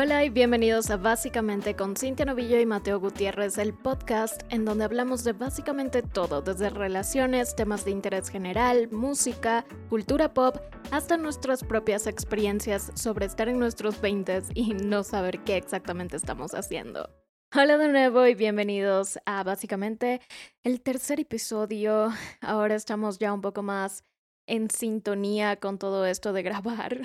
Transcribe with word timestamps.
Hola 0.00 0.24
y 0.24 0.30
bienvenidos 0.30 0.90
a 0.90 0.96
Básicamente 0.96 1.74
con 1.74 1.96
Cintia 1.96 2.24
Novillo 2.24 2.60
y 2.60 2.66
Mateo 2.66 3.00
Gutiérrez, 3.00 3.58
el 3.58 3.74
podcast 3.74 4.42
en 4.48 4.64
donde 4.64 4.84
hablamos 4.84 5.24
de 5.24 5.32
básicamente 5.32 6.02
todo, 6.02 6.40
desde 6.40 6.70
relaciones, 6.70 7.56
temas 7.56 7.84
de 7.84 7.90
interés 7.90 8.28
general, 8.28 8.88
música, 8.92 9.66
cultura 9.88 10.32
pop, 10.32 10.58
hasta 10.92 11.16
nuestras 11.16 11.64
propias 11.64 12.06
experiencias 12.06 12.92
sobre 12.94 13.26
estar 13.26 13.48
en 13.48 13.58
nuestros 13.58 14.00
20 14.00 14.42
y 14.54 14.74
no 14.74 15.02
saber 15.02 15.40
qué 15.40 15.56
exactamente 15.56 16.16
estamos 16.16 16.54
haciendo. 16.54 17.10
Hola 17.52 17.76
de 17.76 17.88
nuevo 17.88 18.24
y 18.24 18.36
bienvenidos 18.36 19.18
a 19.26 19.42
básicamente 19.42 20.20
el 20.62 20.80
tercer 20.80 21.18
episodio. 21.18 22.12
Ahora 22.40 22.76
estamos 22.76 23.18
ya 23.18 23.32
un 23.32 23.40
poco 23.40 23.64
más 23.64 24.04
en 24.46 24.70
sintonía 24.70 25.56
con 25.56 25.76
todo 25.76 26.06
esto 26.06 26.32
de 26.32 26.44
grabar 26.44 27.00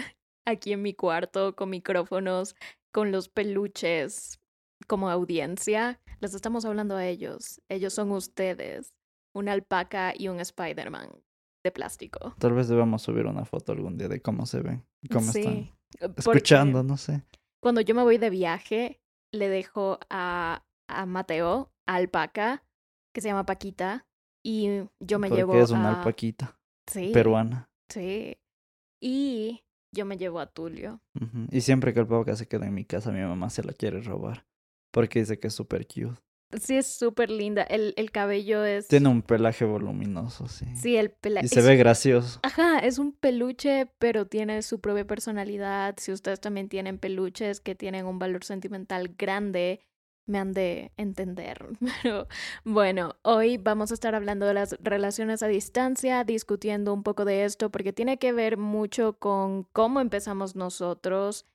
aquí 0.46 0.74
en 0.74 0.82
mi 0.82 0.94
cuarto 0.94 1.56
con 1.56 1.70
micrófonos 1.70 2.56
con 2.92 3.12
los 3.12 3.30
peluches 3.30 4.40
como 4.88 5.10
audiencia, 5.10 6.00
les 6.20 6.34
estamos 6.34 6.66
hablando 6.66 6.96
a 6.96 7.06
ellos. 7.06 7.62
Ellos 7.70 7.94
son 7.94 8.12
ustedes, 8.12 8.94
una 9.34 9.54
alpaca 9.54 10.14
y 10.16 10.28
un 10.28 10.40
Spider-Man 10.40 11.10
de 11.64 11.72
plástico. 11.72 12.36
Tal 12.38 12.54
vez 12.54 12.68
debamos 12.68 13.02
subir 13.02 13.26
una 13.26 13.46
foto 13.46 13.72
algún 13.72 13.98
día 13.98 14.10
de 14.10 14.22
cómo 14.22 14.46
se 14.46 14.62
ven, 14.62 14.86
cómo 15.12 15.32
están 15.32 15.72
escuchando, 16.18 16.84
no 16.84 16.98
sé. 16.98 17.24
Cuando 17.62 17.82
yo 17.82 17.96
me 17.96 18.04
voy 18.04 18.18
de 18.18 18.30
viaje, 18.30 19.02
le 19.32 19.48
dejo 19.50 20.00
a, 20.10 20.66
a 20.90 21.06
Mateo, 21.06 21.72
a 21.88 21.96
alpaca, 21.96 22.64
que 23.14 23.22
se 23.22 23.30
llama 23.30 23.46
Paquita, 23.46 24.06
y 24.46 24.82
yo 25.00 25.20
me 25.20 25.30
llevo 25.30 25.56
es 25.56 25.72
una 25.72 25.98
alpaquita 25.98 26.60
sí, 26.88 27.12
peruana. 27.14 27.70
Sí. 27.90 28.38
Y 29.02 29.64
yo 29.94 30.06
me 30.06 30.18
llevo 30.18 30.40
a 30.40 30.48
Tulio. 30.48 31.00
Y 31.52 31.62
siempre 31.62 31.94
que 31.94 32.02
el 32.02 32.08
pavo 32.08 32.26
se 32.36 32.48
queda 32.48 32.68
en 32.68 32.74
mi 32.74 32.86
casa, 32.86 33.12
mi 33.12 33.22
mamá 33.22 33.50
se 33.50 33.64
la 33.64 33.74
quiere 33.74 34.02
robar. 34.02 34.46
Porque 34.92 35.20
dice 35.20 35.40
que 35.40 35.48
es 35.48 35.54
súper 35.54 35.88
cute. 35.88 36.20
Sí, 36.60 36.76
es 36.76 36.88
súper 36.88 37.32
linda. 37.32 37.64
El, 37.64 37.94
el 37.98 38.12
cabello 38.12 38.64
es. 38.64 38.88
Tiene 38.88 39.10
un 39.10 39.22
pelaje 39.22 39.66
voluminoso, 39.66 40.48
sí. 40.48 40.68
Sí, 40.76 40.98
el 40.98 41.10
pelaje. 41.10 41.46
Y 41.46 41.50
se 41.50 41.62
ve 41.62 41.76
gracioso. 41.76 42.40
Ajá, 42.44 42.80
es 42.80 43.00
un 43.00 43.14
peluche, 43.14 43.88
pero 43.98 44.28
tiene 44.28 44.62
su 44.62 44.80
propia 44.80 45.06
personalidad. 45.06 45.96
Si 45.98 46.12
ustedes 46.12 46.40
también 46.40 46.70
tienen 46.70 47.00
peluches 47.00 47.60
que 47.60 47.76
tienen 47.76 48.06
un 48.06 48.20
valor 48.20 48.44
sentimental 48.44 49.16
grande, 49.18 49.80
me 50.26 50.40
han 50.40 50.54
de 50.54 50.92
entender. 50.98 51.68
Pero 52.04 52.28
bueno, 52.64 53.16
hoy 53.24 53.58
vamos 53.58 53.92
a 53.92 53.94
estar 53.94 54.16
hablando 54.16 54.46
de 54.46 54.54
las 54.54 54.78
relaciones 54.82 55.44
a 55.44 55.48
distancia, 55.48 56.24
discutiendo 56.24 56.94
un 56.94 57.04
poco 57.04 57.26
de 57.26 57.46
esto, 57.46 57.72
porque 57.72 57.94
tiene 57.94 58.18
que 58.18 58.34
ver 58.34 58.58
mucho 58.58 59.14
con 59.20 59.64
cómo 59.74 60.00
empezamos 60.00 60.56
nosotros 60.56 61.46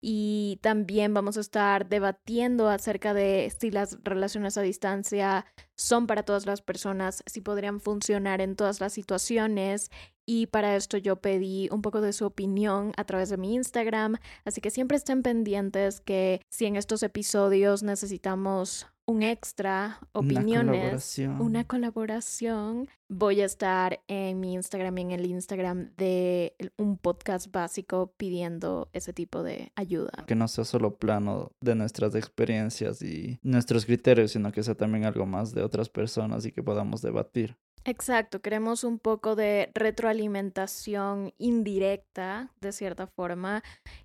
y 0.00 0.60
también 0.62 1.12
vamos 1.12 1.36
a 1.36 1.40
estar 1.40 1.88
debatiendo 1.88 2.68
acerca 2.68 3.14
de 3.14 3.52
si 3.58 3.70
las 3.70 3.98
relaciones 4.04 4.56
a 4.56 4.62
distancia 4.62 5.46
son 5.76 6.06
para 6.06 6.22
todas 6.22 6.46
las 6.46 6.62
personas, 6.62 7.24
si 7.26 7.40
podrían 7.40 7.80
funcionar 7.80 8.40
en 8.40 8.54
todas 8.54 8.80
las 8.80 8.92
situaciones 8.92 9.90
y 10.28 10.46
para 10.46 10.76
esto 10.76 10.98
yo 10.98 11.16
pedí 11.16 11.70
un 11.72 11.80
poco 11.80 12.02
de 12.02 12.12
su 12.12 12.26
opinión 12.26 12.92
a 12.98 13.04
través 13.04 13.30
de 13.30 13.38
mi 13.38 13.54
Instagram, 13.54 14.16
así 14.44 14.60
que 14.60 14.70
siempre 14.70 14.98
estén 14.98 15.22
pendientes 15.22 16.02
que 16.02 16.42
si 16.50 16.66
en 16.66 16.76
estos 16.76 17.02
episodios 17.02 17.82
necesitamos 17.82 18.86
un 19.06 19.22
extra, 19.22 20.00
opiniones, 20.12 21.18
una 21.38 21.64
colaboración. 21.64 22.90
Voy 23.08 23.40
a 23.40 23.46
estar 23.46 24.02
en 24.06 24.38
mi 24.38 24.52
Instagram 24.52 24.98
y 24.98 25.00
en 25.00 25.10
el 25.12 25.24
Instagram 25.24 25.92
de 25.96 26.54
un 26.76 26.98
podcast 26.98 27.50
básico 27.50 28.12
pidiendo 28.18 28.90
ese 28.92 29.14
tipo 29.14 29.42
de 29.42 29.72
ayuda. 29.76 30.26
Que 30.26 30.34
no 30.34 30.46
sea 30.46 30.64
solo 30.64 30.98
plano 30.98 31.52
de 31.62 31.74
nuestras 31.74 32.14
experiencias 32.14 33.00
y 33.00 33.40
nuestros 33.42 33.86
criterios, 33.86 34.32
sino 34.32 34.52
que 34.52 34.62
sea 34.62 34.74
también 34.74 35.06
algo 35.06 35.24
más 35.24 35.54
de 35.54 35.62
otras 35.62 35.88
personas 35.88 36.44
y 36.44 36.52
que 36.52 36.62
podamos 36.62 37.00
debatir. 37.00 37.56
Exacto, 37.84 38.40
queremos 38.40 38.84
un 38.84 38.98
poco 38.98 39.36
de 39.36 39.70
retroalimentación 39.74 41.32
indirecta, 41.38 42.52
de 42.60 42.72
cierta 42.72 43.06
forma, 43.06 43.62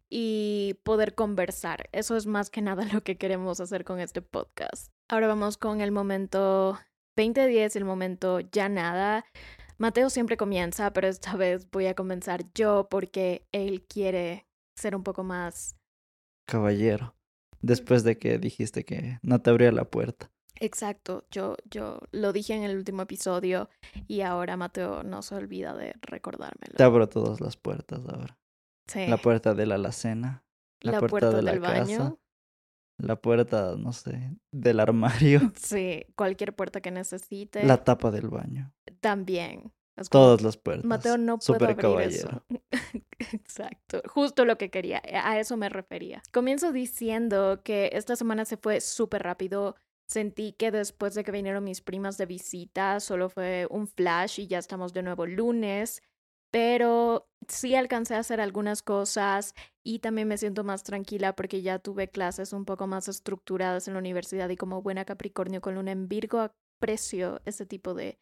y 0.09 0.79
poder 0.83 1.15
conversar. 1.15 1.89
Eso 1.91 2.15
es 2.15 2.25
más 2.25 2.49
que 2.49 2.61
nada 2.61 2.85
lo 2.93 3.01
que 3.01 3.17
queremos 3.17 3.59
hacer 3.59 3.83
con 3.83 3.99
este 3.99 4.21
podcast. 4.21 4.91
Ahora 5.09 5.27
vamos 5.27 5.57
con 5.57 5.81
el 5.81 5.91
momento 5.91 6.79
2010, 7.17 7.75
el 7.75 7.85
momento 7.85 8.39
ya 8.39 8.69
nada. 8.69 9.25
Mateo 9.77 10.09
siempre 10.09 10.37
comienza, 10.37 10.93
pero 10.93 11.07
esta 11.07 11.35
vez 11.37 11.69
voy 11.69 11.87
a 11.87 11.95
comenzar 11.95 12.45
yo 12.53 12.87
porque 12.89 13.47
él 13.51 13.85
quiere 13.85 14.47
ser 14.77 14.95
un 14.95 15.03
poco 15.03 15.23
más... 15.23 15.75
Caballero, 16.45 17.15
después 17.61 18.03
de 18.03 18.17
que 18.17 18.37
dijiste 18.37 18.83
que 18.83 19.19
no 19.21 19.41
te 19.41 19.49
abría 19.49 19.71
la 19.71 19.85
puerta. 19.85 20.32
Exacto, 20.63 21.25
yo, 21.29 21.57
yo 21.69 21.99
lo 22.13 22.31
dije 22.31 22.53
en 22.53 22.63
el 22.63 22.77
último 22.77 23.01
episodio 23.01 23.69
y 24.07 24.21
ahora 24.21 24.55
Mateo 24.55 25.03
no 25.03 25.21
se 25.21 25.35
olvida 25.35 25.75
de 25.75 25.93
recordármelo. 26.01 26.75
Te 26.77 26.83
abro 26.83 27.09
todas 27.09 27.41
las 27.41 27.57
puertas 27.57 27.99
ahora. 28.07 28.39
Sí. 28.87 29.07
La 29.07 29.17
puerta 29.17 29.53
de 29.53 29.65
la 29.65 29.75
alacena, 29.75 30.45
la, 30.79 31.01
puerta, 31.01 31.31
de 31.31 31.41
la 31.41 31.59
casa, 31.59 32.15
la 32.97 33.17
puerta, 33.17 33.75
no 33.77 33.91
sé, 33.91 34.37
del 34.51 34.79
armario. 34.79 35.41
Sí, 35.55 36.05
cualquier 36.15 36.55
puerta 36.55 36.79
que 36.79 36.91
necesite. 36.91 37.65
La 37.65 37.83
tapa 37.83 38.09
del 38.09 38.29
baño. 38.29 38.73
También. 39.01 39.73
Todas 40.09 40.41
las 40.41 40.55
puertas. 40.55 40.85
Mateo 40.85 41.17
no 41.17 41.39
puede 41.39 41.65
abrir 41.65 41.77
caballero. 41.77 42.43
eso. 42.49 42.61
Exacto, 43.33 44.01
justo 44.07 44.45
lo 44.45 44.57
que 44.57 44.69
quería, 44.69 45.01
a 45.03 45.39
eso 45.39 45.57
me 45.57 45.67
refería. 45.67 46.23
Comienzo 46.31 46.71
diciendo 46.71 47.61
que 47.63 47.89
esta 47.93 48.15
semana 48.15 48.45
se 48.45 48.55
fue 48.55 48.79
súper 48.79 49.23
rápido. 49.23 49.75
Sentí 50.13 50.53
que 50.53 50.69
después 50.69 51.15
de 51.15 51.23
que 51.23 51.31
vinieron 51.31 51.63
mis 51.63 51.81
primas 51.81 52.19
de 52.19 52.27
visita, 52.27 52.99
solo 52.99 53.29
fue 53.29 53.65
un 53.71 53.87
flash 53.87 54.41
y 54.41 54.45
ya 54.45 54.59
estamos 54.59 54.93
de 54.93 55.01
nuevo 55.01 55.25
lunes, 55.25 56.03
pero 56.51 57.27
sí 57.47 57.73
alcancé 57.73 58.13
a 58.13 58.19
hacer 58.19 58.39
algunas 58.39 58.83
cosas 58.83 59.55
y 59.83 59.99
también 59.99 60.27
me 60.27 60.37
siento 60.37 60.63
más 60.63 60.83
tranquila 60.83 61.35
porque 61.35 61.63
ya 61.63 61.79
tuve 61.79 62.11
clases 62.11 62.53
un 62.53 62.63
poco 62.63 62.85
más 62.85 63.07
estructuradas 63.07 63.87
en 63.87 63.95
la 63.95 64.01
universidad 64.01 64.49
y 64.49 64.55
como 64.55 64.83
buena 64.83 65.03
Capricornio 65.03 65.61
con 65.61 65.73
luna 65.73 65.93
en 65.93 66.07
Virgo 66.07 66.41
aprecio 66.41 67.41
ese 67.45 67.65
tipo 67.65 67.95
de 67.95 68.19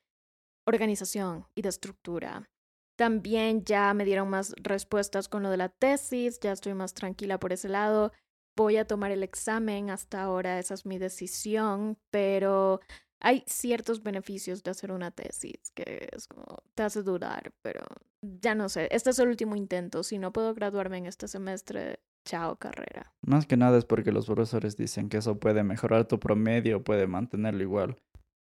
organización 0.65 1.45
y 1.55 1.61
de 1.61 1.67
estructura. 1.67 2.49
También 2.95 3.65
ya 3.65 3.93
me 3.93 4.05
dieron 4.05 4.29
más 4.29 4.53
respuestas 4.61 5.27
con 5.27 5.43
lo 5.43 5.49
de 5.49 5.57
la 5.57 5.67
tesis, 5.67 6.39
ya 6.39 6.53
estoy 6.53 6.73
más 6.73 6.93
tranquila 6.93 7.37
por 7.37 7.51
ese 7.51 7.67
lado 7.67 8.13
voy 8.55 8.77
a 8.77 8.85
tomar 8.85 9.11
el 9.11 9.23
examen, 9.23 9.89
hasta 9.89 10.21
ahora 10.21 10.59
esa 10.59 10.73
es 10.73 10.85
mi 10.85 10.97
decisión, 10.97 11.97
pero 12.09 12.79
hay 13.19 13.43
ciertos 13.47 14.03
beneficios 14.03 14.63
de 14.63 14.71
hacer 14.71 14.91
una 14.91 15.11
tesis 15.11 15.71
que 15.73 16.09
es 16.11 16.27
como, 16.27 16.45
te 16.75 16.83
hace 16.83 17.03
dudar, 17.03 17.53
pero 17.61 17.81
ya 18.21 18.55
no 18.55 18.69
sé, 18.69 18.87
este 18.91 19.11
es 19.11 19.19
el 19.19 19.29
último 19.29 19.55
intento, 19.55 20.03
si 20.03 20.17
no 20.17 20.33
puedo 20.33 20.53
graduarme 20.53 20.97
en 20.97 21.05
este 21.05 21.27
semestre, 21.27 21.99
chao 22.25 22.57
carrera. 22.57 23.13
Más 23.21 23.45
que 23.45 23.57
nada 23.57 23.77
es 23.77 23.85
porque 23.85 24.11
los 24.11 24.25
profesores 24.25 24.75
dicen 24.75 25.09
que 25.09 25.17
eso 25.17 25.39
puede 25.39 25.63
mejorar 25.63 26.07
tu 26.07 26.19
promedio, 26.19 26.83
puede 26.83 27.07
mantenerlo 27.07 27.61
igual. 27.61 27.97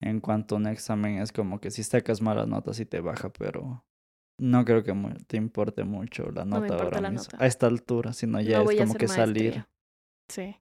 En 0.02 0.20
cuanto 0.20 0.56
a 0.56 0.58
un 0.58 0.68
examen 0.68 1.20
es 1.20 1.32
como 1.32 1.62
que 1.62 1.70
si 1.70 1.84
sacas 1.84 2.22
malas 2.22 2.48
notas 2.48 2.80
y 2.80 2.86
te 2.86 3.02
baja, 3.02 3.30
pero 3.30 3.86
no 4.40 4.66
creo 4.66 4.84
que 4.84 4.94
te 5.28 5.38
importe 5.38 5.84
mucho 5.84 6.32
la 6.32 6.44
nota 6.44 6.76
ahora 6.76 7.12
mismo. 7.12 7.38
A 7.38 7.46
esta 7.46 7.68
altura, 7.68 8.12
sino 8.12 8.42
ya 8.42 8.64
es 8.64 8.80
como 8.80 8.96
que 8.96 9.08
salir. 9.08 9.66
Sí. 10.32 10.56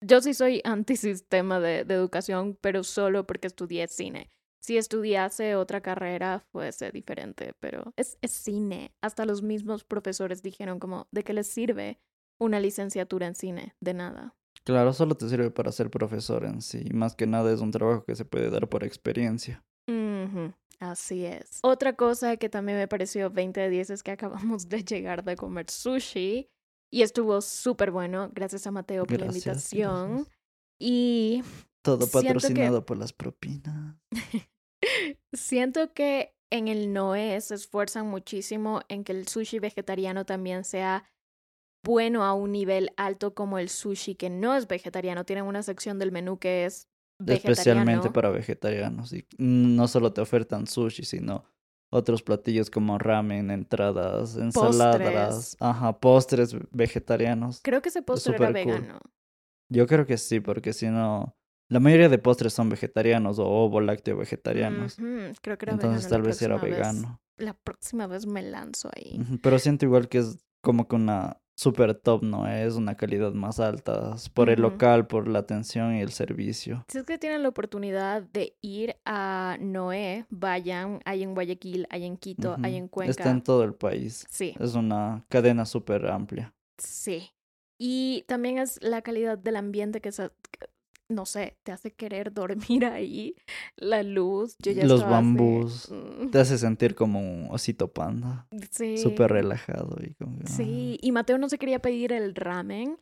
Yo 0.00 0.20
sí 0.20 0.34
soy 0.34 0.60
antisistema 0.64 1.60
de, 1.60 1.84
de 1.84 1.94
educación, 1.94 2.58
pero 2.60 2.82
solo 2.82 3.26
porque 3.26 3.46
estudié 3.46 3.86
cine. 3.88 4.30
Si 4.62 4.76
estudiase 4.76 5.56
otra 5.56 5.80
carrera 5.80 6.40
fuese 6.52 6.90
diferente, 6.90 7.54
pero 7.60 7.94
es, 7.96 8.18
es 8.20 8.32
cine. 8.32 8.94
Hasta 9.00 9.24
los 9.24 9.42
mismos 9.42 9.84
profesores 9.84 10.42
dijeron 10.42 10.78
como, 10.78 11.08
¿de 11.12 11.24
qué 11.24 11.32
les 11.32 11.46
sirve 11.46 11.98
una 12.38 12.60
licenciatura 12.60 13.26
en 13.26 13.34
cine? 13.34 13.74
De 13.80 13.94
nada. 13.94 14.34
Claro, 14.64 14.92
solo 14.92 15.14
te 15.14 15.28
sirve 15.28 15.50
para 15.50 15.72
ser 15.72 15.90
profesor 15.90 16.44
en 16.44 16.60
sí. 16.60 16.84
Más 16.92 17.16
que 17.16 17.26
nada 17.26 17.50
es 17.52 17.60
un 17.60 17.70
trabajo 17.70 18.04
que 18.04 18.14
se 18.14 18.26
puede 18.26 18.50
dar 18.50 18.68
por 18.68 18.84
experiencia. 18.84 19.64
Así 20.78 21.26
es. 21.26 21.60
Otra 21.62 21.94
cosa 21.94 22.36
que 22.36 22.48
también 22.48 22.78
me 22.78 22.88
pareció 22.88 23.30
20 23.30 23.60
de 23.60 23.70
10 23.70 23.90
es 23.90 24.02
que 24.02 24.12
acabamos 24.12 24.68
de 24.68 24.82
llegar 24.82 25.24
de 25.24 25.36
comer 25.36 25.70
sushi 25.70 26.48
y 26.90 27.02
estuvo 27.02 27.40
súper 27.40 27.90
bueno. 27.90 28.30
Gracias 28.32 28.66
a 28.66 28.70
Mateo 28.70 29.06
por 29.06 29.20
la 29.20 29.26
invitación. 29.26 30.26
Y. 30.78 31.42
Todo 31.82 32.06
patrocinado 32.08 32.84
por 32.84 32.98
las 32.98 33.12
propinas. 33.12 33.96
siento 35.32 35.92
que 35.94 36.34
en 36.50 36.68
el 36.68 36.92
Noé 36.92 37.40
se 37.40 37.54
esfuerzan 37.54 38.06
muchísimo 38.08 38.82
en 38.88 39.04
que 39.04 39.12
el 39.12 39.28
sushi 39.28 39.60
vegetariano 39.60 40.26
también 40.26 40.64
sea 40.64 41.04
bueno 41.84 42.24
a 42.24 42.34
un 42.34 42.52
nivel 42.52 42.90
alto 42.96 43.34
como 43.34 43.58
el 43.58 43.68
sushi 43.68 44.14
que 44.14 44.28
no 44.28 44.54
es 44.54 44.66
vegetariano. 44.66 45.24
Tienen 45.24 45.44
una 45.44 45.62
sección 45.62 45.98
del 45.98 46.12
menú 46.12 46.38
que 46.38 46.66
es 46.66 46.88
vegetariano. 47.18 47.52
Especialmente 47.52 48.10
para 48.10 48.30
vegetarianos. 48.30 49.12
Y 49.12 49.26
no 49.38 49.88
solo 49.88 50.12
te 50.12 50.20
ofertan 50.20 50.66
sushi, 50.66 51.04
sino 51.04 51.44
otros 51.90 52.22
platillos 52.22 52.70
como 52.70 52.98
ramen, 52.98 53.50
entradas, 53.50 54.36
ensaladas, 54.36 55.56
ajá, 55.60 55.98
postres 55.98 56.56
vegetarianos. 56.70 57.60
Creo 57.62 57.82
que 57.82 57.88
ese 57.88 58.02
postre 58.02 58.36
era 58.36 58.50
vegano. 58.50 59.00
Yo 59.68 59.86
creo 59.86 60.06
que 60.06 60.16
sí, 60.16 60.40
porque 60.40 60.72
si 60.72 60.88
no, 60.88 61.36
la 61.68 61.78
mayoría 61.80 62.08
de 62.08 62.18
postres 62.18 62.52
son 62.52 62.68
vegetarianos 62.68 63.38
o 63.38 63.46
ovo 63.46 63.80
lácteo 63.80 64.16
vegetarianos. 64.16 64.96
Creo 65.40 65.58
que 65.58 65.66
era 65.66 65.72
Entonces 65.72 66.08
tal 66.08 66.22
vez 66.22 66.40
era 66.42 66.56
vegano. 66.56 67.20
La 67.36 67.54
próxima 67.54 68.06
vez 68.06 68.26
me 68.26 68.42
lanzo 68.42 68.90
ahí. 68.94 69.20
Pero 69.42 69.58
siento 69.58 69.86
igual 69.86 70.08
que 70.08 70.18
es 70.18 70.38
como 70.62 70.88
que 70.88 70.96
una 70.96 71.40
super 71.60 71.94
top, 71.94 72.22
¿no? 72.22 72.48
Es 72.48 72.76
una 72.76 72.96
calidad 72.96 73.34
más 73.34 73.60
alta 73.60 74.16
por 74.32 74.48
el 74.48 74.62
local, 74.62 75.06
por 75.06 75.28
la 75.28 75.40
atención 75.40 75.94
y 75.94 76.00
el 76.00 76.10
servicio. 76.10 76.86
Si 76.88 76.96
es 76.96 77.04
que 77.04 77.18
tienen 77.18 77.42
la 77.42 77.50
oportunidad 77.50 78.22
de 78.22 78.56
ir 78.62 78.96
a 79.04 79.58
Noé, 79.60 80.24
vayan, 80.30 81.00
hay 81.04 81.22
en 81.22 81.34
Guayaquil, 81.34 81.86
hay 81.90 82.06
en 82.06 82.16
Quito, 82.16 82.56
hay 82.62 82.76
en 82.76 82.88
Cuenca. 82.88 83.10
Está 83.10 83.30
en 83.30 83.42
todo 83.42 83.62
el 83.64 83.74
país. 83.74 84.26
Sí. 84.30 84.54
Es 84.58 84.74
una 84.74 85.26
cadena 85.28 85.66
súper 85.66 86.06
amplia. 86.06 86.54
Sí. 86.78 87.30
Y 87.76 88.24
también 88.26 88.56
es 88.56 88.82
la 88.82 89.02
calidad 89.02 89.36
del 89.36 89.56
ambiente 89.56 90.00
que, 90.00 90.12
se, 90.12 90.30
no 91.10 91.26
sé, 91.26 91.56
te 91.62 91.72
hace 91.72 91.90
querer 91.90 92.32
dormir 92.32 92.84
ahí, 92.86 93.34
la 93.76 94.02
luz, 94.02 94.56
yo 94.58 94.72
ya 94.72 94.86
Los 94.86 95.02
bambús, 95.02 95.90
mm. 95.90 96.30
te 96.30 96.38
hace 96.38 96.56
sentir 96.56 96.94
como 96.94 97.20
un 97.20 97.48
osito 97.50 97.88
panda. 97.88 98.46
Sí. 98.70 98.96
Súper 98.98 99.32
relajado. 99.32 99.96
Y 100.02 100.14
como... 100.14 100.38
Sí, 100.46 100.98
y 101.02 101.12
Mateo 101.12 101.38
no 101.38 101.48
se 101.48 101.58
quería 101.58 101.80
pedir 101.80 102.12
el 102.12 102.34
ramen. 102.34 102.98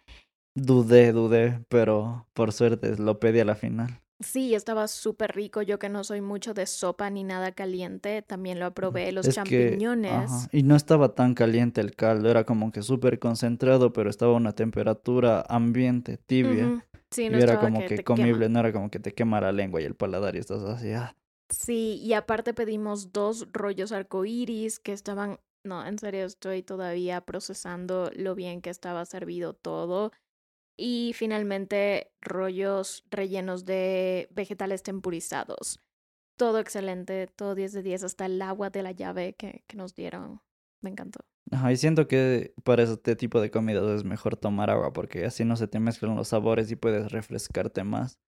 Dudé, 0.54 1.12
dudé, 1.12 1.64
pero 1.68 2.26
por 2.32 2.52
suerte 2.52 2.96
lo 2.96 3.20
pedí 3.20 3.40
a 3.40 3.44
la 3.44 3.54
final. 3.54 4.00
Sí, 4.20 4.56
estaba 4.56 4.88
súper 4.88 5.36
rico. 5.36 5.62
Yo 5.62 5.78
que 5.78 5.88
no 5.88 6.02
soy 6.02 6.20
mucho 6.20 6.52
de 6.52 6.66
sopa 6.66 7.08
ni 7.08 7.22
nada 7.22 7.52
caliente, 7.52 8.22
también 8.22 8.58
lo 8.58 8.66
aprobé. 8.66 9.12
Los 9.12 9.28
champiñones. 9.28 10.48
Y 10.50 10.64
no 10.64 10.74
estaba 10.74 11.14
tan 11.14 11.34
caliente 11.34 11.80
el 11.80 11.94
caldo, 11.94 12.28
era 12.28 12.42
como 12.42 12.72
que 12.72 12.82
súper 12.82 13.20
concentrado, 13.20 13.92
pero 13.92 14.10
estaba 14.10 14.32
a 14.32 14.36
una 14.36 14.52
temperatura 14.52 15.44
ambiente, 15.48 16.16
tibia. 16.16 16.84
Sí, 17.10 17.30
no 17.30 17.38
y 17.38 17.42
era 17.42 17.58
como 17.58 17.84
que, 17.86 18.04
comible, 18.04 18.48
no 18.48 18.60
era 18.60 18.72
como 18.72 18.90
que 18.90 19.00
te 19.00 19.14
quema 19.14 19.40
la 19.40 19.52
lengua 19.52 19.80
y 19.80 19.84
el 19.84 19.94
paladar 19.94 20.36
y 20.36 20.38
estás 20.38 20.62
así. 20.62 20.92
Ah. 20.92 21.14
Sí, 21.48 21.98
y 22.02 22.12
aparte 22.12 22.52
pedimos 22.52 23.12
dos 23.12 23.48
rollos 23.52 23.92
arcoíris 23.92 24.78
que 24.78 24.92
estaban. 24.92 25.40
No, 25.64 25.84
en 25.84 25.98
serio, 25.98 26.24
estoy 26.24 26.62
todavía 26.62 27.22
procesando 27.22 28.10
lo 28.14 28.34
bien 28.34 28.60
que 28.60 28.70
estaba 28.70 29.04
servido 29.06 29.54
todo. 29.54 30.12
Y 30.76 31.12
finalmente, 31.14 32.12
rollos 32.20 33.04
rellenos 33.10 33.64
de 33.64 34.28
vegetales 34.30 34.82
tempurizados. 34.82 35.80
Todo 36.36 36.60
excelente, 36.60 37.26
todo 37.26 37.54
10 37.56 37.72
de 37.72 37.82
10, 37.82 38.04
hasta 38.04 38.26
el 38.26 38.40
agua 38.42 38.70
de 38.70 38.82
la 38.82 38.92
llave 38.92 39.34
que, 39.34 39.64
que 39.66 39.76
nos 39.76 39.94
dieron. 39.94 40.40
Me 40.80 40.90
encantó. 40.90 41.20
Ajá, 41.50 41.72
y 41.72 41.76
siento 41.76 42.08
que 42.08 42.54
para 42.64 42.82
este 42.82 43.16
tipo 43.16 43.40
de 43.40 43.50
comidas 43.50 43.84
es 43.90 44.04
mejor 44.04 44.36
tomar 44.36 44.70
agua 44.70 44.92
porque 44.92 45.24
así 45.24 45.44
no 45.44 45.56
se 45.56 45.68
te 45.68 45.80
mezclan 45.80 46.16
los 46.16 46.28
sabores 46.28 46.70
y 46.70 46.76
puedes 46.76 47.10
refrescarte 47.10 47.84
más. 47.84 48.18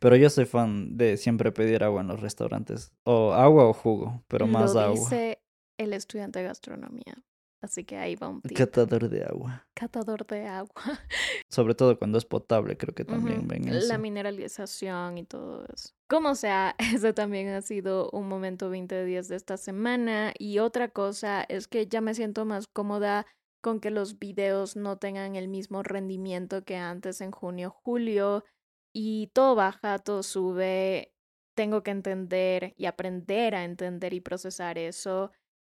Pero 0.00 0.16
yo 0.16 0.28
soy 0.30 0.46
fan 0.46 0.96
de 0.96 1.16
siempre 1.16 1.52
pedir 1.52 1.84
agua 1.84 2.00
en 2.00 2.08
los 2.08 2.20
restaurantes. 2.20 2.92
O 3.04 3.32
agua 3.32 3.66
o 3.68 3.72
jugo, 3.72 4.24
pero 4.26 4.48
más 4.48 4.74
agua. 4.74 4.92
Dice 4.92 5.38
el 5.78 5.92
estudiante 5.92 6.40
de 6.40 6.46
gastronomía. 6.46 7.24
Así 7.64 7.84
que 7.84 7.96
ahí 7.96 8.14
va 8.14 8.28
un 8.28 8.42
tip. 8.42 8.58
Catador 8.58 9.08
de 9.08 9.24
agua. 9.24 9.66
Catador 9.72 10.26
de 10.26 10.46
agua. 10.46 10.74
Sobre 11.48 11.74
todo 11.74 11.98
cuando 11.98 12.18
es 12.18 12.26
potable, 12.26 12.76
creo 12.76 12.94
que 12.94 13.06
también 13.06 13.48
ven 13.48 13.68
eso. 13.68 13.88
La 13.88 13.96
mineralización 13.96 15.16
y 15.16 15.24
todo 15.24 15.64
eso. 15.74 15.94
Como 16.06 16.34
sea, 16.34 16.76
ese 16.94 17.14
también 17.14 17.48
ha 17.48 17.62
sido 17.62 18.10
un 18.10 18.28
momento 18.28 18.68
20 18.68 18.94
de 18.94 19.04
10 19.06 19.28
de 19.28 19.36
esta 19.36 19.56
semana. 19.56 20.34
Y 20.38 20.58
otra 20.58 20.90
cosa 20.90 21.42
es 21.48 21.66
que 21.66 21.86
ya 21.86 22.02
me 22.02 22.14
siento 22.14 22.44
más 22.44 22.66
cómoda 22.66 23.26
con 23.62 23.80
que 23.80 23.90
los 23.90 24.18
videos 24.18 24.76
no 24.76 24.98
tengan 24.98 25.34
el 25.34 25.48
mismo 25.48 25.82
rendimiento 25.82 26.66
que 26.66 26.76
antes 26.76 27.22
en 27.22 27.30
junio, 27.30 27.70
julio. 27.70 28.44
Y 28.92 29.28
todo 29.28 29.54
baja, 29.54 29.98
todo 30.00 30.22
sube. 30.22 31.14
Tengo 31.56 31.82
que 31.82 31.92
entender 31.92 32.74
y 32.76 32.84
aprender 32.84 33.54
a 33.54 33.64
entender 33.64 34.12
y 34.12 34.20
procesar 34.20 34.76
eso 34.76 35.30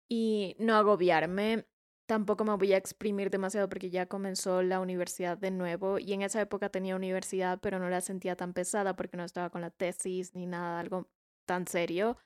y 0.09 0.57
no 0.59 0.77
agobiarme 0.77 1.67
tampoco 2.07 2.45
me 2.45 2.55
voy 2.57 2.73
a 2.73 2.77
exprimir 2.77 3.31
demasiado 3.31 3.69
porque 3.69 3.91
ya 3.91 4.07
comenzó 4.07 4.63
la 4.63 4.81
universidad 4.81 5.39
de 5.39 5.51
nuevo 5.51 5.99
y 5.99 6.13
en 6.13 6.23
esa 6.23 6.41
época 6.41 6.69
tenía 6.69 6.97
universidad 6.97 7.61
pero 7.61 7.79
no 7.79 7.89
la 7.89 8.01
sentía 8.01 8.37
tan 8.37 8.53
pesada 8.53 8.97
porque 8.97 9.17
no 9.17 9.25
estaba 9.25 9.51
con 9.51 9.61
la 9.61 9.71
tesis 9.71 10.35
ni 10.35 10.47
nada, 10.47 10.81
algo 10.81 11.09
tan 11.47 11.67
serio. 11.67 12.17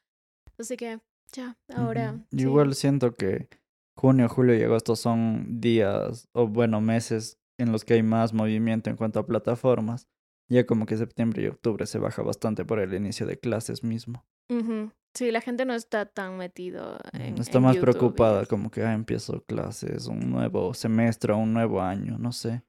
Así 0.58 0.76
que 0.76 1.00
ya, 1.32 1.56
ahora... 1.74 2.20
Igual 2.30 2.74
siento 2.74 3.14
que 3.14 3.48
junio, 3.96 4.28
julio 4.28 4.54
y 4.56 4.62
agosto 4.62 4.96
son 4.96 5.60
días 5.60 6.28
o 6.32 6.46
bueno, 6.46 6.80
meses 6.80 7.38
en 7.58 7.72
los 7.72 7.84
que 7.84 7.94
hay 7.94 8.02
más 8.02 8.32
movimiento 8.32 8.90
en 8.90 8.96
cuanto 8.96 9.20
a 9.20 9.26
plataformas. 9.26 10.08
Ya 10.48 10.64
como 10.64 10.86
que 10.86 10.96
septiembre 10.96 11.42
y 11.42 11.46
octubre 11.48 11.86
se 11.86 11.98
baja 11.98 12.22
bastante 12.22 12.64
por 12.64 12.78
el 12.78 12.94
inicio 12.94 13.26
de 13.26 13.38
clases 13.38 13.82
mismo. 13.82 14.24
Sí, 15.16 15.30
la 15.30 15.40
gente 15.40 15.64
no 15.64 15.72
está 15.72 16.04
tan 16.04 16.36
metido 16.36 16.98
en. 17.14 17.38
Está 17.38 17.58
más 17.58 17.78
preocupada, 17.78 18.44
como 18.44 18.70
que 18.70 18.82
ah, 18.82 18.92
empiezo 18.92 19.42
clases, 19.44 20.08
un 20.08 20.30
nuevo 20.30 20.74
semestre, 20.74 21.32
un 21.32 21.54
nuevo 21.54 21.80
año, 21.80 22.18
no 22.18 22.32
sé. 22.32 22.62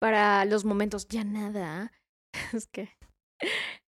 Para 0.00 0.46
los 0.46 0.64
momentos 0.64 1.06
ya 1.08 1.24
nada. 1.24 1.92
Es 2.54 2.66
que. 2.66 2.88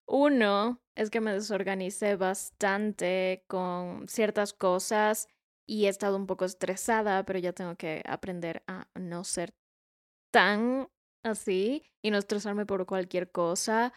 Uno, 0.06 0.82
es 0.94 1.08
que 1.08 1.22
me 1.22 1.32
desorganicé 1.32 2.16
bastante 2.16 3.44
con 3.49 4.06
ciertas 4.08 4.52
cosas 4.52 5.28
y 5.66 5.87
he 5.87 5.88
estado 5.88 6.16
un 6.19 6.26
poco 6.26 6.44
estresada, 6.44 7.25
pero 7.25 7.38
ya 7.38 7.55
tengo 7.55 7.76
que 7.76 8.02
aprender 8.06 8.62
a 8.66 8.87
no 8.94 9.25
ser 9.25 9.55
tan 10.31 10.88
así 11.25 11.82
y 12.02 12.11
no 12.11 12.19
estresarme 12.19 12.66
por 12.66 12.84
cualquier 12.84 13.31
cosa. 13.31 13.94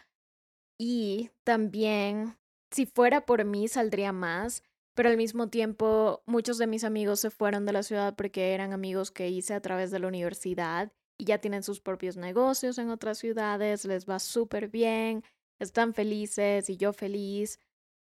Y 0.80 1.30
también 1.44 2.38
si 2.70 2.86
fuera 2.86 3.24
por 3.24 3.44
mí 3.44 3.68
saldría 3.68 4.12
más, 4.12 4.62
pero 4.94 5.08
al 5.08 5.16
mismo 5.16 5.48
tiempo 5.48 6.22
muchos 6.26 6.58
de 6.58 6.66
mis 6.66 6.84
amigos 6.84 7.20
se 7.20 7.30
fueron 7.30 7.66
de 7.66 7.72
la 7.72 7.82
ciudad 7.82 8.16
porque 8.16 8.52
eran 8.54 8.72
amigos 8.72 9.10
que 9.10 9.28
hice 9.28 9.54
a 9.54 9.60
través 9.60 9.90
de 9.90 10.00
la 10.00 10.08
universidad 10.08 10.92
y 11.18 11.24
ya 11.24 11.38
tienen 11.38 11.62
sus 11.62 11.80
propios 11.80 12.16
negocios 12.16 12.78
en 12.78 12.90
otras 12.90 13.18
ciudades, 13.18 13.84
les 13.84 14.08
va 14.08 14.18
súper 14.18 14.68
bien, 14.68 15.24
están 15.58 15.94
felices 15.94 16.68
y 16.70 16.76
yo 16.76 16.92
feliz, 16.92 17.58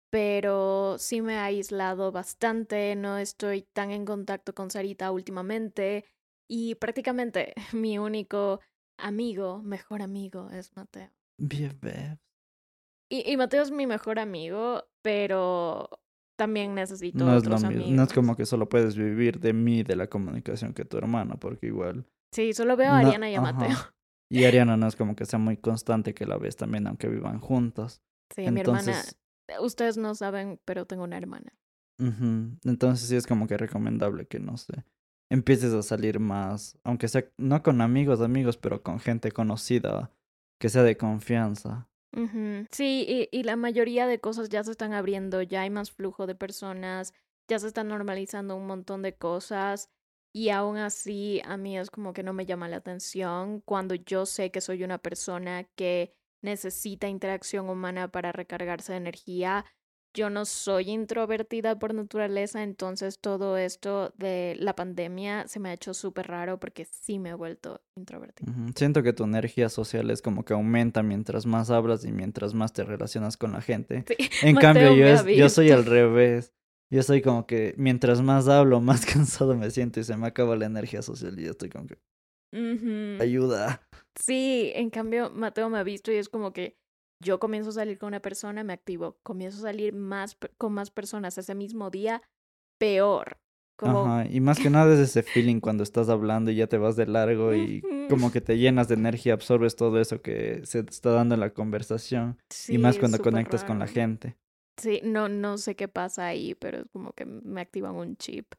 pero 0.10 0.98
sí 0.98 1.22
me 1.22 1.36
ha 1.36 1.46
aislado 1.46 2.12
bastante, 2.12 2.96
no 2.96 3.18
estoy 3.18 3.64
tan 3.64 3.92
en 3.92 4.06
contacto 4.06 4.54
con 4.54 4.72
Sarita 4.72 5.12
últimamente 5.12 6.06
y 6.48 6.76
prácticamente 6.76 7.54
mi 7.74 7.98
único 7.98 8.60
amigo, 8.98 9.62
mejor 9.62 10.02
amigo 10.02 10.50
es 10.52 10.76
Mateo. 10.76 11.10
Y, 13.10 13.38
Mateo 13.38 13.64
es 13.64 13.72
mi 13.72 13.88
mejor 13.88 14.20
amigo, 14.20 14.84
pero 15.02 15.90
también 16.38 16.76
necesito 16.76 17.24
no 17.24 17.36
otros 17.36 17.62
es 17.62 17.64
amigos. 17.64 17.90
No 17.90 18.04
es 18.04 18.14
como 18.14 18.36
que 18.36 18.46
solo 18.46 18.68
puedes 18.68 18.96
vivir 18.96 19.40
de 19.40 19.54
mí, 19.54 19.84
de 19.84 19.96
la 19.96 20.08
comunicación 20.08 20.74
que 20.74 20.86
tu 20.86 20.98
hermano, 20.98 21.38
porque 21.40 21.68
igual... 21.68 22.06
Sí, 22.34 22.54
solo 22.54 22.76
veo 22.76 22.92
a 22.92 23.00
Ariana 23.00 23.30
y 23.30 23.36
a 23.36 23.42
Mateo. 23.42 23.78
Y 24.30 24.44
Ariana 24.44 24.76
no 24.76 24.88
es 24.88 24.96
como 24.96 25.16
que 25.16 25.26
sea 25.26 25.40
muy 25.40 25.56
constante 25.56 26.14
que 26.14 26.26
la 26.26 26.38
ves 26.38 26.56
también, 26.56 26.88
aunque 26.88 27.08
vivan 27.08 27.40
juntos. 27.40 28.02
Sí, 28.34 28.50
mi 28.52 28.62
hermana... 28.62 28.94
Ustedes 29.60 29.96
no 29.98 30.16
saben, 30.16 30.60
pero 30.66 30.88
tengo 30.88 31.04
una 31.04 31.18
hermana. 31.18 31.54
Entonces 32.00 33.08
sí 33.08 33.16
es 33.16 33.28
como 33.28 33.48
que 33.48 33.58
recomendable 33.58 34.26
que, 34.26 34.40
no 34.40 34.58
sé, 34.58 34.84
empieces 35.32 35.74
a 35.74 35.84
salir 35.84 36.20
más, 36.20 36.78
aunque 36.84 37.08
sea 37.08 37.26
no 37.38 37.64
con 37.64 37.82
amigos, 37.82 38.22
amigos, 38.22 38.58
pero 38.58 38.82
con 38.84 39.00
gente 39.00 39.32
conocida, 39.32 40.12
que 40.60 40.70
sea 40.70 40.84
de 40.84 40.98
confianza. 40.98 41.88
Sí, 42.72 43.06
y, 43.08 43.38
y, 43.38 43.44
la 43.44 43.56
mayoría 43.56 44.08
de 44.08 44.20
cosas 44.20 44.50
ya 44.50 44.64
se 44.64 44.72
están 44.72 44.94
abriendo, 44.94 45.42
ya 45.42 45.62
hay 45.62 45.70
más 45.70 45.92
flujo 45.92 46.28
de 46.28 46.36
personas, 46.36 47.14
ya 47.48 47.60
se 47.60 47.68
están 47.68 47.90
normalizando 47.90 48.56
un 48.56 48.68
montón 48.68 49.02
de 49.02 49.16
cosas 49.16 49.90
y 50.34 50.50
aún 50.50 50.78
así 50.78 51.42
a 51.46 51.56
mí 51.58 51.78
es 51.78 51.90
como 51.90 52.12
que 52.12 52.24
no 52.24 52.34
me 52.34 52.46
llama 52.46 52.68
la 52.68 52.78
atención 52.78 53.62
cuando 53.62 53.96
yo 53.96 54.26
sé 54.26 54.52
que 54.52 54.62
soy 54.62 54.84
una 54.84 54.98
persona 54.98 55.64
que 55.76 56.14
necesita 56.42 57.08
interacción 57.08 57.70
humana 57.70 58.10
para 58.10 58.32
recargarse 58.32 58.92
de 58.92 58.98
energía, 58.98 59.66
yo 60.16 60.30
no 60.30 60.46
soy 60.46 60.90
introvertida 60.90 61.78
por 61.78 61.94
naturaleza, 61.94 62.64
entonces 62.64 63.20
todo 63.20 63.58
esto 63.58 64.14
de 64.18 64.56
la 64.58 64.76
pandemia 64.76 65.48
se 65.48 65.60
me 65.60 65.70
ha 65.70 65.74
hecho 65.74 65.94
súper 65.94 66.28
raro 66.28 66.60
porque 66.60 66.86
sí 66.86 67.20
me 67.20 67.32
he 67.32 67.34
vuelto 67.34 67.82
introvertida. 67.96 68.52
Siento 68.76 69.04
que 69.04 69.14
tu 69.14 69.26
energía 69.26 69.68
social 69.70 70.10
es 70.10 70.22
como 70.22 70.46
que 70.46 70.54
aumenta 70.54 71.04
mientras 71.04 71.46
más 71.46 71.70
hablas 71.70 72.06
y 72.06 72.12
mientras 72.12 72.54
más 72.54 72.72
te 72.74 72.84
relacionas 72.84 73.38
con 73.38 73.52
la 73.52 73.62
gente. 73.62 74.06
En 74.42 74.56
cambio, 74.56 74.96
yo, 74.96 75.28
yo 75.28 75.50
soy 75.50 75.72
al 75.72 75.86
revés. 75.86 76.54
Yo 76.90 77.04
soy 77.04 77.22
como 77.22 77.46
que 77.46 77.74
mientras 77.78 78.22
más 78.22 78.48
hablo, 78.48 78.80
más 78.80 79.06
cansado 79.14 79.56
me 79.56 79.70
siento 79.72 80.00
y 80.00 80.04
se 80.04 80.16
me 80.16 80.28
acaba 80.28 80.56
la 80.56 80.66
energía 80.66 81.02
social 81.02 81.38
y 81.40 81.44
yo 81.44 81.52
estoy 81.52 81.70
como 81.70 81.88
que... 81.88 81.98
Ayuda. 83.20 83.86
Sí, 84.16 84.72
en 84.76 84.90
cambio, 84.90 85.30
Mateo 85.30 85.70
me 85.70 85.78
ha 85.78 85.84
visto 85.84 86.10
y 86.12 86.16
es 86.16 86.30
como 86.30 86.54
que 86.54 86.78
yo 87.22 87.40
comienzo 87.40 87.70
a 87.70 87.74
salir 87.74 87.98
con 87.98 88.08
una 88.08 88.22
persona, 88.22 88.64
me 88.64 88.74
activo, 88.74 89.18
comienzo 89.24 89.60
a 89.60 89.72
salir 89.72 89.94
más 89.94 90.38
con 90.58 90.74
más 90.74 90.92
personas 90.92 91.38
ese 91.38 91.56
mismo 91.56 91.90
día, 91.90 92.22
peor. 92.78 93.38
Como... 93.78 94.06
Ajá, 94.06 94.28
y 94.30 94.40
más 94.40 94.58
que 94.58 94.70
nada 94.70 94.94
es 94.94 95.00
ese 95.00 95.22
feeling 95.22 95.60
cuando 95.60 95.84
estás 95.84 96.08
hablando 96.08 96.50
y 96.50 96.56
ya 96.56 96.68
te 96.68 96.78
vas 96.78 96.96
de 96.96 97.08
largo 97.08 97.54
y 97.54 97.84
como 98.10 98.32
que 98.32 98.40
te 98.40 98.58
llenas 98.58 98.88
de 98.88 98.96
energía, 98.96 99.34
absorbes 99.34 99.76
todo 99.76 100.00
eso 100.00 100.22
que 100.22 100.66
se 100.66 100.84
te 100.84 100.92
está 100.92 101.12
dando 101.12 101.36
en 101.36 101.42
la 101.42 101.50
conversación. 101.50 102.38
y 102.70 102.78
más 102.78 102.98
cuando 102.98 103.20
conectas 103.20 103.66
con 103.66 103.80
la 103.80 103.88
gente. 103.88 104.38
Sí, 104.78 105.02
no, 105.04 105.30
no 105.30 105.58
sé 105.58 105.76
qué 105.76 105.88
pasa 105.88 106.28
ahí, 106.28 106.56
pero 106.56 106.80
es 106.80 106.86
como 106.92 107.14
que 107.14 107.26
me 107.26 107.62
activan 107.62 107.96
un 107.96 108.18
chip 108.18 108.54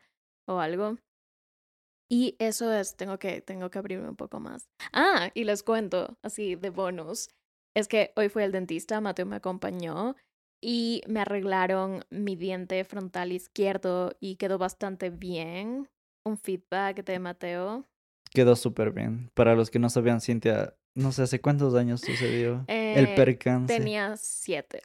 o 0.46 0.58
algo. 0.60 0.96
Y 2.08 2.36
eso 2.38 2.72
es, 2.72 2.96
tengo 2.96 3.18
que, 3.18 3.40
tengo 3.40 3.70
que 3.70 3.78
abrirme 3.78 4.08
un 4.08 4.16
poco 4.16 4.38
más. 4.38 4.68
Ah, 4.92 5.30
y 5.34 5.44
les 5.44 5.62
cuento, 5.62 6.16
así 6.22 6.54
de 6.54 6.70
bonus, 6.70 7.28
es 7.76 7.88
que 7.88 8.12
hoy 8.16 8.30
fui 8.30 8.42
al 8.42 8.52
dentista, 8.52 9.02
Mateo 9.02 9.26
me 9.26 9.36
acompañó 9.36 10.16
y 10.62 11.02
me 11.06 11.20
arreglaron 11.20 12.04
mi 12.08 12.34
diente 12.34 12.82
frontal 12.84 13.32
izquierdo 13.32 14.16
y 14.18 14.36
quedó 14.36 14.56
bastante 14.56 15.10
bien. 15.10 15.86
Un 16.24 16.38
feedback 16.38 17.04
de 17.04 17.18
Mateo. 17.18 17.86
Quedó 18.30 18.56
súper 18.56 18.92
bien. 18.92 19.30
Para 19.34 19.54
los 19.54 19.70
que 19.70 19.78
no 19.78 19.90
sabían, 19.90 20.22
Cintia, 20.22 20.74
no 20.94 21.12
sé 21.12 21.22
hace 21.22 21.42
cuántos 21.42 21.74
años 21.74 22.00
sucedió 22.00 22.64
el 22.66 23.04
eh, 23.08 23.14
percance. 23.14 23.76
Tenía 23.76 24.16
siete. 24.16 24.80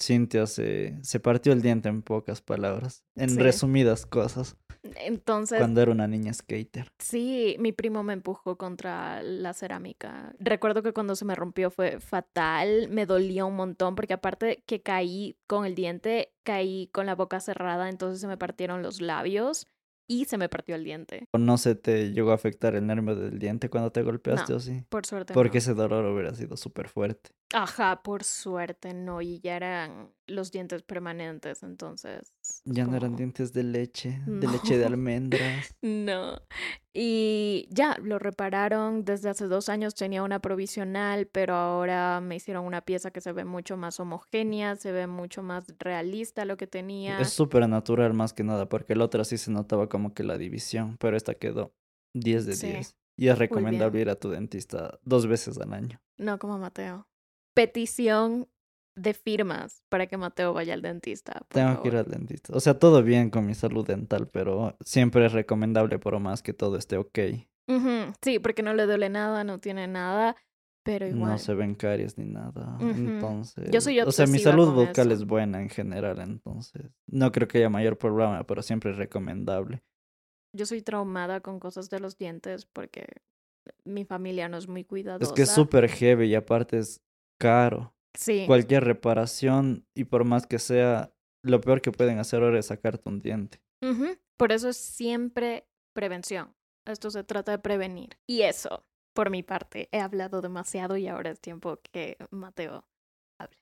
Cintia 0.00 0.46
se, 0.46 0.96
se 1.02 1.18
partió 1.18 1.52
el 1.52 1.62
diente 1.62 1.88
en 1.88 2.02
pocas 2.02 2.42
palabras, 2.42 3.02
en 3.16 3.36
resumidas 3.38 4.06
cosas. 4.06 4.56
Entonces. 4.96 5.58
Cuando 5.58 5.82
era 5.82 5.92
una 5.92 6.06
niña 6.06 6.32
skater. 6.32 6.90
Sí, 6.98 7.56
mi 7.58 7.72
primo 7.72 8.02
me 8.02 8.12
empujó 8.12 8.56
contra 8.56 9.22
la 9.22 9.52
cerámica. 9.52 10.34
Recuerdo 10.38 10.82
que 10.82 10.92
cuando 10.92 11.16
se 11.16 11.24
me 11.24 11.34
rompió 11.34 11.70
fue 11.70 12.00
fatal, 12.00 12.88
me 12.88 13.06
dolía 13.06 13.44
un 13.44 13.56
montón 13.56 13.94
porque 13.94 14.14
aparte 14.14 14.62
que 14.66 14.82
caí 14.82 15.36
con 15.46 15.64
el 15.64 15.74
diente, 15.74 16.32
caí 16.42 16.88
con 16.92 17.06
la 17.06 17.14
boca 17.14 17.40
cerrada, 17.40 17.88
entonces 17.88 18.20
se 18.20 18.26
me 18.26 18.36
partieron 18.36 18.82
los 18.82 19.00
labios 19.00 19.66
y 20.08 20.26
se 20.26 20.38
me 20.38 20.48
partió 20.48 20.74
el 20.76 20.84
diente. 20.84 21.28
¿No 21.36 21.58
se 21.58 21.74
te 21.74 22.12
llegó 22.12 22.30
a 22.30 22.34
afectar 22.34 22.74
el 22.74 22.86
nervio 22.86 23.16
del 23.16 23.38
diente 23.38 23.68
cuando 23.68 23.90
te 23.90 24.02
golpeaste 24.02 24.54
o 24.54 24.60
sí? 24.60 24.84
Por 24.88 25.04
suerte. 25.04 25.34
Porque 25.34 25.58
ese 25.58 25.74
dolor 25.74 26.04
hubiera 26.06 26.34
sido 26.34 26.56
súper 26.56 26.88
fuerte. 26.88 27.30
Ajá, 27.54 28.02
por 28.02 28.24
suerte 28.24 28.92
no, 28.92 29.22
y 29.22 29.38
ya 29.38 29.56
eran 29.56 30.10
los 30.26 30.50
dientes 30.50 30.82
permanentes, 30.82 31.62
entonces. 31.62 32.34
Ya 32.64 32.86
no 32.86 32.96
eran 32.96 33.14
dientes 33.14 33.52
de 33.52 33.62
leche, 33.62 34.20
de 34.26 34.48
leche 34.48 34.78
de 34.78 34.84
almendras. 34.84 35.76
no. 35.80 36.40
Y 36.92 37.68
ya, 37.70 37.98
lo 38.02 38.18
repararon 38.18 39.04
desde 39.04 39.28
hace 39.28 39.46
dos 39.46 39.68
años, 39.68 39.94
tenía 39.94 40.24
una 40.24 40.40
provisional, 40.40 41.26
pero 41.26 41.54
ahora 41.54 42.20
me 42.20 42.34
hicieron 42.36 42.64
una 42.64 42.80
pieza 42.80 43.12
que 43.12 43.20
se 43.20 43.32
ve 43.32 43.44
mucho 43.44 43.76
más 43.76 44.00
homogénea, 44.00 44.74
se 44.76 44.90
ve 44.90 45.06
mucho 45.06 45.42
más 45.42 45.66
realista 45.78 46.44
lo 46.46 46.56
que 46.56 46.66
tenía. 46.66 47.20
Es 47.20 47.30
súper 47.30 47.68
natural 47.68 48.12
más 48.14 48.32
que 48.32 48.42
nada, 48.42 48.68
porque 48.68 48.94
el 48.94 49.02
otro 49.02 49.24
sí 49.24 49.38
se 49.38 49.52
notaba 49.52 49.88
como 49.88 50.14
que 50.14 50.24
la 50.24 50.36
división, 50.36 50.96
pero 50.98 51.16
esta 51.16 51.34
quedó 51.34 51.72
10 52.14 52.46
de 52.46 52.56
10. 52.56 52.96
Y 53.18 53.28
es 53.28 53.38
recomendable 53.38 54.00
ir 54.00 54.10
a 54.10 54.16
tu 54.16 54.30
dentista 54.30 54.98
dos 55.02 55.26
veces 55.26 55.58
al 55.58 55.72
año. 55.72 56.00
No 56.18 56.38
como 56.38 56.58
Mateo 56.58 57.06
petición 57.56 58.48
de 58.96 59.14
firmas 59.14 59.82
para 59.88 60.06
que 60.06 60.18
Mateo 60.18 60.52
vaya 60.52 60.74
al 60.74 60.82
dentista. 60.82 61.40
Tengo 61.48 61.80
que 61.80 61.88
ir 61.88 61.96
al 61.96 62.04
dentista. 62.04 62.54
O 62.54 62.60
sea, 62.60 62.78
todo 62.78 63.02
bien 63.02 63.30
con 63.30 63.46
mi 63.46 63.54
salud 63.54 63.86
dental, 63.86 64.28
pero 64.28 64.76
siempre 64.84 65.24
es 65.24 65.32
recomendable 65.32 65.98
por 65.98 66.18
más 66.20 66.42
que 66.42 66.52
todo 66.52 66.76
esté 66.76 66.98
ok. 66.98 67.18
Sí, 68.22 68.38
porque 68.38 68.62
no 68.62 68.74
le 68.74 68.84
duele 68.84 69.08
nada, 69.08 69.42
no 69.42 69.58
tiene 69.58 69.88
nada, 69.88 70.36
pero 70.82 71.06
igual. 71.06 71.32
No 71.32 71.38
se 71.38 71.54
ven 71.54 71.74
caries 71.74 72.18
ni 72.18 72.26
nada. 72.26 72.76
Entonces. 72.80 73.70
Yo 73.70 73.80
soy 73.80 74.00
O 74.00 74.12
sea, 74.12 74.26
mi 74.26 74.38
salud 74.38 74.72
vocal 74.72 75.10
es 75.10 75.24
buena 75.24 75.62
en 75.62 75.70
general, 75.70 76.20
entonces. 76.20 76.92
No 77.06 77.32
creo 77.32 77.48
que 77.48 77.58
haya 77.58 77.70
mayor 77.70 77.96
problema, 77.96 78.44
pero 78.46 78.62
siempre 78.62 78.90
es 78.90 78.98
recomendable. 78.98 79.82
Yo 80.52 80.66
soy 80.66 80.82
traumada 80.82 81.40
con 81.40 81.58
cosas 81.58 81.88
de 81.88 82.00
los 82.00 82.18
dientes 82.18 82.66
porque 82.66 83.06
mi 83.84 84.04
familia 84.04 84.48
no 84.48 84.58
es 84.58 84.68
muy 84.68 84.84
cuidadosa. 84.84 85.24
Es 85.24 85.32
que 85.32 85.42
es 85.42 85.50
súper 85.50 85.88
heavy 85.88 86.26
y 86.26 86.34
aparte 86.34 86.78
es 86.78 87.02
caro. 87.38 87.94
Sí. 88.14 88.44
Cualquier 88.46 88.84
reparación 88.84 89.86
y 89.94 90.04
por 90.04 90.24
más 90.24 90.46
que 90.46 90.58
sea, 90.58 91.12
lo 91.42 91.60
peor 91.60 91.80
que 91.82 91.92
pueden 91.92 92.18
hacer 92.18 92.42
ahora 92.42 92.58
es 92.58 92.66
sacarte 92.66 93.08
un 93.08 93.20
diente. 93.20 93.60
Por 94.36 94.52
eso 94.52 94.68
es 94.68 94.76
siempre 94.76 95.68
prevención. 95.92 96.54
Esto 96.86 97.10
se 97.10 97.24
trata 97.24 97.52
de 97.52 97.58
prevenir. 97.58 98.18
Y 98.26 98.42
eso, 98.42 98.84
por 99.12 99.30
mi 99.30 99.42
parte, 99.42 99.88
he 99.92 100.00
hablado 100.00 100.40
demasiado 100.40 100.96
y 100.96 101.08
ahora 101.08 101.30
es 101.30 101.40
tiempo 101.40 101.80
que 101.92 102.16
Mateo 102.30 102.88
hable. 103.38 103.58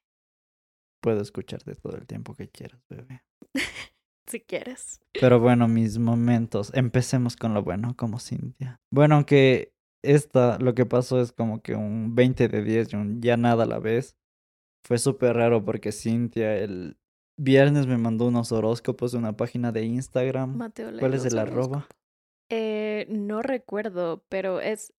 Puedo 1.00 1.21
escucharte 1.21 1.75
todo 1.75 1.97
el 1.97 2.07
tiempo 2.07 2.35
que 2.35 2.49
quieras, 2.49 2.81
bebé. 2.88 3.23
si 4.26 4.40
quieres. 4.40 5.00
Pero 5.12 5.40
bueno, 5.40 5.69
mis 5.69 5.99
momentos. 5.99 6.73
Empecemos 6.75 7.37
con 7.37 7.54
lo 7.54 7.62
bueno, 7.62 7.95
como 7.97 8.19
Cintia. 8.19 8.81
Bueno, 8.90 9.16
aunque 9.16 9.74
esta, 10.04 10.58
lo 10.58 10.75
que 10.75 10.87
pasó 10.87 11.20
es 11.20 11.32
como 11.32 11.61
que 11.62 11.75
un 11.75 12.14
20 12.14 12.49
de 12.49 12.62
10 12.62 12.92
y 12.92 12.96
un 12.96 13.23
ya 13.23 13.37
nada 13.37 13.64
a 13.64 13.66
la 13.66 13.78
vez. 13.78 14.16
Fue 14.87 14.99
súper 14.99 15.37
raro 15.37 15.64
porque 15.64 15.92
Cintia 15.92 16.56
el 16.56 16.99
viernes 17.37 17.87
me 17.87 17.96
mandó 17.96 18.26
unos 18.26 18.52
horóscopos 18.52 19.12
de 19.12 19.18
una 19.18 19.37
página 19.37 19.73
de 19.73 19.84
Instagram. 19.84 20.58
¿Cuál 20.99 21.14
es 21.14 21.25
el 21.25 21.38
arroba? 21.38 21.87
Eh, 22.50 23.06
no 23.08 23.42
recuerdo, 23.42 24.23
pero 24.28 24.61
es 24.61 24.92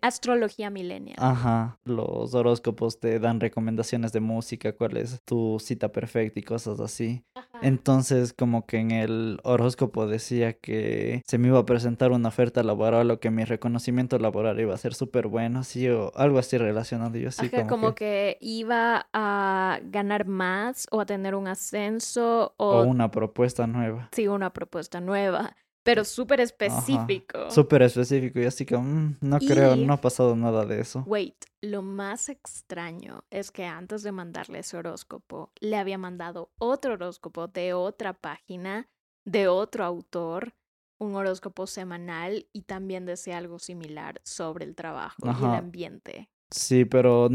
astrología 0.00 0.70
milenial. 0.70 1.16
Ajá, 1.20 1.78
los 1.84 2.34
horóscopos 2.34 3.00
te 3.00 3.18
dan 3.18 3.40
recomendaciones 3.40 4.12
de 4.12 4.20
música, 4.20 4.72
cuál 4.72 4.96
es 4.96 5.20
tu 5.24 5.58
cita 5.60 5.90
perfecta 5.92 6.40
y 6.40 6.42
cosas 6.42 6.80
así. 6.80 7.24
Entonces, 7.62 8.32
como 8.32 8.66
que 8.66 8.78
en 8.78 8.90
el 8.90 9.40
horóscopo 9.42 10.06
decía 10.06 10.52
que 10.54 11.22
se 11.26 11.38
me 11.38 11.48
iba 11.48 11.58
a 11.58 11.66
presentar 11.66 12.12
una 12.12 12.28
oferta 12.28 12.62
laboral 12.62 13.10
o 13.10 13.20
que 13.20 13.30
mi 13.30 13.44
reconocimiento 13.44 14.18
laboral 14.18 14.60
iba 14.60 14.74
a 14.74 14.78
ser 14.78 14.94
súper 14.94 15.26
bueno, 15.26 15.60
así 15.60 15.88
o 15.88 16.12
algo 16.16 16.38
así 16.38 16.58
relacionado. 16.58 17.16
Yo 17.16 17.30
sí 17.30 17.50
como, 17.68 17.94
que... 17.94 18.36
iba 18.40 19.06
a 19.12 19.80
ganar 19.84 20.26
más 20.26 20.86
o 20.90 21.00
a 21.00 21.06
tener 21.06 21.34
un 21.34 21.48
ascenso 21.48 22.54
o... 22.56 22.70
o 22.80 22.82
una 22.84 23.10
propuesta 23.10 23.66
nueva. 23.66 24.08
Sí, 24.12 24.28
una 24.28 24.52
propuesta 24.52 25.00
nueva 25.00 25.54
pero 25.86 26.04
súper 26.04 26.40
específico. 26.40 27.48
Súper 27.50 27.82
específico 27.82 28.40
y 28.40 28.44
así 28.44 28.66
que 28.66 28.76
mm, 28.76 29.18
no 29.20 29.38
creo, 29.38 29.76
no 29.76 29.92
ha 29.92 30.00
pasado 30.00 30.34
nada 30.34 30.66
de 30.66 30.80
eso. 30.80 31.04
Wait, 31.06 31.36
lo 31.60 31.80
más 31.80 32.28
extraño 32.28 33.24
es 33.30 33.52
que 33.52 33.64
antes 33.64 34.02
de 34.02 34.10
mandarle 34.10 34.58
ese 34.58 34.76
horóscopo, 34.76 35.52
le 35.60 35.76
había 35.76 35.96
mandado 35.96 36.50
otro 36.58 36.94
horóscopo 36.94 37.46
de 37.46 37.72
otra 37.72 38.14
página, 38.14 38.88
de 39.24 39.46
otro 39.46 39.84
autor, 39.84 40.54
un 40.98 41.14
horóscopo 41.14 41.68
semanal 41.68 42.48
y 42.52 42.62
también 42.62 43.06
decía 43.06 43.38
algo 43.38 43.60
similar 43.60 44.20
sobre 44.24 44.64
el 44.64 44.74
trabajo 44.74 45.22
y 45.24 45.44
el 45.44 45.54
ambiente. 45.54 46.30
Sí, 46.50 46.84
pero 46.84 47.28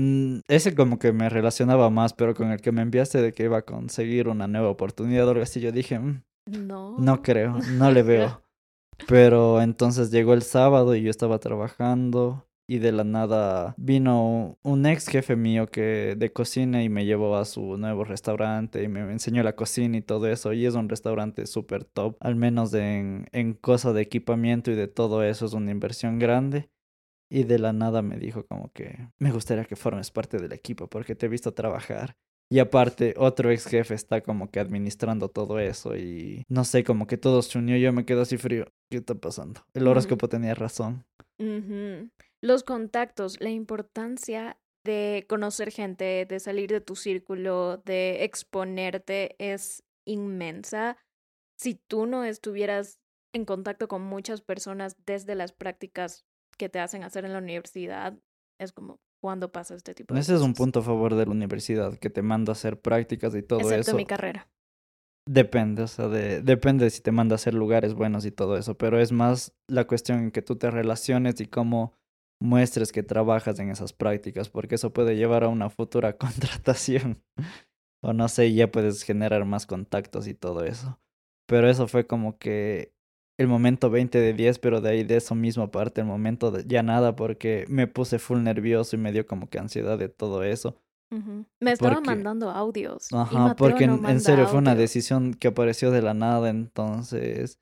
ese 0.48 0.76
como 0.76 1.00
que 1.00 1.14
me 1.14 1.30
relacionaba 1.30 1.90
más, 1.90 2.14
pero 2.14 2.34
con 2.34 2.52
el 2.52 2.60
que 2.60 2.72
me 2.74 2.82
enviaste 2.82 3.22
de 3.22 3.34
que 3.34 3.44
iba 3.44 3.60
a 3.60 3.66
conseguir 3.66 4.28
una 4.28 4.48
nueva 4.48 4.70
oportunidad 4.70 5.28
o 5.28 5.32
algo 5.32 5.44
así, 5.44 5.62
yo 5.62 5.72
dije, 5.72 6.00
mm, 6.00 6.24
no. 6.46 6.98
No 6.98 7.22
creo, 7.22 7.58
no 7.78 7.92
le 7.92 8.04
veo. 8.04 8.42
Pero 9.08 9.62
entonces 9.62 10.12
llegó 10.12 10.34
el 10.34 10.44
sábado 10.44 10.96
y 10.96 11.02
yo 11.02 11.10
estaba 11.10 11.40
trabajando 11.40 12.46
y 12.68 12.80
de 12.80 12.92
la 12.94 13.04
nada 13.04 13.74
vino 13.78 14.58
un 14.62 14.86
ex 14.86 15.08
jefe 15.08 15.36
mío 15.36 15.68
que 15.68 16.16
de 16.18 16.32
cocina 16.32 16.84
y 16.84 16.90
me 16.90 17.06
llevó 17.06 17.36
a 17.36 17.44
su 17.44 17.78
nuevo 17.78 18.06
restaurante 18.06 18.82
y 18.84 18.88
me 18.88 19.02
enseñó 19.12 19.44
la 19.44 19.56
cocina 19.58 19.98
y 19.98 20.02
todo 20.02 20.28
eso 20.28 20.54
y 20.54 20.66
es 20.66 20.76
un 20.76 20.88
restaurante 20.88 21.48
súper 21.48 21.84
top, 21.84 22.16
al 22.22 22.36
menos 22.36 22.74
en, 22.74 23.28
en 23.34 23.56
cosa 23.56 23.92
de 23.92 24.02
equipamiento 24.02 24.72
y 24.72 24.76
de 24.76 24.88
todo 24.88 25.24
eso 25.24 25.46
es 25.46 25.54
una 25.54 25.72
inversión 25.72 26.18
grande. 26.18 26.70
Y 27.30 27.44
de 27.46 27.60
la 27.60 27.72
nada 27.72 28.02
me 28.02 28.18
dijo 28.18 28.46
como 28.46 28.72
que 28.74 29.10
me 29.18 29.32
gustaría 29.32 29.66
que 29.66 29.78
formes 29.78 30.12
parte 30.12 30.38
del 30.38 30.52
equipo 30.52 30.88
porque 30.90 31.16
te 31.16 31.26
he 31.26 31.30
visto 31.30 31.54
trabajar 31.54 32.18
y 32.52 32.60
aparte, 32.60 33.14
otro 33.16 33.50
ex 33.50 33.66
jefe 33.66 33.94
está 33.94 34.20
como 34.20 34.52
que 34.52 34.60
administrando 34.60 35.30
todo 35.30 35.58
eso 35.58 35.96
y 35.96 36.44
no 36.50 36.66
sé, 36.66 36.84
como 36.84 37.08
que 37.08 37.18
todo 37.18 37.42
se 37.44 37.58
unió. 37.58 37.78
Yo 37.78 37.94
me 37.94 38.04
quedo 38.04 38.24
así 38.24 38.36
frío. 38.36 38.66
¿Qué 38.90 38.98
está 38.98 39.16
pasando? 39.16 39.62
El 39.74 39.88
horóscopo 39.88 40.28
tenía 40.28 40.54
razón. 40.54 41.06
Los 42.42 42.64
contactos, 42.64 43.40
la 43.40 43.52
importancia 43.52 44.60
de 44.84 45.26
conocer 45.30 45.72
gente, 45.72 46.26
de 46.28 46.40
salir 46.42 46.70
de 46.70 46.82
tu 46.82 46.98
círculo, 46.98 47.78
de 47.86 48.26
exponerte 48.26 49.38
es 49.40 49.86
inmensa. 50.06 50.98
Si 51.58 51.76
tú 51.76 52.06
no 52.06 52.26
estuvieras 52.26 53.00
en 53.34 53.46
contacto 53.46 53.88
con 53.88 54.02
muchas 54.02 54.42
personas 54.42 54.98
desde 55.06 55.36
las 55.36 55.54
prácticas 55.54 56.26
que 56.58 56.68
te 56.68 56.80
hacen 56.80 57.06
hacer 57.06 57.24
en 57.24 57.32
la 57.32 57.40
universidad, 57.40 58.20
es 58.60 58.74
como 58.74 59.00
cuando 59.22 59.52
pasa 59.52 59.76
este 59.76 59.94
tipo 59.94 60.14
de 60.14 60.20
Ese 60.20 60.36
es 60.36 60.42
un 60.42 60.54
punto 60.54 60.80
a 60.80 60.84
favor 60.84 61.16
de 61.16 61.26
la 61.26 61.32
universidad, 61.32 61.98
que 61.98 62.10
te 62.10 62.22
manda 62.22 62.52
a 62.52 62.54
hacer 62.54 62.82
prácticas 62.82 63.36
y 63.36 63.44
todo 63.44 63.60
Excepto 63.60 63.92
eso. 63.92 63.96
mi 63.96 64.06
carrera. 64.06 64.50
Depende, 65.30 65.84
o 65.84 65.88
sea, 65.88 66.08
de, 66.08 66.42
depende 66.42 66.90
si 66.90 67.02
te 67.02 67.12
manda 67.12 67.36
a 67.36 67.38
hacer 67.38 67.54
lugares 67.54 67.94
buenos 67.94 68.26
y 68.26 68.32
todo 68.32 68.58
eso, 68.58 68.76
pero 68.76 69.00
es 69.00 69.12
más 69.12 69.54
la 69.68 69.86
cuestión 69.86 70.20
en 70.20 70.32
que 70.32 70.42
tú 70.42 70.56
te 70.56 70.72
relaciones 70.72 71.40
y 71.40 71.46
cómo 71.46 71.94
muestres 72.42 72.92
que 72.92 73.04
trabajas 73.04 73.60
en 73.60 73.70
esas 73.70 73.94
prácticas, 73.94 74.50
porque 74.50 74.76
eso 74.76 74.92
puede 74.92 75.16
llevar 75.16 75.44
a 75.44 75.50
una 75.50 75.70
futura 75.70 76.18
contratación. 76.18 77.22
o 78.04 78.14
no 78.14 78.28
sé, 78.28 78.52
ya 78.54 78.72
puedes 78.72 79.04
generar 79.04 79.46
más 79.46 79.68
contactos 79.68 80.28
y 80.28 80.34
todo 80.34 80.66
eso. 80.66 81.00
Pero 81.48 81.70
eso 81.70 81.88
fue 81.88 82.08
como 82.08 82.40
que 82.40 82.94
el 83.42 83.48
momento 83.48 83.90
20 83.90 84.20
de 84.20 84.34
10, 84.34 84.60
pero 84.60 84.82
de 84.82 84.90
ahí 84.90 85.04
de 85.04 85.18
eso 85.18 85.36
mismo 85.36 85.64
aparte 85.64 86.02
el 86.02 86.08
momento 86.08 86.52
de 86.52 86.64
ya 86.66 86.84
nada 86.84 87.16
porque 87.16 87.66
me 87.68 87.88
puse 87.88 88.20
full 88.20 88.40
nervioso 88.40 88.96
y 88.96 89.00
me 89.00 89.12
dio 89.12 89.26
como 89.26 89.50
que 89.50 89.60
ansiedad 89.60 89.98
de 89.98 90.10
todo 90.10 90.44
eso. 90.44 90.76
Me 91.60 91.74
estaban 91.74 92.04
mandando 92.04 92.50
audios. 92.50 93.10
Ajá, 93.12 93.54
porque 93.58 93.84
en, 93.84 94.22
serio 94.22 94.48
fue 94.48 94.60
una 94.60 94.76
decisión 94.76 95.34
que 95.34 95.50
apareció 95.50 95.92
de 95.92 96.02
la 96.02 96.14
nada, 96.14 96.50
entonces 96.50 97.60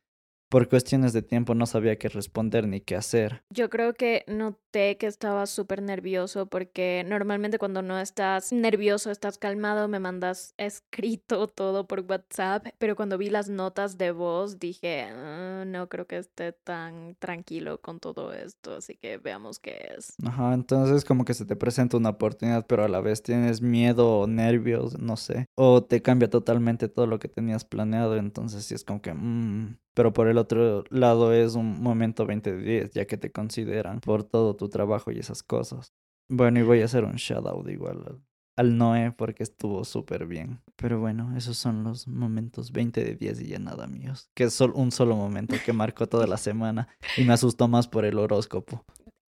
por 0.50 0.68
cuestiones 0.68 1.14
de 1.14 1.22
tiempo 1.22 1.54
no 1.56 1.66
sabía 1.66 1.98
qué 1.98 2.10
responder 2.10 2.68
ni 2.68 2.82
qué 2.82 2.96
hacer. 2.96 3.44
Yo 3.52 3.70
creo 3.70 3.94
que 3.94 4.26
noté 4.28 4.98
que 4.98 5.06
estaba 5.06 5.46
súper 5.46 5.82
nervioso 5.82 6.48
porque 6.48 7.06
normalmente 7.08 7.60
cuando 7.60 7.82
no 7.82 8.00
estás 8.00 8.52
nervioso, 8.52 9.12
estás 9.12 9.38
calmado, 9.38 9.88
me 9.88 10.00
mandas 10.00 10.54
escrito 10.58 11.48
todo 11.48 11.88
por 11.88 12.02
WhatsApp, 12.02 12.68
pero 12.80 12.96
cuando 12.96 13.18
vi 13.18 13.30
las 13.30 13.50
notas 13.50 13.98
de 13.98 14.12
voz 14.12 14.60
dije, 14.60 15.04
ah, 15.04 15.64
no 15.66 15.88
creo 15.88 16.08
que 16.08 16.18
esté 16.18 16.52
tan 16.52 17.16
tranquilo 17.20 17.80
con 17.82 18.00
todo 18.00 18.34
esto, 18.34 18.76
así 18.76 18.96
que 18.96 19.18
veamos 19.18 19.60
qué 19.60 19.78
es. 19.98 20.16
Ajá, 20.26 20.54
entonces 20.54 21.06
como 21.06 21.26
que 21.26 21.36
se 21.36 21.46
te 21.46 21.56
presenta 21.56 21.98
una 21.98 22.10
oportunidad, 22.10 22.66
pero 22.66 22.84
a 22.84 22.90
la 22.90 23.02
vez 23.02 23.22
tienes 23.22 23.62
miedo 23.62 24.20
o 24.20 24.28
nervios, 24.28 24.98
no 24.98 25.16
sé, 25.16 25.46
o 25.56 25.84
te 25.84 26.02
cambia 26.02 26.30
totalmente 26.30 26.90
todo 26.90 27.06
lo 27.06 27.20
que 27.20 27.28
tenías 27.28 27.66
planeado, 27.66 28.18
entonces 28.18 28.66
sí 28.66 28.74
es 28.74 28.84
como 28.84 29.02
que... 29.02 29.14
Mmm, 29.14 29.78
pero 30.00 30.14
por 30.14 30.30
el 30.30 30.38
otro 30.38 30.86
lado 30.92 31.34
es 31.34 31.56
un 31.56 31.84
momento 31.84 32.26
20 32.26 32.56
de 32.56 32.64
10, 32.64 32.92
ya 32.92 33.06
que 33.06 33.18
te 33.18 33.34
consideran 33.34 34.00
por 34.00 34.24
todo 34.24 34.56
tu 34.56 34.70
trabajo 34.70 35.12
y 35.12 35.20
esas 35.20 35.44
cosas. 35.44 35.92
Bueno, 36.30 36.62
y 36.62 36.64
voy 36.64 36.82
a 36.82 36.86
hacer 36.86 37.04
un 37.04 37.16
shout 37.16 37.46
out 37.46 37.68
igual 37.68 38.22
al, 38.56 38.78
Noé 38.78 39.12
porque 39.12 39.44
estuvo 39.44 39.84
súper 39.84 40.26
bien. 40.26 40.62
Pero 40.78 41.02
bueno, 41.02 41.36
esos 41.36 41.58
son 41.58 41.84
los 41.84 42.08
momentos 42.08 42.72
20 42.72 43.04
de 43.04 43.16
10 43.16 43.42
y 43.42 43.48
ya 43.48 43.60
nada 43.60 43.88
míos. 43.88 44.30
Que 44.36 44.46
es 44.46 44.54
solo 44.54 44.74
un 44.76 44.94
solo 44.94 45.18
momento 45.18 45.58
que 45.66 45.74
marcó 45.74 46.08
toda 46.08 46.28
la 46.28 46.38
semana 46.38 46.88
y 47.18 47.26
me 47.26 47.34
asustó 47.34 47.68
más 47.68 47.90
por 47.90 48.06
el 48.06 48.20
horóscopo 48.20 48.86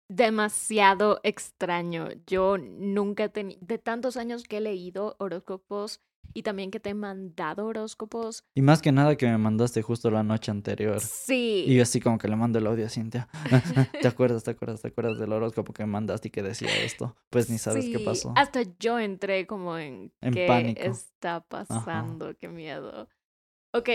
demasiado 0.09 1.21
extraño. 1.25 2.09
Yo 2.27 2.57
nunca 2.57 3.29
tenía, 3.29 3.59
de 3.61 3.79
tantos 3.79 4.17
años 4.17 4.45
que 4.45 4.59
he 4.59 4.61
leído 4.61 5.17
horóscopos 5.19 6.01
y 6.33 6.43
también 6.43 6.71
que 6.71 6.81
te 6.81 6.91
he 6.91 6.95
mandado 6.95 7.67
horóscopos. 7.67 8.45
Y 8.55 8.63
más 8.63 8.83
que 8.83 8.93
nada 8.93 9.17
que 9.17 9.27
me 9.27 9.39
mandaste 9.39 9.83
justo 9.83 10.11
la 10.11 10.23
noche 10.23 10.51
anterior. 10.51 11.01
Sí. 11.01 11.65
Y 11.67 11.77
yo 11.77 11.83
así 11.83 12.01
como 12.01 12.19
que 12.19 12.29
le 12.29 12.37
mando 12.37 12.59
el 12.59 12.67
audio 12.67 12.87
a 12.87 12.89
Cintia. 12.89 13.29
¿Te 14.01 14.09
acuerdas, 14.09 14.45
te 14.45 14.53
acuerdas, 14.53 14.83
te 14.83 14.89
acuerdas 14.89 15.19
del 15.19 15.33
horóscopo 15.33 15.73
que 15.73 15.85
me 15.85 15.93
mandaste 15.93 16.29
y 16.29 16.31
que 16.31 16.43
decía 16.43 16.69
esto? 16.83 17.17
Pues 17.31 17.51
ni 17.51 17.59
sabes 17.59 17.87
qué 17.87 17.99
pasó. 17.99 18.33
Hasta 18.37 18.63
yo 18.79 18.99
entré 18.99 19.47
como 19.47 19.79
en, 19.79 20.13
en 20.21 20.35
qué 20.35 20.47
pánico. 20.47 20.83
está 20.83 21.41
pasando, 21.41 22.35
qué 22.39 22.49
miedo. 22.49 23.09
Ok, 23.73 23.89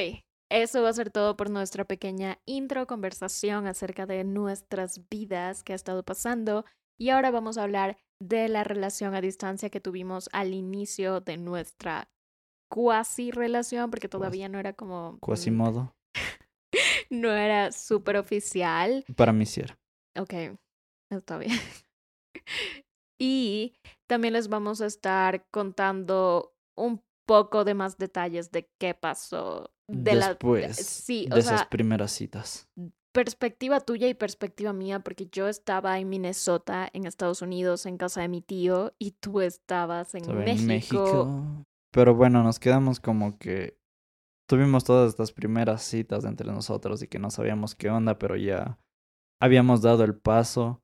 eso 0.50 0.82
va 0.82 0.90
a 0.90 0.94
ser 0.94 1.12
todo 1.12 1.38
por 1.38 1.50
nuestra 1.50 1.86
pequeña 1.86 2.40
intro 2.46 2.88
conversación 2.88 3.68
acerca 3.68 4.06
de 4.06 4.24
nuestras 4.24 5.08
vidas 5.10 5.64
que 5.64 5.74
ha 5.74 5.76
estado 5.76 6.04
pasando. 6.04 6.66
Y 6.98 7.10
ahora 7.10 7.32
vamos 7.32 7.58
a 7.58 7.64
hablar 7.64 7.98
de 8.20 8.50
la 8.50 8.64
relación 8.64 9.16
a 9.16 9.22
distancia 9.22 9.70
que 9.70 9.80
tuvimos 9.80 10.30
al 10.34 10.54
inicio 10.54 11.22
de 11.22 11.38
nuestra 11.38 12.10
cuasi 12.70 13.32
relación, 13.32 13.90
porque 13.90 14.08
todavía 14.08 14.48
no 14.50 14.60
era 14.60 14.74
como... 14.74 15.18
Cuasi 15.20 15.52
modo. 15.52 15.94
no 17.10 17.32
era 17.32 17.72
súper 17.72 18.18
oficial. 18.18 19.04
Para 19.16 19.34
mí 19.34 19.46
sí 19.46 19.62
era. 19.62 19.78
Ok, 20.18 20.34
está 21.12 21.38
bien. 21.38 21.52
y 23.20 23.74
también 24.08 24.34
les 24.34 24.48
vamos 24.48 24.82
a 24.82 24.86
estar 24.86 25.44
contando 25.52 26.54
un 26.78 27.02
poco 27.28 27.64
de 27.64 27.74
más 27.74 27.98
detalles 27.98 28.52
de 28.52 28.68
qué 28.80 28.94
pasó 28.94 29.72
de 29.88 30.16
Después 30.16 30.76
sí, 30.78 31.28
de 31.30 31.40
esas 31.40 31.68
primeras 31.68 32.12
citas. 32.12 32.68
Perspectiva 33.12 33.80
tuya 33.80 34.08
y 34.08 34.14
perspectiva 34.14 34.72
mía, 34.72 35.00
porque 35.00 35.28
yo 35.32 35.48
estaba 35.48 36.00
en 36.00 36.10
Minnesota, 36.10 36.90
en 36.94 37.06
Estados 37.06 37.42
Unidos, 37.42 37.88
en 37.88 37.98
casa 37.98 38.22
de 38.22 38.28
mi 38.28 38.42
tío, 38.42 38.94
y 39.00 39.12
tú 39.12 39.42
estabas 39.42 40.14
en, 40.14 40.22
México. 40.22 40.62
en 40.62 40.68
México. 40.68 41.66
Pero 41.92 42.16
bueno, 42.16 42.44
nos 42.44 42.60
quedamos 42.60 43.00
como 43.00 43.38
que 43.38 43.78
tuvimos 44.48 44.84
todas 44.84 45.10
estas 45.10 45.32
primeras 45.32 45.84
citas 45.84 46.26
entre 46.26 46.52
nosotros 46.52 47.02
y 47.02 47.08
que 47.08 47.20
no 47.20 47.30
sabíamos 47.30 47.76
qué 47.76 47.90
onda, 47.90 48.20
pero 48.20 48.36
ya 48.36 48.80
habíamos 49.42 49.82
dado 49.82 50.04
el 50.04 50.16
paso 50.16 50.82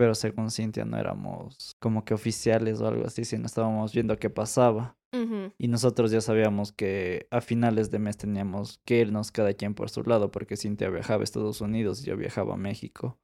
pero 0.00 0.14
según 0.14 0.50
Cintia 0.50 0.86
no 0.86 0.96
éramos 0.96 1.76
como 1.78 2.06
que 2.06 2.14
oficiales 2.14 2.80
o 2.80 2.88
algo 2.88 3.04
así, 3.04 3.26
sino 3.26 3.44
estábamos 3.44 3.92
viendo 3.92 4.18
qué 4.18 4.30
pasaba. 4.30 4.96
Y 5.58 5.68
nosotros 5.68 6.10
ya 6.10 6.22
sabíamos 6.22 6.72
que 6.72 7.26
a 7.30 7.42
finales 7.42 7.90
de 7.90 7.98
mes 7.98 8.16
teníamos 8.16 8.80
que 8.86 9.00
irnos 9.00 9.30
cada 9.30 9.52
quien 9.52 9.74
por 9.74 9.90
su 9.90 10.02
lado, 10.02 10.30
porque 10.30 10.56
Cintia 10.56 10.88
viajaba 10.88 11.20
a 11.20 11.24
Estados 11.24 11.60
Unidos 11.60 12.00
y 12.00 12.06
yo 12.06 12.16
viajaba 12.16 12.54
a 12.54 12.56
México. 12.56 13.18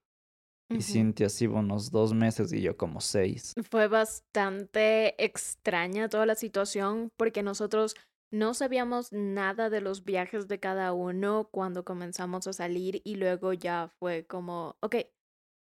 Y 0.68 0.82
Cintia 0.82 1.28
sí 1.28 1.46
unos 1.46 1.90
dos 1.90 2.12
meses 2.12 2.52
y 2.52 2.60
yo 2.60 2.76
como 2.76 3.00
seis. 3.00 3.54
Fue 3.70 3.88
bastante 3.88 5.22
extraña 5.24 6.08
toda 6.08 6.26
la 6.26 6.34
situación 6.34 7.10
porque 7.16 7.42
nosotros 7.42 7.94
no 8.32 8.54
sabíamos 8.54 9.12
nada 9.12 9.70
de 9.70 9.80
los 9.80 10.04
viajes 10.04 10.48
de 10.48 10.58
cada 10.58 10.92
uno 10.92 11.48
cuando 11.52 11.84
comenzamos 11.84 12.46
a 12.46 12.52
salir 12.52 13.00
y 13.04 13.14
luego 13.16 13.52
ya 13.52 13.92
fue 13.98 14.26
como, 14.26 14.76
ok, 14.80 14.96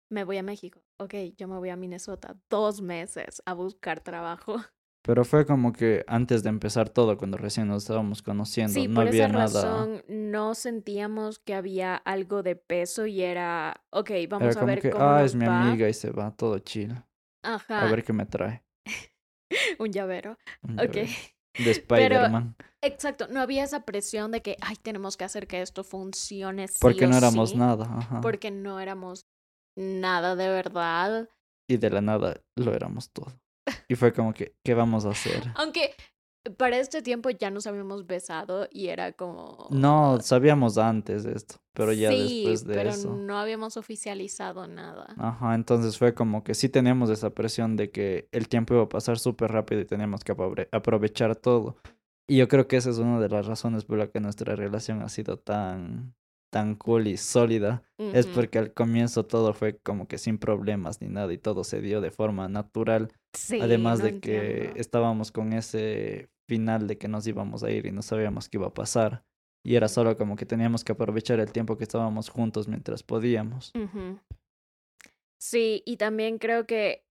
me 0.09 0.23
voy 0.23 0.37
a 0.37 0.43
México, 0.43 0.81
ok, 0.97 1.13
yo 1.37 1.47
me 1.47 1.57
voy 1.57 1.69
a 1.69 1.75
Minnesota 1.75 2.37
dos 2.49 2.81
meses 2.81 3.41
a 3.45 3.53
buscar 3.53 4.01
trabajo. 4.01 4.57
Pero 5.05 5.23
fue 5.23 5.45
como 5.45 5.71
que 5.71 6.03
antes 6.07 6.41
de 6.41 6.49
empezar 6.49 6.89
todo, 6.89 7.15
cuando 7.15 7.37
recién 7.37 7.67
nos 7.67 7.83
estábamos 7.83 8.23
conociendo, 8.23 8.73
sí, 8.73 8.87
no 8.87 8.95
por 8.95 9.07
había 9.07 9.25
esa 9.25 9.33
nada. 9.33 9.61
Razón, 9.61 10.03
no 10.07 10.55
sentíamos 10.55 11.37
que 11.37 11.53
había 11.53 11.95
algo 11.95 12.41
de 12.41 12.55
peso 12.55 13.05
y 13.05 13.21
era, 13.21 13.83
ok, 13.91 14.09
vamos 14.27 14.57
a 14.57 14.65
ver 14.65 14.81
que, 14.81 14.89
cómo 14.89 15.05
ah, 15.05 15.23
es 15.23 15.35
mi 15.35 15.45
amiga 15.45 15.87
y 15.87 15.93
se 15.93 16.09
va, 16.09 16.31
todo 16.31 16.57
chill. 16.57 16.95
Ajá. 17.43 17.87
A 17.87 17.91
ver 17.91 18.03
qué 18.03 18.13
me 18.13 18.25
trae. 18.25 18.63
Un 19.79 19.91
llavero. 19.91 20.39
Un 20.63 20.79
ok. 20.79 20.93
De 20.93 21.07
Spider-Man. 21.71 22.55
Exacto, 22.81 23.27
no 23.29 23.41
había 23.41 23.63
esa 23.63 23.85
presión 23.85 24.31
de 24.31 24.41
que, 24.41 24.57
ay, 24.59 24.75
tenemos 24.81 25.17
que 25.17 25.25
hacer 25.25 25.45
que 25.45 25.61
esto 25.61 25.83
funcione. 25.83 26.67
Sí 26.67 26.79
Porque 26.81 27.05
no 27.05 27.15
éramos 27.15 27.51
sí, 27.51 27.57
nada. 27.57 27.85
Ajá. 27.85 28.21
Porque 28.21 28.49
no 28.49 28.79
éramos 28.79 29.27
nada 29.77 30.35
de 30.35 30.49
verdad. 30.49 31.29
Y 31.69 31.77
de 31.77 31.91
la 31.91 32.01
nada 32.01 32.41
lo 32.55 32.73
éramos 32.73 33.11
todo. 33.11 33.31
Y 33.87 33.95
fue 33.95 34.13
como 34.13 34.33
que, 34.33 34.55
¿qué 34.63 34.73
vamos 34.73 35.05
a 35.05 35.09
hacer? 35.09 35.43
Aunque 35.55 35.95
para 36.57 36.77
este 36.77 37.01
tiempo 37.01 37.29
ya 37.29 37.49
nos 37.49 37.65
habíamos 37.67 38.05
besado 38.05 38.67
y 38.71 38.87
era 38.87 39.13
como... 39.13 39.67
No, 39.71 40.19
sabíamos 40.21 40.77
antes 40.77 41.23
de 41.23 41.33
esto, 41.33 41.55
pero 41.73 41.91
ya 41.93 42.09
después 42.09 42.65
de 42.65 42.75
pero 42.75 42.89
eso. 42.91 43.15
no 43.15 43.37
habíamos 43.37 43.77
oficializado 43.77 44.67
nada. 44.67 45.07
Ajá, 45.17 45.55
entonces 45.55 45.97
fue 45.97 46.13
como 46.13 46.43
que 46.43 46.53
sí 46.53 46.69
teníamos 46.69 47.09
esa 47.09 47.31
presión 47.31 47.75
de 47.75 47.89
que 47.89 48.27
el 48.31 48.47
tiempo 48.47 48.75
iba 48.75 48.83
a 48.83 48.89
pasar 48.89 49.17
súper 49.17 49.51
rápido 49.51 49.81
y 49.81 49.85
teníamos 49.85 50.23
que 50.23 50.35
aprovechar 50.71 51.35
todo. 51.35 51.77
Y 52.27 52.37
yo 52.37 52.47
creo 52.47 52.67
que 52.67 52.77
esa 52.77 52.89
es 52.89 52.97
una 52.97 53.19
de 53.19 53.29
las 53.29 53.45
razones 53.45 53.85
por 53.85 53.97
la 53.97 54.07
que 54.07 54.19
nuestra 54.19 54.55
relación 54.55 55.01
ha 55.01 55.09
sido 55.09 55.37
tan 55.37 56.15
tan 56.55 56.75
cool 56.75 57.07
y 57.07 57.17
sólida 57.17 57.83
es 57.97 58.27
porque 58.27 58.59
al 58.59 58.73
comienzo 58.73 59.25
todo 59.25 59.53
fue 59.53 59.77
como 59.79 60.07
que 60.07 60.17
sin 60.17 60.37
problemas 60.37 61.01
ni 61.01 61.09
nada 61.09 61.33
y 61.33 61.37
todo 61.37 61.65
se 61.65 61.81
dio 61.81 61.99
de 61.99 62.11
forma 62.11 62.47
natural. 62.47 63.11
Además 63.61 64.01
de 64.01 64.21
que 64.21 64.71
estábamos 64.77 65.33
con 65.33 65.51
ese 65.51 66.29
final 66.47 66.87
de 66.87 66.97
que 66.97 67.09
nos 67.09 67.27
íbamos 67.27 67.65
a 67.65 67.71
ir 67.71 67.87
y 67.87 67.91
no 67.91 68.01
sabíamos 68.01 68.47
qué 68.47 68.55
iba 68.55 68.67
a 68.67 68.73
pasar. 68.73 69.25
Y 69.65 69.75
era 69.75 69.89
solo 69.89 70.15
como 70.15 70.37
que 70.37 70.45
teníamos 70.45 70.85
que 70.85 70.93
aprovechar 70.93 71.41
el 71.41 71.51
tiempo 71.51 71.77
que 71.77 71.83
estábamos 71.83 72.29
juntos 72.29 72.69
mientras 72.69 73.03
podíamos. 73.03 73.73
Sí, 75.37 75.83
y 75.85 75.97
también 75.97 76.37
creo 76.37 76.65
que 76.65 77.03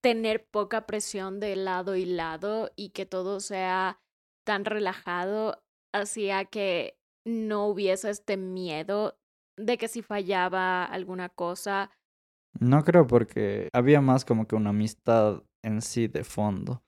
tener 0.00 0.46
poca 0.46 0.86
presión 0.86 1.40
de 1.40 1.56
lado 1.56 1.94
y 1.94 2.06
lado 2.06 2.70
y 2.74 2.88
que 2.88 3.04
todo 3.04 3.40
sea 3.40 4.00
tan 4.46 4.64
relajado 4.64 5.62
hacía 5.92 6.46
que 6.46 6.96
no 7.24 7.66
hubiese 7.66 8.10
este 8.10 8.36
miedo 8.36 9.18
de 9.56 9.78
que 9.78 9.88
si 9.88 10.02
fallaba 10.02 10.84
alguna 10.84 11.28
cosa. 11.28 11.90
No 12.58 12.84
creo 12.84 13.06
porque 13.06 13.68
había 13.72 14.00
más 14.00 14.24
como 14.24 14.46
que 14.46 14.56
una 14.56 14.70
amistad 14.70 15.42
en 15.62 15.82
sí 15.82 16.08
de 16.08 16.24
fondo. 16.24 16.82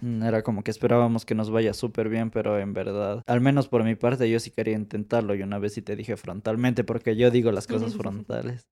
Mm, 0.00 0.22
era 0.22 0.42
como 0.42 0.62
que 0.62 0.70
esperábamos 0.70 1.26
que 1.26 1.34
nos 1.34 1.50
vaya 1.50 1.74
súper 1.74 2.08
bien, 2.08 2.30
pero 2.30 2.58
en 2.58 2.72
verdad, 2.72 3.22
al 3.26 3.40
menos 3.40 3.68
por 3.68 3.84
mi 3.84 3.96
parte, 3.96 4.30
yo 4.30 4.38
sí 4.40 4.50
quería 4.50 4.74
intentarlo 4.74 5.34
y 5.34 5.42
una 5.42 5.58
vez 5.58 5.74
sí 5.74 5.82
te 5.82 5.96
dije 5.96 6.16
frontalmente, 6.16 6.84
porque 6.84 7.16
yo 7.16 7.30
digo 7.30 7.52
las 7.52 7.66
cosas 7.66 7.94
frontales. 7.96 8.68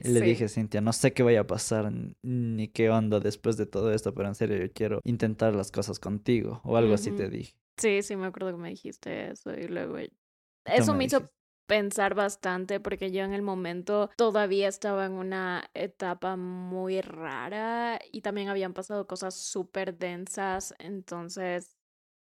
Y 0.00 0.08
le 0.08 0.20
dije, 0.22 0.48
Cintia, 0.48 0.80
no 0.80 0.92
sé 0.92 1.12
qué 1.12 1.22
vaya 1.22 1.40
a 1.40 1.46
pasar 1.46 1.92
ni 2.22 2.68
qué 2.68 2.90
onda 2.90 3.20
después 3.20 3.56
de 3.56 3.66
todo 3.66 3.92
esto, 3.92 4.14
pero 4.14 4.28
en 4.28 4.34
serio 4.34 4.56
yo 4.56 4.72
quiero 4.72 5.00
intentar 5.04 5.54
las 5.54 5.70
cosas 5.70 5.98
contigo 5.98 6.60
o 6.64 6.76
algo 6.76 6.94
así 6.94 7.12
te 7.12 7.28
dije. 7.28 7.54
Sí, 7.78 8.02
sí, 8.02 8.16
me 8.16 8.26
acuerdo 8.26 8.52
que 8.52 8.62
me 8.62 8.68
dijiste 8.70 9.30
eso 9.30 9.54
y 9.54 9.66
luego 9.68 9.96
eso 10.64 10.94
me 10.94 11.04
hizo 11.04 11.30
pensar 11.66 12.14
bastante 12.14 12.80
porque 12.80 13.10
yo 13.12 13.24
en 13.24 13.32
el 13.32 13.42
momento 13.42 14.10
todavía 14.16 14.68
estaba 14.68 15.06
en 15.06 15.12
una 15.12 15.70
etapa 15.74 16.36
muy 16.36 17.00
rara 17.00 17.98
y 18.10 18.20
también 18.20 18.48
habían 18.48 18.74
pasado 18.74 19.06
cosas 19.06 19.34
súper 19.34 19.96
densas, 19.96 20.74
entonces 20.78 21.76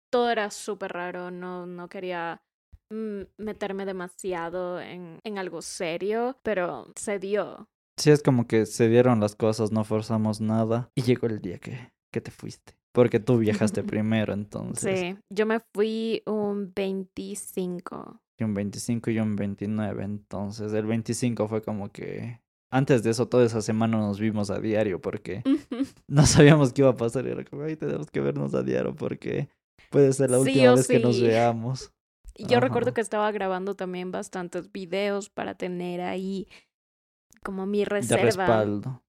todo 0.09 0.29
era 0.31 0.49
súper 0.49 0.93
raro, 0.93 1.31
no, 1.31 1.65
no 1.65 1.89
quería 1.89 2.41
mm, 2.89 3.21
meterme 3.37 3.85
demasiado 3.85 4.79
en, 4.79 5.19
en 5.23 5.37
algo 5.37 5.61
serio, 5.61 6.37
pero 6.43 6.91
se 6.95 7.19
dio. 7.19 7.69
Sí, 7.97 8.11
es 8.11 8.21
como 8.21 8.47
que 8.47 8.65
se 8.65 8.89
dieron 8.89 9.19
las 9.19 9.35
cosas, 9.35 9.71
no 9.71 9.83
forzamos 9.83 10.39
nada 10.39 10.91
y 10.95 11.01
llegó 11.01 11.27
el 11.27 11.41
día 11.41 11.59
que, 11.59 11.91
que 12.11 12.21
te 12.21 12.31
fuiste. 12.31 12.76
Porque 12.97 13.19
tú 13.19 13.37
viajaste 13.37 13.83
primero, 13.83 14.33
entonces. 14.33 14.99
Sí, 14.99 15.17
yo 15.29 15.45
me 15.45 15.59
fui 15.75 16.23
un 16.25 16.73
25. 16.73 18.19
Y 18.39 18.43
un 18.43 18.55
25 18.55 19.11
y 19.11 19.19
un 19.19 19.35
29, 19.35 20.03
entonces 20.03 20.73
el 20.73 20.87
25 20.87 21.47
fue 21.47 21.61
como 21.61 21.91
que... 21.91 22.41
Antes 22.71 23.03
de 23.03 23.11
eso, 23.11 23.27
toda 23.27 23.45
esa 23.45 23.61
semana 23.61 23.97
nos 23.97 24.19
vimos 24.19 24.49
a 24.49 24.59
diario 24.59 24.99
porque 24.99 25.43
no 26.09 26.25
sabíamos 26.25 26.73
qué 26.73 26.81
iba 26.81 26.89
a 26.89 26.97
pasar. 26.97 27.27
Era 27.27 27.45
como, 27.45 27.61
ay, 27.61 27.75
tenemos 27.75 28.09
que 28.09 28.19
vernos 28.19 28.55
a 28.55 28.63
diario 28.63 28.95
porque 28.95 29.47
puede 29.91 30.11
ser 30.11 30.31
la 30.31 30.39
última 30.39 30.73
vez 30.73 30.87
que 30.87 30.99
nos 30.99 31.21
veamos. 31.21 31.93
Yo 32.35 32.59
recuerdo 32.59 32.95
que 32.95 33.01
estaba 33.01 33.31
grabando 33.31 33.75
también 33.75 34.11
bastantes 34.11 34.71
videos 34.71 35.29
para 35.29 35.53
tener 35.53 36.01
ahí 36.01 36.47
como 37.43 37.67
mi 37.67 37.79
De 37.79 37.85
reserva. 37.85 39.01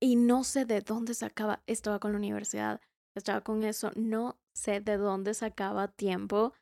Y 0.00 0.16
no 0.16 0.44
sé 0.44 0.64
de 0.66 0.80
dónde 0.80 1.14
sacaba, 1.14 1.62
estaba 1.66 1.98
con 1.98 2.12
la 2.12 2.18
universidad, 2.18 2.80
estaba 3.16 3.40
con 3.40 3.62
eso, 3.64 3.90
no 3.96 4.38
sé 4.54 4.80
de 4.80 4.96
dónde 4.96 5.34
sacaba 5.34 5.88
tiempo, 5.88 6.52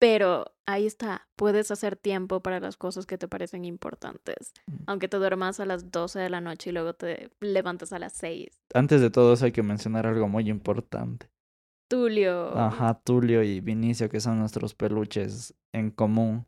pero 0.00 0.46
ahí 0.66 0.86
está, 0.86 1.28
puedes 1.36 1.70
hacer 1.70 1.96
tiempo 1.96 2.40
para 2.40 2.60
las 2.60 2.76
cosas 2.76 3.06
que 3.06 3.18
te 3.18 3.28
parecen 3.28 3.64
importantes, 3.64 4.52
Mm. 4.66 4.84
aunque 4.86 5.08
te 5.08 5.16
duermas 5.18 5.60
a 5.60 5.66
las 5.66 5.90
12 5.90 6.18
de 6.20 6.30
la 6.30 6.40
noche 6.40 6.70
y 6.70 6.72
luego 6.72 6.94
te 6.94 7.30
levantas 7.40 7.92
a 7.92 7.98
las 7.98 8.12
6. 8.14 8.60
Antes 8.74 9.00
de 9.00 9.10
todo 9.10 9.32
eso 9.34 9.44
hay 9.44 9.52
que 9.52 9.62
mencionar 9.62 10.06
algo 10.06 10.28
muy 10.28 10.48
importante. 10.48 11.28
Tulio. 11.90 12.56
Ajá, 12.56 12.94
Tulio 13.04 13.42
y 13.42 13.60
Vinicio, 13.60 14.08
que 14.08 14.20
son 14.20 14.38
nuestros 14.38 14.74
peluches 14.74 15.54
en 15.72 15.90
común. 15.90 16.46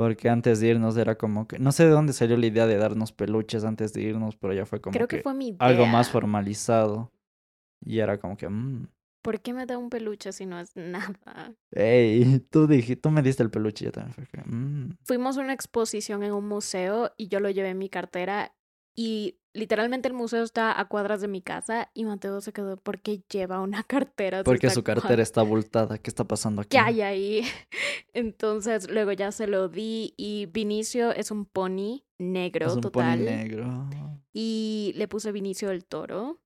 Porque 0.00 0.30
antes 0.30 0.60
de 0.60 0.68
irnos 0.68 0.96
era 0.96 1.16
como 1.18 1.46
que... 1.46 1.58
No 1.58 1.72
sé 1.72 1.84
de 1.84 1.90
dónde 1.90 2.14
salió 2.14 2.38
la 2.38 2.46
idea 2.46 2.66
de 2.66 2.78
darnos 2.78 3.12
peluches 3.12 3.64
antes 3.64 3.92
de 3.92 4.00
irnos, 4.00 4.34
pero 4.34 4.54
ya 4.54 4.64
fue 4.64 4.80
como 4.80 4.94
Creo 4.94 5.06
que, 5.06 5.18
que 5.18 5.22
fue 5.22 5.34
mi 5.34 5.48
idea. 5.48 5.58
algo 5.60 5.84
más 5.84 6.08
formalizado. 6.08 7.12
Y 7.84 7.98
era 7.98 8.18
como 8.18 8.34
que... 8.38 8.48
mm, 8.48 8.86
¿Por 9.22 9.42
qué 9.42 9.52
me 9.52 9.66
da 9.66 9.76
un 9.76 9.90
peluche 9.90 10.32
si 10.32 10.46
no 10.46 10.58
es 10.58 10.74
nada? 10.76 11.54
Ey, 11.72 12.40
tú 12.50 12.66
dije, 12.66 12.96
tú 12.96 13.10
me 13.10 13.20
diste 13.20 13.42
el 13.42 13.50
peluche 13.50 13.84
y 13.84 13.88
yo 13.88 13.92
también 13.92 14.14
fue 14.14 14.26
que... 14.26 14.40
mm. 14.40 14.96
Fuimos 15.04 15.36
a 15.36 15.42
una 15.42 15.52
exposición 15.52 16.22
en 16.22 16.32
un 16.32 16.48
museo 16.48 17.12
y 17.18 17.28
yo 17.28 17.38
lo 17.40 17.50
llevé 17.50 17.68
en 17.68 17.78
mi 17.78 17.90
cartera 17.90 18.54
y 18.96 19.36
literalmente 19.54 20.08
el 20.08 20.14
museo 20.14 20.42
está 20.42 20.78
a 20.78 20.88
cuadras 20.88 21.20
de 21.20 21.28
mi 21.28 21.42
casa 21.42 21.90
y 21.94 22.04
Mateo 22.04 22.40
se 22.40 22.52
quedó 22.52 22.76
porque 22.76 23.22
lleva 23.30 23.60
una 23.60 23.82
cartera. 23.84 24.42
Porque 24.44 24.70
su 24.70 24.82
cartera 24.82 25.22
está 25.22 25.40
abultada. 25.40 25.98
¿Qué 25.98 26.10
está 26.10 26.24
pasando 26.24 26.62
aquí? 26.62 26.70
¿Qué 26.70 26.78
hay 26.78 27.00
ahí? 27.02 27.42
Entonces 28.12 28.90
luego 28.90 29.12
ya 29.12 29.32
se 29.32 29.46
lo 29.46 29.68
di 29.68 30.14
y 30.16 30.46
Vinicio 30.46 31.12
es 31.12 31.30
un 31.30 31.44
pony 31.46 32.02
negro 32.18 32.66
Es 32.66 32.74
un 32.74 32.80
total 32.80 33.18
pony 33.18 33.24
negro. 33.26 33.88
y 34.32 34.92
le 34.96 35.08
puse 35.08 35.32
Vinicio 35.32 35.70
el 35.70 35.84
toro. 35.84 36.40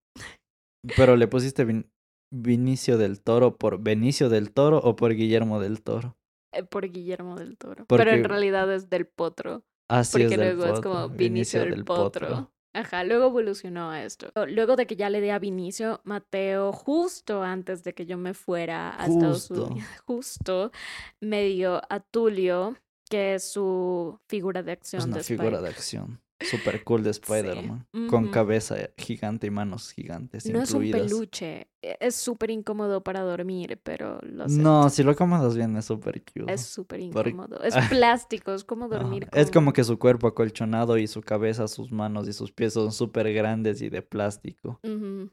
Pero 0.96 1.16
le 1.16 1.26
pusiste 1.28 1.64
Vin- 1.66 1.90
Vinicio 2.30 2.98
del 2.98 3.20
Toro 3.22 3.56
por 3.56 3.80
Benicio 3.82 4.28
del 4.28 4.50
Toro 4.52 4.78
o 4.78 4.96
por 4.96 5.14
Guillermo 5.14 5.60
del 5.60 5.82
Toro. 5.82 6.16
eh, 6.52 6.62
Por 6.62 6.90
Guillermo 6.90 7.36
del 7.36 7.56
Toro. 7.56 7.84
Porque- 7.86 8.04
Pero 8.04 8.16
en 8.16 8.24
realidad 8.24 8.72
es 8.72 8.90
del 8.90 9.06
potro. 9.06 9.64
Así 9.88 10.12
Porque 10.12 10.24
es 10.24 10.30
del 10.30 10.40
luego 10.56 10.74
es 10.74 10.80
como 10.80 11.08
Vinicio 11.10 11.60
del 11.64 11.84
Potro. 11.84 12.50
Ajá, 12.74 13.04
luego 13.04 13.26
evolucionó 13.26 13.90
a 13.90 14.02
esto. 14.02 14.32
Luego 14.48 14.74
de 14.74 14.86
que 14.86 14.96
ya 14.96 15.08
le 15.08 15.20
di 15.20 15.30
a 15.30 15.38
Vinicio, 15.38 16.00
Mateo, 16.02 16.72
justo 16.72 17.42
antes 17.42 17.84
de 17.84 17.94
que 17.94 18.04
yo 18.04 18.18
me 18.18 18.34
fuera 18.34 19.00
a 19.00 19.06
Estados. 19.06 19.48
Unidos, 19.50 19.88
justo, 20.04 20.72
me 21.20 21.44
dio 21.44 21.80
a 21.88 22.00
Tulio, 22.00 22.76
que 23.08 23.34
es 23.36 23.48
su 23.48 24.18
figura 24.28 24.64
de 24.64 24.72
acción 24.72 25.02
Es 25.02 25.06
una 25.06 25.16
de 25.18 25.22
figura 25.22 25.60
de 25.60 25.68
acción. 25.68 26.20
Super 26.44 26.82
cool 26.84 27.02
de 27.02 27.10
Spider-Man. 27.10 27.86
Con 28.08 28.28
cabeza 28.28 28.76
gigante 28.96 29.46
y 29.46 29.50
manos 29.50 29.90
gigantes 29.92 30.44
No 30.46 30.60
es 30.60 30.70
un 30.72 30.84
incluidas. 30.84 31.10
peluche, 31.10 31.68
e- 31.82 31.96
es 32.00 32.14
súper 32.14 32.50
incómodo 32.50 33.02
para 33.02 33.20
dormir, 33.20 33.80
pero 33.82 34.20
lo 34.22 34.48
sé. 34.48 34.58
No, 34.62 34.90
si 34.90 35.02
lo 35.02 35.12
acomodas 35.12 35.56
bien 35.56 35.76
es 35.76 35.86
súper 35.86 36.22
cute. 36.22 36.52
Es 36.52 36.60
súper 36.62 37.00
incómodo. 37.00 37.62
Es 37.62 37.74
plástico, 37.88 38.52
es 38.52 38.64
como 38.64 38.88
dormir 38.88 39.28
Es 39.32 39.50
como 39.50 39.72
que 39.72 39.84
su 39.84 39.98
cuerpo 39.98 40.26
acolchonado 40.26 40.98
y 40.98 41.06
su 41.06 41.22
cabeza, 41.22 41.66
sus 41.66 41.90
manos 41.90 42.28
y 42.28 42.32
sus 42.32 42.52
pies 42.52 42.74
son 42.74 42.92
súper 42.92 43.32
grandes 43.32 43.80
y 43.82 43.88
de 43.88 44.02
plástico. 44.02 44.80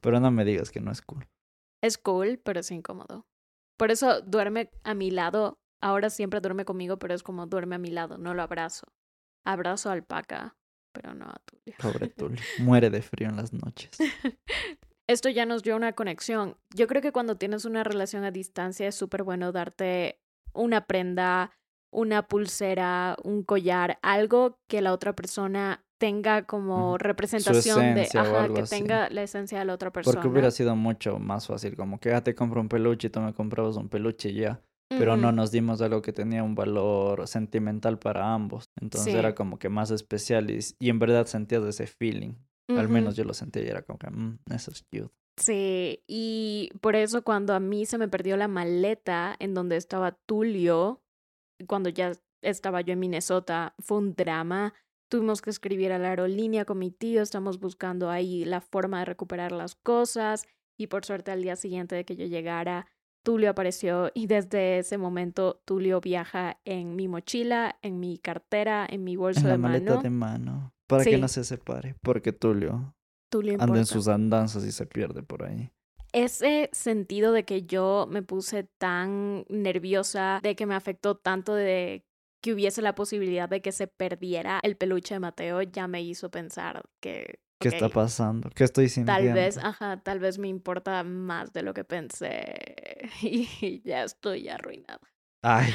Pero 0.01 0.19
no 0.19 0.31
me 0.31 0.45
digas 0.45 0.71
que 0.71 0.79
no 0.79 0.91
es 0.91 1.01
cool. 1.01 1.27
Es 1.83 1.97
cool, 1.97 2.39
pero 2.43 2.59
es 2.61 2.71
incómodo. 2.71 3.25
Por 3.77 3.91
eso 3.91 4.21
duerme 4.21 4.69
a 4.83 4.93
mi 4.93 5.11
lado. 5.11 5.57
Ahora 5.81 6.09
siempre 6.11 6.39
duerme 6.41 6.63
conmigo, 6.63 6.99
pero 6.99 7.15
es 7.15 7.23
como 7.23 7.47
duerme 7.47 7.75
a 7.75 7.79
mi 7.79 7.89
lado, 7.89 8.17
no 8.19 8.33
lo 8.35 8.43
abrazo. 8.43 8.85
Abrazo 9.43 9.89
a 9.89 9.93
alpaca, 9.93 10.55
pero 10.91 11.13
no 11.13 11.25
a 11.25 11.41
Tulio. 11.45 11.75
Pobre 11.81 12.07
Tulio. 12.15 12.41
Muere 12.59 12.89
de 12.89 13.01
frío 13.01 13.29
en 13.29 13.37
las 13.37 13.53
noches. 13.53 13.91
Esto 15.07 15.29
ya 15.29 15.45
nos 15.45 15.63
dio 15.63 15.75
una 15.75 15.93
conexión. 15.93 16.57
Yo 16.73 16.87
creo 16.87 17.01
que 17.01 17.11
cuando 17.11 17.35
tienes 17.35 17.65
una 17.65 17.83
relación 17.83 18.23
a 18.23 18.31
distancia 18.31 18.87
es 18.87 18.95
súper 18.95 19.23
bueno 19.23 19.51
darte 19.51 20.21
una 20.53 20.85
prenda, 20.85 21.51
una 21.91 22.27
pulsera, 22.27 23.17
un 23.23 23.43
collar, 23.43 23.99
algo 24.01 24.59
que 24.69 24.81
la 24.81 24.93
otra 24.93 25.13
persona 25.13 25.83
tenga 25.97 26.45
como 26.47 26.97
representación 26.97 27.93
de, 27.93 28.07
ajá, 28.15 28.51
que 28.51 28.61
así. 28.61 28.75
tenga 28.75 29.09
la 29.09 29.21
esencia 29.21 29.59
de 29.59 29.65
la 29.65 29.73
otra 29.73 29.91
persona. 29.91 30.15
Porque 30.15 30.29
hubiera 30.29 30.49
sido 30.49 30.75
mucho 30.75 31.19
más 31.19 31.45
fácil, 31.45 31.75
como 31.75 31.99
que 31.99 32.09
ya 32.09 32.21
te 32.21 32.33
compro 32.33 32.59
un 32.59 32.69
peluche 32.69 33.07
y 33.07 33.11
tú 33.11 33.19
me 33.19 33.33
comprabas 33.33 33.75
un 33.77 33.87
peluche 33.87 34.29
y 34.29 34.41
ya. 34.41 34.61
Pero 34.97 35.17
no 35.17 35.31
nos 35.31 35.51
dimos 35.51 35.81
algo 35.81 36.01
que 36.01 36.13
tenía 36.13 36.43
un 36.43 36.53
valor 36.55 37.27
sentimental 37.27 37.97
para 37.99 38.33
ambos. 38.33 38.65
Entonces 38.81 39.13
Sí. 39.13 39.17
era 39.19 39.33
como 39.35 39.57
que 39.57 39.69
más 39.69 39.89
especial 39.91 40.49
y, 40.51 40.59
y 40.79 40.89
en 40.89 40.99
verdad 40.99 41.25
sentías 41.27 41.63
ese 41.63 41.87
feeling. 41.87 42.33
Al 42.69 42.87
menos 42.87 43.15
yo 43.15 43.23
lo 43.25 43.33
sentía 43.33 43.63
y 43.63 43.67
era 43.67 43.81
como 43.81 43.99
que, 43.99 44.09
"Mm, 44.09 44.39
eso 44.53 44.71
es 44.71 44.83
cute. 44.83 45.13
Sí, 45.37 46.03
y 46.07 46.69
por 46.81 46.95
eso 46.95 47.23
cuando 47.23 47.53
a 47.53 47.59
mí 47.59 47.85
se 47.85 47.97
me 47.97 48.07
perdió 48.07 48.37
la 48.37 48.47
maleta 48.47 49.35
en 49.39 49.53
donde 49.53 49.75
estaba 49.77 50.11
Tulio, 50.25 51.01
cuando 51.67 51.89
ya 51.89 52.11
estaba 52.41 52.81
yo 52.81 52.93
en 52.93 52.99
Minnesota, 52.99 53.75
fue 53.79 53.97
un 53.97 54.13
drama. 54.15 54.73
Tuvimos 55.09 55.41
que 55.41 55.49
escribir 55.49 55.91
a 55.91 55.99
la 55.99 56.09
aerolínea 56.09 56.65
con 56.65 56.79
mi 56.79 56.91
tío, 56.91 57.21
estamos 57.21 57.59
buscando 57.59 58.09
ahí 58.09 58.45
la 58.45 58.61
forma 58.61 58.99
de 58.99 59.05
recuperar 59.05 59.51
las 59.51 59.75
cosas 59.75 60.45
y 60.77 60.87
por 60.87 61.05
suerte 61.05 61.31
al 61.31 61.41
día 61.43 61.55
siguiente 61.55 61.95
de 61.95 62.05
que 62.05 62.15
yo 62.15 62.25
llegara, 62.25 62.87
Tulio 63.23 63.49
apareció 63.51 64.11
y 64.13 64.27
desde 64.27 64.79
ese 64.79 64.97
momento 64.97 65.61
Tulio 65.65 66.01
viaja 66.01 66.59
en 66.65 66.95
mi 66.95 67.07
mochila, 67.07 67.77
en 67.81 67.99
mi 67.99 68.17
cartera, 68.17 68.87
en 68.89 69.03
mi 69.03 69.15
bolso 69.15 69.41
En 69.41 69.45
la 69.47 69.51
de 69.53 69.57
maleta 69.57 69.89
mano. 69.91 70.01
de 70.01 70.09
mano. 70.09 70.73
Para 70.87 71.03
que 71.03 71.17
no 71.17 71.27
se 71.27 71.43
separe. 71.43 71.95
Porque 72.01 72.33
Tulio 72.33 72.93
Tulio 73.29 73.57
anda 73.59 73.77
en 73.79 73.85
sus 73.85 74.07
andanzas 74.07 74.65
y 74.65 74.71
se 74.71 74.85
pierde 74.85 75.23
por 75.23 75.43
ahí. 75.43 75.69
ese 76.13 76.69
sentido 76.73 77.31
de 77.31 77.45
que 77.45 77.63
yo 77.63 78.07
me 78.09 78.21
puse 78.21 78.63
tan 78.77 79.45
nerviosa, 79.47 80.39
de 80.43 80.55
que 80.55 80.65
me 80.65 80.75
afectó 80.75 81.15
tanto 81.15 81.53
de 81.53 82.05
que 82.41 82.53
hubiese 82.53 82.81
la 82.81 82.95
posibilidad 82.95 83.47
de 83.47 83.61
que 83.61 83.71
se 83.71 83.87
perdiera 83.87 84.59
el 84.63 84.75
peluche 84.75 85.13
de 85.13 85.19
Mateo, 85.19 85.61
ya 85.61 85.87
me 85.87 86.01
hizo 86.01 86.29
pensar 86.31 86.83
que 86.99 87.39
¿Qué 87.61 87.69
está 87.69 87.89
pasando? 87.89 88.49
¿Qué 88.49 88.63
estoy 88.63 88.89
sintiendo? 88.89 89.23
tal 89.23 89.33
vez, 89.33 89.57
ajá, 89.57 90.01
tal 90.03 90.19
vez 90.19 90.37
me 90.37 90.47
importa 90.47 91.03
más 91.03 91.53
de 91.53 91.63
lo 91.63 91.73
que 91.73 91.83
pensé 91.83 92.55
y 93.21 93.81
ya 93.83 94.03
estoy 94.03 94.49
arruinada. 94.49 94.99
Ay, 95.43 95.71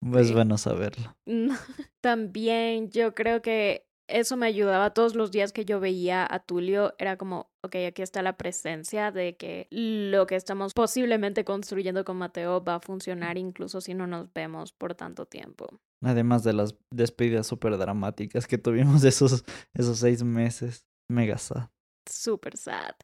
pues 0.00 0.28
Sí. 0.28 0.34
bueno 0.34 0.58
saberlo. 0.58 1.16
También 2.00 2.90
yo 2.90 3.14
creo 3.14 3.42
que 3.42 3.86
eso 4.08 4.36
me 4.36 4.46
ayudaba 4.46 4.90
todos 4.94 5.16
los 5.16 5.32
días 5.32 5.52
que 5.52 5.64
yo 5.64 5.80
veía 5.80 6.26
a 6.30 6.38
Tulio. 6.38 6.94
Era 6.98 7.16
como, 7.16 7.50
ok, 7.62 7.74
aquí 7.88 8.02
está 8.02 8.22
la 8.22 8.36
presencia 8.36 9.10
de 9.10 9.36
que 9.36 9.66
lo 9.70 10.26
que 10.28 10.36
estamos 10.36 10.74
posiblemente 10.74 11.44
construyendo 11.44 12.04
con 12.04 12.16
Mateo 12.16 12.62
va 12.62 12.76
a 12.76 12.80
funcionar 12.80 13.36
incluso 13.36 13.80
si 13.80 13.94
no 13.94 14.06
nos 14.06 14.32
vemos 14.32 14.72
por 14.72 14.94
tanto 14.94 15.26
tiempo. 15.26 15.66
Además 16.02 16.44
de 16.44 16.52
las 16.52 16.76
despedidas 16.92 17.48
súper 17.48 17.76
dramáticas 17.78 18.46
que 18.46 18.58
tuvimos 18.58 19.02
esos, 19.02 19.44
esos 19.74 19.98
seis 19.98 20.22
meses. 20.22 20.86
Mega 21.08 21.38
sad. 21.38 21.68
Súper 22.08 22.56
sad. 22.56 22.94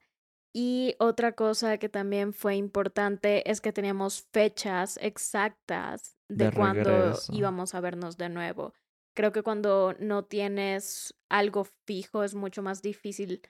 Y 0.54 0.94
otra 0.98 1.32
cosa 1.32 1.78
que 1.78 1.88
también 1.88 2.34
fue 2.34 2.56
importante 2.56 3.50
es 3.50 3.60
que 3.60 3.72
teníamos 3.72 4.26
fechas 4.32 4.98
exactas 5.00 6.18
de, 6.28 6.46
De 6.46 6.52
cuándo 6.52 6.90
regreso. 6.90 7.32
íbamos 7.34 7.74
a 7.74 7.80
vernos 7.80 8.16
de 8.18 8.28
nuevo. 8.28 8.74
Creo 9.14 9.32
que 9.32 9.42
cuando 9.42 9.94
no 9.98 10.24
tienes 10.24 11.14
algo 11.30 11.64
fijo 11.86 12.22
es 12.22 12.34
mucho 12.34 12.62
más 12.62 12.82
difícil 12.82 13.42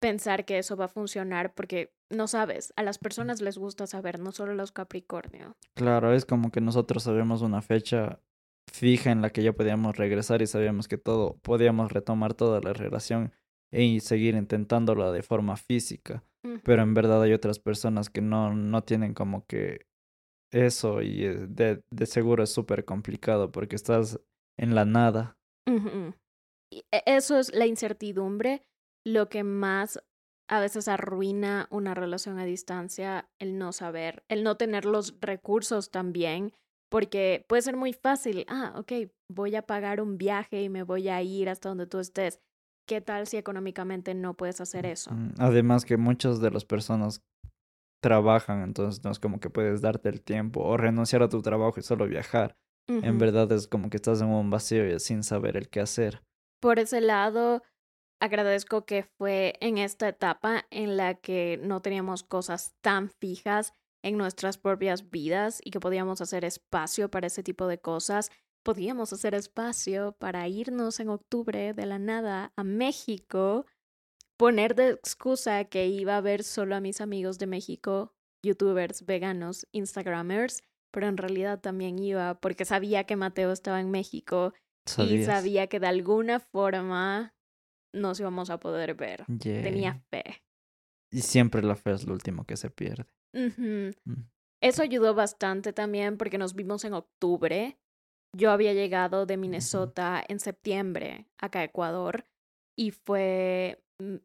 pensar 0.00 0.44
que 0.44 0.58
eso 0.58 0.76
va 0.76 0.86
a 0.86 0.88
funcionar 0.88 1.54
porque 1.54 1.94
no 2.10 2.26
sabes, 2.26 2.72
a 2.76 2.82
las 2.82 2.98
personas 2.98 3.40
les 3.40 3.56
gusta 3.56 3.86
saber, 3.86 4.18
no 4.18 4.32
solo 4.32 4.54
los 4.54 4.72
Capricornio. 4.72 5.56
Claro, 5.74 6.12
es 6.12 6.26
como 6.26 6.50
que 6.50 6.60
nosotros 6.60 7.04
sabemos 7.04 7.40
una 7.42 7.62
fecha 7.62 8.20
fija 8.70 9.10
en 9.10 9.22
la 9.22 9.30
que 9.30 9.42
ya 9.42 9.52
podíamos 9.52 9.96
regresar 9.96 10.42
y 10.42 10.46
sabíamos 10.46 10.88
que 10.88 10.98
todo, 10.98 11.38
podíamos 11.42 11.92
retomar 11.92 12.34
toda 12.34 12.60
la 12.60 12.72
relación 12.72 13.32
y 13.72 14.00
seguir 14.00 14.34
intentándola 14.34 15.10
de 15.10 15.22
forma 15.22 15.56
física. 15.56 16.24
Pero 16.64 16.82
en 16.82 16.92
verdad 16.92 17.22
hay 17.22 17.32
otras 17.32 17.60
personas 17.60 18.10
que 18.10 18.20
no, 18.20 18.52
no 18.52 18.82
tienen 18.82 19.14
como 19.14 19.46
que 19.46 19.86
eso 20.52 21.00
y 21.00 21.24
eh, 21.24 21.46
de, 21.48 21.82
de 21.90 22.06
seguro 22.06 22.42
es 22.42 22.50
súper 22.50 22.84
complicado 22.84 23.52
porque 23.52 23.76
estás 23.76 24.20
en 24.58 24.74
la 24.74 24.84
nada. 24.84 25.36
E, 26.72 27.02
eso 27.06 27.38
es 27.38 27.54
la 27.54 27.66
incertidumbre, 27.66 28.62
lo 29.06 29.28
que 29.28 29.44
más 29.44 30.02
a 30.50 30.60
veces 30.60 30.88
arruina 30.88 31.68
una 31.70 31.94
relación 31.94 32.38
a 32.38 32.44
distancia, 32.44 33.30
el 33.38 33.56
no 33.56 33.72
saber, 33.72 34.24
el 34.28 34.42
no 34.42 34.56
tener 34.56 34.84
los 34.84 35.18
recursos 35.20 35.90
también, 35.90 36.52
porque 36.90 37.44
puede 37.48 37.62
ser 37.62 37.76
muy 37.76 37.92
fácil, 37.92 38.44
ah, 38.48 38.74
ok, 38.76 38.92
voy 39.30 39.56
a 39.56 39.62
pagar 39.62 40.00
un 40.00 40.18
viaje 40.18 40.62
y 40.62 40.68
me 40.68 40.82
voy 40.82 41.08
a 41.08 41.22
ir 41.22 41.48
hasta 41.48 41.68
donde 41.70 41.86
tú 41.86 42.00
estés. 42.00 42.40
¿Qué 42.86 43.00
tal 43.00 43.26
si 43.26 43.36
económicamente 43.36 44.14
no 44.14 44.34
puedes 44.34 44.60
hacer 44.60 44.86
eso? 44.86 45.10
Además 45.38 45.84
que 45.84 45.96
muchas 45.96 46.40
de 46.40 46.50
las 46.50 46.64
personas 46.64 47.22
trabajan, 48.02 48.62
entonces 48.62 49.02
no 49.04 49.10
es 49.10 49.20
como 49.20 49.38
que 49.38 49.50
puedes 49.50 49.80
darte 49.80 50.08
el 50.08 50.22
tiempo 50.22 50.60
o 50.60 50.76
renunciar 50.76 51.22
a 51.22 51.28
tu 51.28 51.40
trabajo 51.42 51.78
y 51.78 51.82
solo 51.82 52.06
viajar. 52.06 52.56
En 52.88 53.18
verdad 53.18 53.50
es 53.52 53.68
como 53.68 53.88
que 53.88 53.96
estás 53.96 54.20
en 54.20 54.28
un 54.28 54.50
vacío 54.50 54.86
y 54.86 54.98
sin 54.98 55.22
saber 55.22 55.56
el 55.56 55.70
qué 55.70 55.80
hacer. 55.80 56.22
Por 56.60 56.78
ese 56.78 57.00
lado, 57.00 57.62
agradezco 58.20 58.84
que 58.84 59.04
fue 59.04 59.54
en 59.60 59.78
esta 59.78 60.08
etapa 60.08 60.66
en 60.70 60.96
la 60.96 61.14
que 61.14 61.58
no 61.62 61.80
teníamos 61.80 62.22
cosas 62.22 62.74
tan 62.82 63.08
fijas 63.08 63.72
en 64.02 64.18
nuestras 64.18 64.58
propias 64.58 65.10
vidas 65.10 65.60
y 65.64 65.70
que 65.70 65.80
podíamos 65.80 66.20
hacer 66.20 66.44
espacio 66.44 67.10
para 67.10 67.28
ese 67.28 67.42
tipo 67.42 67.66
de 67.66 67.78
cosas. 67.78 68.30
Podíamos 68.64 69.12
hacer 69.12 69.34
espacio 69.34 70.16
para 70.18 70.46
irnos 70.48 71.00
en 71.00 71.08
octubre 71.08 71.74
de 71.74 71.86
la 71.86 71.98
nada 71.98 72.52
a 72.56 72.64
México 72.64 73.66
poner 74.36 74.74
de 74.74 74.90
excusa 74.90 75.64
que 75.64 75.86
iba 75.86 76.16
a 76.16 76.20
ver 76.20 76.42
solo 76.42 76.74
a 76.74 76.80
mis 76.80 77.00
amigos 77.00 77.38
de 77.38 77.46
México, 77.46 78.12
youtubers, 78.44 79.06
veganos, 79.06 79.66
instagramers, 79.72 80.62
pero 80.92 81.06
en 81.06 81.16
realidad 81.16 81.60
también 81.60 81.98
iba 81.98 82.40
porque 82.40 82.64
sabía 82.64 83.04
que 83.04 83.16
Mateo 83.16 83.52
estaba 83.52 83.80
en 83.80 83.90
México 83.90 84.52
y 84.98 85.22
sabía 85.22 85.68
que 85.68 85.80
de 85.80 85.86
alguna 85.86 86.40
forma 86.40 87.34
nos 87.94 88.18
íbamos 88.18 88.50
a 88.50 88.58
poder 88.58 88.94
ver. 88.94 89.24
Tenía 89.38 90.02
fe. 90.10 90.42
Y 91.12 91.20
siempre 91.20 91.62
la 91.62 91.76
fe 91.76 91.92
es 91.92 92.06
lo 92.06 92.12
último 92.12 92.44
que 92.44 92.56
se 92.56 92.70
pierde. 92.70 93.06
Mm. 93.32 93.90
Eso 94.60 94.82
ayudó 94.82 95.14
bastante 95.14 95.72
también 95.72 96.16
porque 96.16 96.38
nos 96.38 96.54
vimos 96.54 96.84
en 96.84 96.94
octubre. 96.94 97.78
Yo 98.34 98.50
había 98.50 98.72
llegado 98.72 99.26
de 99.26 99.36
Minnesota 99.36 100.22
en 100.26 100.40
septiembre 100.40 101.26
acá 101.38 101.60
a 101.60 101.64
Ecuador 101.64 102.26
y 102.76 102.90
fue 102.90 103.84
mm, 103.98 104.16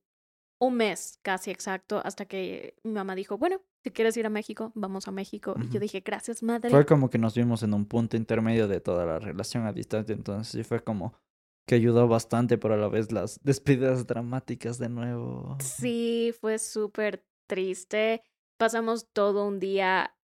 un 0.60 0.74
mes 0.76 1.20
casi 1.22 1.52
exacto 1.52 2.02
hasta 2.04 2.26
que 2.26 2.76
mi 2.84 2.94
mamá 2.94 3.16
dijo, 3.16 3.38
bueno, 3.38 3.62
si 3.84 3.92
quieres 3.92 4.16
ir 4.18 4.26
a 4.26 4.30
México, 4.30 4.72
vamos 4.76 5.08
a 5.08 5.12
México. 5.12 5.56
Y 5.62 5.70
yo 5.70 5.80
dije, 5.80 6.02
gracias, 6.02 6.42
madre. 6.44 6.70
Fue 6.70 6.86
como 6.86 7.10
que 7.10 7.18
nos 7.18 7.36
vimos 7.36 7.64
en 7.64 7.74
un 7.74 7.86
punto 7.86 8.18
intermedio 8.18 8.68
de 8.68 8.80
toda 8.80 9.06
la 9.06 9.20
relación 9.20 9.66
a 9.66 9.74
distancia, 9.74 10.14
entonces 10.14 10.52
sí 10.52 10.64
fue 10.64 10.84
como 10.84 11.14
que 11.68 11.76
ayudó 11.76 12.08
bastante, 12.08 12.58
pero 12.58 12.76
a 12.76 12.78
la 12.78 12.88
vez 12.88 13.12
las 13.12 13.44
despedidas 13.44 14.08
dramáticas 14.08 14.78
de 14.78 14.90
nuevo. 14.90 15.58
Sí, 15.62 16.34
fue 16.40 16.60
súper 16.60 17.26
triste. 17.48 18.24
Pasamos 18.58 19.08
todo 19.12 19.46
un 19.46 19.60
día 19.60 20.16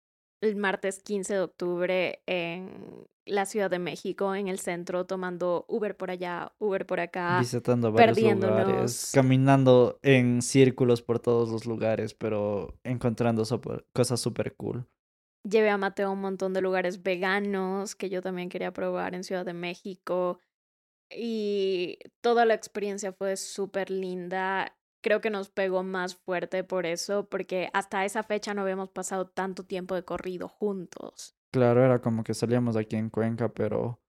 el 0.41 0.55
martes 0.55 1.01
15 1.03 1.33
de 1.33 1.39
octubre 1.41 2.23
en 2.25 3.05
la 3.25 3.45
Ciudad 3.45 3.69
de 3.69 3.79
México, 3.79 4.35
en 4.35 4.47
el 4.47 4.59
centro, 4.59 5.05
tomando 5.05 5.65
Uber 5.67 5.95
por 5.95 6.11
allá, 6.11 6.53
Uber 6.59 6.85
por 6.85 6.99
acá. 6.99 7.39
Visitando 7.39 7.91
varios 7.91 8.41
lugares, 8.41 9.11
caminando 9.13 9.99
en 10.01 10.41
círculos 10.41 11.01
por 11.01 11.19
todos 11.19 11.49
los 11.49 11.65
lugares, 11.65 12.13
pero 12.13 12.77
encontrando 12.83 13.43
cosas 13.93 14.19
súper 14.19 14.55
cool. 14.55 14.85
Llevé 15.43 15.69
a 15.69 15.77
Mateo 15.77 16.07
a 16.07 16.11
un 16.11 16.21
montón 16.21 16.53
de 16.53 16.61
lugares 16.61 17.03
veganos 17.03 17.95
que 17.95 18.09
yo 18.09 18.21
también 18.21 18.49
quería 18.49 18.71
probar 18.71 19.13
en 19.13 19.23
Ciudad 19.23 19.45
de 19.45 19.53
México. 19.53 20.39
Y 21.09 21.99
toda 22.21 22.45
la 22.45 22.53
experiencia 22.53 23.11
fue 23.11 23.35
súper 23.37 23.91
linda. 23.91 24.75
Creo 25.01 25.19
que 25.19 25.29
nos 25.29 25.49
pegó 25.49 25.83
más 25.83 26.15
fuerte 26.15 26.63
por 26.63 26.85
eso, 26.85 27.27
porque 27.27 27.69
hasta 27.73 28.05
esa 28.05 28.23
fecha 28.23 28.53
no 28.53 28.61
habíamos 28.61 28.89
pasado 28.89 29.27
tanto 29.27 29.63
tiempo 29.65 29.95
de 29.95 30.05
corrido 30.05 30.47
juntos. 30.47 31.35
Claro, 31.53 31.85
era 31.85 32.01
como 32.01 32.23
que 32.23 32.33
salíamos 32.33 32.75
aquí 32.75 32.95
en 32.95 33.11
Cuenca, 33.11 33.53
pero 33.53 34.01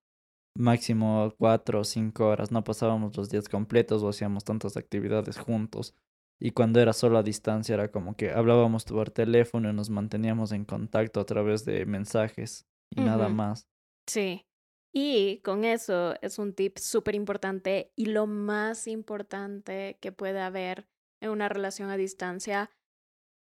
máximo 0.56 1.34
cuatro 1.38 1.80
o 1.80 1.84
cinco 1.84 2.28
horas. 2.28 2.50
No 2.50 2.64
pasábamos 2.64 3.14
los 3.18 3.28
días 3.28 3.50
completos 3.50 4.02
o 4.02 4.08
hacíamos 4.08 4.44
tantas 4.44 4.78
actividades 4.78 5.38
juntos. 5.38 5.94
Y 6.40 6.52
cuando 6.52 6.80
era 6.80 6.94
solo 6.94 7.18
a 7.18 7.22
distancia 7.22 7.74
era 7.74 7.90
como 7.90 8.16
que 8.16 8.30
hablábamos 8.30 8.86
por 8.86 9.10
teléfono 9.10 9.68
y 9.68 9.74
nos 9.74 9.90
manteníamos 9.90 10.52
en 10.52 10.64
contacto 10.64 11.20
a 11.20 11.26
través 11.26 11.66
de 11.66 11.84
mensajes 11.84 12.66
y 12.90 13.02
nada 13.02 13.28
más. 13.28 13.68
Sí. 14.08 14.46
Y 14.94 15.40
con 15.40 15.64
eso 15.64 16.14
es 16.22 16.38
un 16.38 16.54
tip 16.54 16.78
súper 16.78 17.14
importante 17.14 17.92
y 17.94 18.06
lo 18.06 18.26
más 18.26 18.86
importante 18.86 19.98
que 20.00 20.12
puede 20.12 20.40
haber 20.40 20.86
en 21.20 21.30
una 21.30 21.50
relación 21.50 21.90
a 21.90 21.96
distancia 21.98 22.70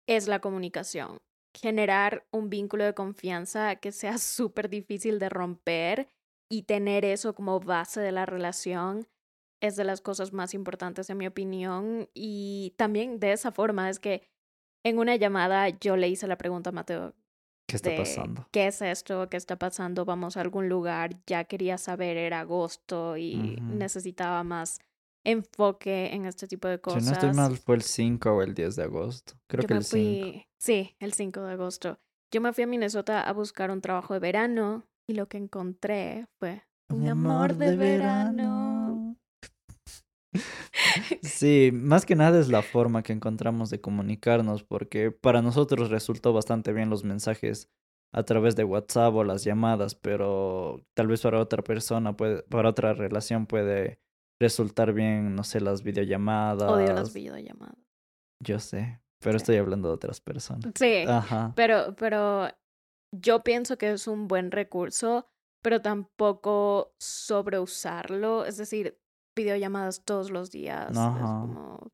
es 0.07 0.27
la 0.27 0.39
comunicación 0.39 1.21
generar 1.53 2.25
un 2.31 2.49
vínculo 2.49 2.83
de 2.83 2.93
confianza 2.93 3.75
que 3.75 3.91
sea 3.91 4.17
súper 4.17 4.69
difícil 4.69 5.19
de 5.19 5.29
romper 5.29 6.09
y 6.49 6.63
tener 6.63 7.05
eso 7.05 7.33
como 7.33 7.59
base 7.59 8.01
de 8.01 8.11
la 8.11 8.25
relación 8.25 9.07
es 9.61 9.77
de 9.77 9.85
las 9.85 10.01
cosas 10.01 10.33
más 10.33 10.53
importantes 10.53 11.09
en 11.09 11.17
mi 11.17 11.25
opinión. 11.25 12.09
Y 12.13 12.73
también 12.77 13.19
de 13.19 13.31
esa 13.31 13.51
forma 13.51 13.89
es 13.89 13.99
que 13.99 14.27
en 14.83 14.99
una 14.99 15.15
llamada 15.15 15.69
yo 15.69 15.95
le 15.95 16.09
hice 16.09 16.27
la 16.27 16.37
pregunta 16.37 16.69
a 16.69 16.73
Mateo. 16.73 17.13
¿Qué 17.65 17.77
está 17.77 17.95
pasando? 17.95 18.45
¿Qué 18.51 18.67
es 18.67 18.81
esto? 18.81 19.29
¿Qué 19.29 19.37
está 19.37 19.57
pasando? 19.57 20.03
Vamos 20.03 20.35
a 20.35 20.41
algún 20.41 20.67
lugar. 20.67 21.15
Ya 21.25 21.45
quería 21.45 21.77
saber, 21.77 22.17
era 22.17 22.41
agosto 22.41 23.15
y 23.15 23.57
necesitaba 23.61 24.43
más 24.43 24.79
enfoque 25.23 26.13
en 26.13 26.25
este 26.25 26.47
tipo 26.47 26.67
de 26.67 26.79
cosas. 26.79 27.03
Si 27.03 27.09
no 27.09 27.13
estoy 27.13 27.33
mal, 27.33 27.57
fue 27.57 27.75
el 27.75 27.81
5 27.81 28.31
o 28.31 28.41
el 28.41 28.53
10 28.53 28.75
de 28.75 28.83
agosto. 28.83 29.33
Creo 29.47 29.65
que 29.65 29.73
el 29.73 29.83
5. 29.83 30.45
Sí, 30.57 30.95
el 30.99 31.13
5 31.13 31.41
de 31.41 31.51
agosto. 31.53 31.99
Yo 32.31 32.41
me 32.41 32.53
fui 32.53 32.63
a 32.63 32.67
Minnesota 32.67 33.21
a 33.21 33.33
buscar 33.33 33.71
un 33.71 33.81
trabajo 33.81 34.13
de 34.13 34.19
verano 34.19 34.87
y 35.07 35.13
lo 35.13 35.27
que 35.27 35.37
encontré 35.37 36.27
fue 36.39 36.63
un, 36.89 37.07
amor, 37.07 37.55
de, 37.55 37.75
verano. 37.75 39.17
sí, 41.21 41.71
más 41.73 42.05
que 42.05 42.15
nada 42.15 42.39
es 42.39 42.49
la 42.49 42.61
forma 42.61 43.03
que 43.03 43.13
encontramos 43.13 43.69
de 43.69 43.81
comunicarnos, 43.81 44.63
porque 44.63 45.11
para 45.11 45.41
nosotros 45.41 45.89
resultó 45.89 46.33
bastante 46.33 46.73
bien 46.73 46.89
los 46.89 47.03
mensajes 47.03 47.69
a 48.11 48.23
través 48.23 48.55
de 48.55 48.63
WhatsApp 48.63 49.13
o 49.15 49.23
las 49.23 49.43
llamadas, 49.43 49.95
pero 49.95 50.85
tal 50.93 51.07
vez 51.07 51.21
para 51.21 51.39
otra 51.39 51.63
persona, 51.63 52.15
puede, 52.15 52.43
para 52.43 52.69
otra 52.69 52.93
relación 52.93 53.47
puede 53.47 53.99
resultar 54.43 54.93
bien, 54.93 55.35
no 55.35 55.43
sé, 55.43 55.59
las 55.59 55.83
videollamadas. 55.83 56.69
Odio 56.69 56.93
las 56.93 57.13
videollamadas. 57.13 57.77
Yo 58.39 58.59
sé, 58.59 58.99
pero 59.19 59.37
estoy 59.37 59.57
hablando 59.57 59.87
de 59.87 59.95
otras 59.95 60.21
personas. 60.21 60.71
Sí, 60.75 61.05
Ajá. 61.07 61.53
Pero, 61.55 61.95
pero 61.97 62.49
yo 63.11 63.43
pienso 63.43 63.77
que 63.77 63.91
es 63.91 64.07
un 64.07 64.27
buen 64.27 64.51
recurso, 64.51 65.27
pero 65.61 65.81
tampoco 65.81 66.93
sobreusarlo. 66.99 68.45
Es 68.45 68.57
decir, 68.57 68.99
videollamadas 69.35 70.03
todos 70.03 70.29
los 70.31 70.51
días. 70.51 70.95
Ajá. 70.95 71.47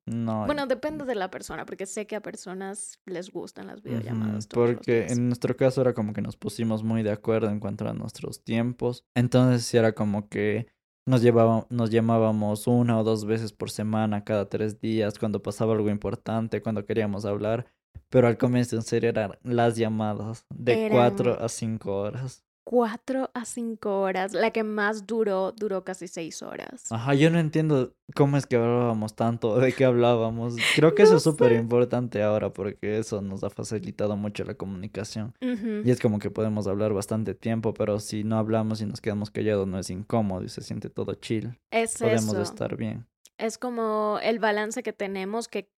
No. 0.05 0.45
Bueno, 0.45 0.65
depende 0.67 1.05
de 1.05 1.15
la 1.15 1.29
persona, 1.29 1.65
porque 1.65 1.85
sé 1.85 2.07
que 2.07 2.15
a 2.15 2.21
personas 2.21 2.99
les 3.05 3.31
gustan 3.31 3.67
las 3.67 3.81
videollamadas. 3.81 4.47
porque 4.47 5.07
en 5.07 5.27
nuestro 5.27 5.55
caso 5.55 5.81
era 5.81 5.93
como 5.93 6.13
que 6.13 6.21
nos 6.21 6.35
pusimos 6.37 6.83
muy 6.83 7.03
de 7.03 7.11
acuerdo 7.11 7.49
en 7.49 7.59
cuanto 7.59 7.87
a 7.87 7.93
nuestros 7.93 8.43
tiempos. 8.43 9.05
Entonces 9.15 9.73
era 9.73 9.93
como 9.93 10.29
que 10.29 10.67
nos, 11.09 11.23
nos 11.69 11.89
llamábamos 11.89 12.67
una 12.67 12.99
o 12.99 13.03
dos 13.03 13.25
veces 13.25 13.51
por 13.51 13.71
semana, 13.71 14.23
cada 14.23 14.47
tres 14.47 14.79
días, 14.79 15.17
cuando 15.17 15.41
pasaba 15.41 15.73
algo 15.73 15.89
importante, 15.89 16.61
cuando 16.61 16.85
queríamos 16.85 17.25
hablar. 17.25 17.65
Pero 18.09 18.27
al 18.27 18.37
comienzo 18.37 18.75
en 18.75 18.83
serio 18.83 19.09
eran 19.09 19.31
las 19.43 19.75
llamadas 19.75 20.45
de 20.49 20.89
cuatro 20.91 21.39
a 21.39 21.49
cinco 21.49 21.95
horas. 21.95 22.43
Cuatro 22.69 23.31
a 23.33 23.45
cinco 23.45 23.99
horas. 24.01 24.33
La 24.33 24.51
que 24.51 24.61
más 24.63 25.07
duró, 25.07 25.53
duró 25.53 25.83
casi 25.83 26.07
seis 26.07 26.43
horas. 26.43 26.85
Ajá, 26.91 27.15
yo 27.15 27.31
no 27.31 27.39
entiendo 27.39 27.95
cómo 28.13 28.37
es 28.37 28.45
que 28.45 28.57
hablábamos 28.57 29.15
tanto, 29.15 29.57
de 29.57 29.73
qué 29.73 29.85
hablábamos. 29.85 30.55
Creo 30.75 30.93
que 30.93 31.01
eso 31.01 31.15
es 31.15 31.23
súper 31.23 31.53
importante 31.53 32.21
ahora 32.21 32.53
porque 32.53 32.99
eso 32.99 33.23
nos 33.23 33.43
ha 33.43 33.49
facilitado 33.49 34.15
mucho 34.17 34.43
la 34.43 34.53
comunicación. 34.53 35.33
Y 35.41 35.89
es 35.89 35.99
como 35.99 36.19
que 36.19 36.29
podemos 36.29 36.67
hablar 36.67 36.93
bastante 36.93 37.33
tiempo, 37.33 37.73
pero 37.73 37.99
si 37.99 38.23
no 38.23 38.37
hablamos 38.37 38.81
y 38.81 38.85
nos 38.85 39.01
quedamos 39.01 39.31
callados 39.31 39.67
no 39.67 39.79
es 39.79 39.89
incómodo 39.89 40.43
y 40.43 40.49
se 40.49 40.61
siente 40.61 40.91
todo 40.91 41.15
chill. 41.15 41.57
Es 41.71 41.97
podemos 41.97 42.35
estar 42.35 42.77
bien. 42.77 43.07
Es 43.39 43.57
como 43.57 44.19
el 44.21 44.37
balance 44.37 44.83
que 44.83 44.93
tenemos, 44.93 45.47
que 45.47 45.71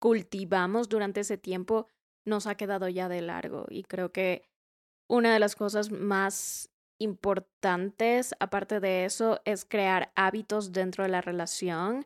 cultivamos 0.00 0.88
durante 0.88 1.20
ese 1.20 1.36
tiempo, 1.36 1.88
nos 2.24 2.46
ha 2.46 2.54
quedado 2.54 2.88
ya 2.88 3.10
de 3.10 3.20
largo. 3.20 3.66
Y 3.68 3.82
creo 3.82 4.12
que 4.12 4.47
una 5.08 5.32
de 5.32 5.38
las 5.38 5.56
cosas 5.56 5.90
más 5.90 6.70
importantes, 7.00 8.34
aparte 8.40 8.80
de 8.80 9.04
eso, 9.04 9.40
es 9.44 9.64
crear 9.64 10.12
hábitos 10.16 10.72
dentro 10.72 11.04
de 11.04 11.10
la 11.10 11.20
relación 11.20 12.04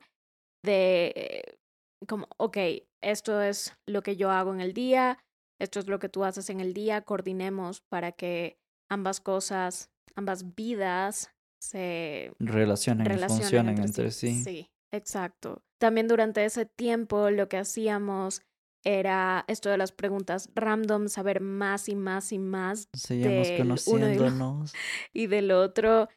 de 0.65 1.59
como, 2.07 2.29
ok, 2.37 2.57
esto 3.03 3.41
es 3.43 3.77
lo 3.87 4.03
que 4.03 4.17
yo 4.17 4.31
hago 4.31 4.53
en 4.53 4.61
el 4.61 4.73
día, 4.73 5.19
esto 5.61 5.79
es 5.79 5.87
lo 5.87 5.99
que 5.99 6.09
tú 6.09 6.25
haces 6.25 6.51
en 6.51 6.61
el 6.61 6.75
día, 6.75 7.03
coordinemos 7.03 7.81
para 7.81 8.13
que 8.13 8.59
ambas 8.91 9.21
cosas, 9.21 9.91
ambas 10.17 10.55
vidas 10.55 11.31
se 11.63 12.33
relacionen, 12.41 13.07
y 13.07 13.19
funcionen 13.29 13.79
entre, 13.79 14.11
sí. 14.11 14.43
Sí, 14.43 14.71
exacto. 14.93 15.63
También 15.81 16.09
durante 16.09 16.45
ese 16.45 16.67
tiempo 16.67 17.31
lo 17.31 17.49
que 17.49 17.59
hacíamos 17.59 18.43
era 18.85 19.45
esto 19.49 19.71
de 19.71 19.79
las 19.79 19.93
preguntas 19.93 20.51
random, 20.55 21.09
saber 21.09 21.41
más 21.41 21.89
y 21.89 21.95
más 21.95 22.33
y 22.33 22.39
más. 22.39 22.89
Seguíamos 22.93 23.51
conociéndonos. 23.53 24.75
y 25.13 25.27
del 25.27 25.53
otro. 25.53 26.09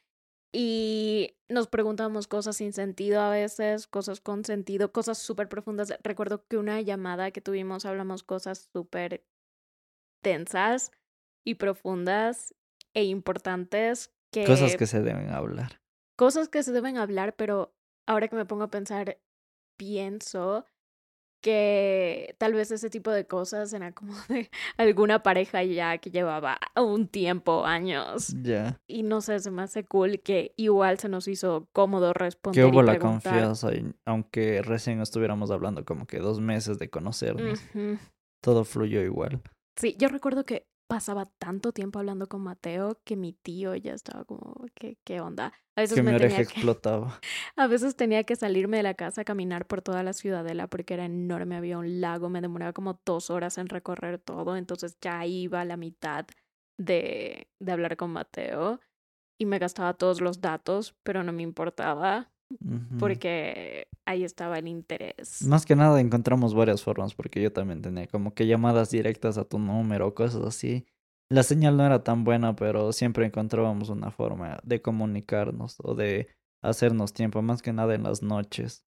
Y 0.51 1.35
nos 1.49 1.67
preguntábamos 1.67 2.27
cosas 2.27 2.57
sin 2.57 2.71
sentido 2.71 3.19
a 3.19 3.29
veces, 3.29 3.87
cosas 3.87 4.21
con 4.21 4.45
sentido, 4.45 4.91
cosas 4.91 5.17
súper 5.17 5.49
profundas. 5.49 5.93
Recuerdo 6.01 6.45
que 6.47 6.57
una 6.57 6.79
llamada 6.81 7.31
que 7.31 7.41
tuvimos 7.41 7.85
hablamos 7.85 8.23
cosas 8.23 8.69
súper 8.71 9.25
tensas 10.23 10.91
y 11.45 11.55
profundas 11.55 12.55
e 12.93 13.03
importantes 13.03 14.13
que... 14.31 14.45
Cosas 14.45 14.77
que 14.77 14.87
se 14.87 15.01
deben 15.01 15.29
hablar. 15.29 15.81
Cosas 16.17 16.47
que 16.47 16.63
se 16.63 16.71
deben 16.71 16.97
hablar, 16.97 17.35
pero 17.35 17.75
ahora 18.07 18.29
que 18.29 18.37
me 18.37 18.45
pongo 18.45 18.63
a 18.63 18.71
pensar, 18.71 19.19
pienso 19.77 20.65
que 21.45 22.33
tal 22.39 22.53
vez 22.53 22.71
ese 22.71 22.89
tipo 22.89 23.11
de 23.11 23.27
cosas 23.27 23.71
eran 23.71 23.93
como 23.93 24.13
de 24.29 24.49
alguna 24.77 25.21
pareja 25.21 25.61
ya 25.61 25.99
que 25.99 26.09
llevaba 26.09 26.57
un 26.75 27.07
tiempo, 27.07 27.67
años. 27.67 28.35
Ya. 28.41 28.81
Y 28.87 29.03
no 29.03 29.21
sé, 29.21 29.37
se 29.37 29.51
me 29.51 29.61
hace 29.61 29.83
cool 29.83 30.21
que 30.21 30.53
igual 30.57 30.97
se 30.97 31.07
nos 31.07 31.27
hizo 31.27 31.67
cómodo 31.71 32.13
responder. 32.13 32.63
Que 32.63 32.67
hubo 32.67 32.81
la 32.81 32.97
confianza, 32.97 33.71
y, 33.75 33.93
aunque 34.05 34.63
recién 34.63 35.01
estuviéramos 35.01 35.51
hablando 35.51 35.85
como 35.85 36.07
que 36.07 36.17
dos 36.17 36.41
meses 36.41 36.79
de 36.79 36.89
conocernos, 36.89 37.61
todo 38.41 38.63
fluyó 38.63 39.03
igual. 39.03 39.39
Sí, 39.75 39.95
yo 39.99 40.07
recuerdo 40.07 40.45
que 40.45 40.65
pasaba 40.87 41.25
tanto 41.39 41.71
tiempo 41.71 41.99
hablando 41.99 42.27
con 42.27 42.41
Mateo 42.41 42.99
que 43.03 43.15
mi 43.15 43.33
tío 43.33 43.75
ya 43.75 43.93
estaba 43.93 44.25
como, 44.25 44.65
¿qué, 44.75 44.97
qué 45.03 45.19
onda? 45.19 45.53
A 45.75 45.81
veces 45.81 45.95
que 45.95 46.03
me 46.03 46.11
mi 46.11 46.15
oreja 46.15 46.41
explotaba. 46.41 47.19
A 47.55 47.67
veces 47.67 47.95
tenía 47.95 48.23
que 48.23 48.35
salirme 48.35 48.77
de 48.77 48.83
la 48.83 48.93
casa 48.93 49.21
a 49.21 49.25
caminar 49.25 49.65
por 49.65 49.81
toda 49.81 50.03
la 50.03 50.13
ciudadela 50.13 50.67
porque 50.67 50.93
era 50.93 51.05
enorme, 51.05 51.55
había 51.55 51.77
un 51.77 52.01
lago, 52.01 52.29
me 52.29 52.41
demoraba 52.41 52.73
como 52.73 52.99
dos 53.05 53.29
horas 53.29 53.57
en 53.57 53.67
recorrer 53.67 54.19
todo, 54.19 54.55
entonces 54.55 54.97
ya 55.01 55.25
iba 55.25 55.61
a 55.61 55.65
la 55.65 55.77
mitad 55.77 56.25
de, 56.77 57.47
de 57.59 57.71
hablar 57.71 57.97
con 57.97 58.11
Mateo 58.11 58.79
y 59.39 59.45
me 59.45 59.59
gastaba 59.59 59.93
todos 59.93 60.21
los 60.21 60.41
datos, 60.41 60.95
pero 61.03 61.23
no 61.23 61.33
me 61.33 61.43
importaba 61.43 62.31
porque 62.99 63.87
ahí 64.05 64.23
estaba 64.23 64.59
el 64.59 64.67
interés. 64.67 65.41
Más 65.43 65.65
que 65.65 65.75
nada 65.75 65.99
encontramos 65.99 66.53
varias 66.53 66.83
formas, 66.83 67.13
porque 67.13 67.41
yo 67.41 67.51
también 67.51 67.81
tenía 67.81 68.07
como 68.07 68.33
que 68.33 68.47
llamadas 68.47 68.89
directas 68.89 69.37
a 69.37 69.45
tu 69.45 69.59
número, 69.59 70.13
cosas 70.13 70.43
así. 70.45 70.85
La 71.29 71.43
señal 71.43 71.75
no 71.75 71.85
era 71.85 72.03
tan 72.03 72.23
buena, 72.23 72.55
pero 72.55 72.93
siempre 72.93 73.25
encontrábamos 73.25 73.89
una 73.89 74.11
forma 74.11 74.59
de 74.63 74.81
comunicarnos 74.81 75.77
o 75.83 75.95
de 75.95 76.29
hacernos 76.61 77.13
tiempo, 77.13 77.41
más 77.41 77.61
que 77.61 77.73
nada 77.73 77.95
en 77.95 78.03
las 78.03 78.21
noches. 78.21 78.85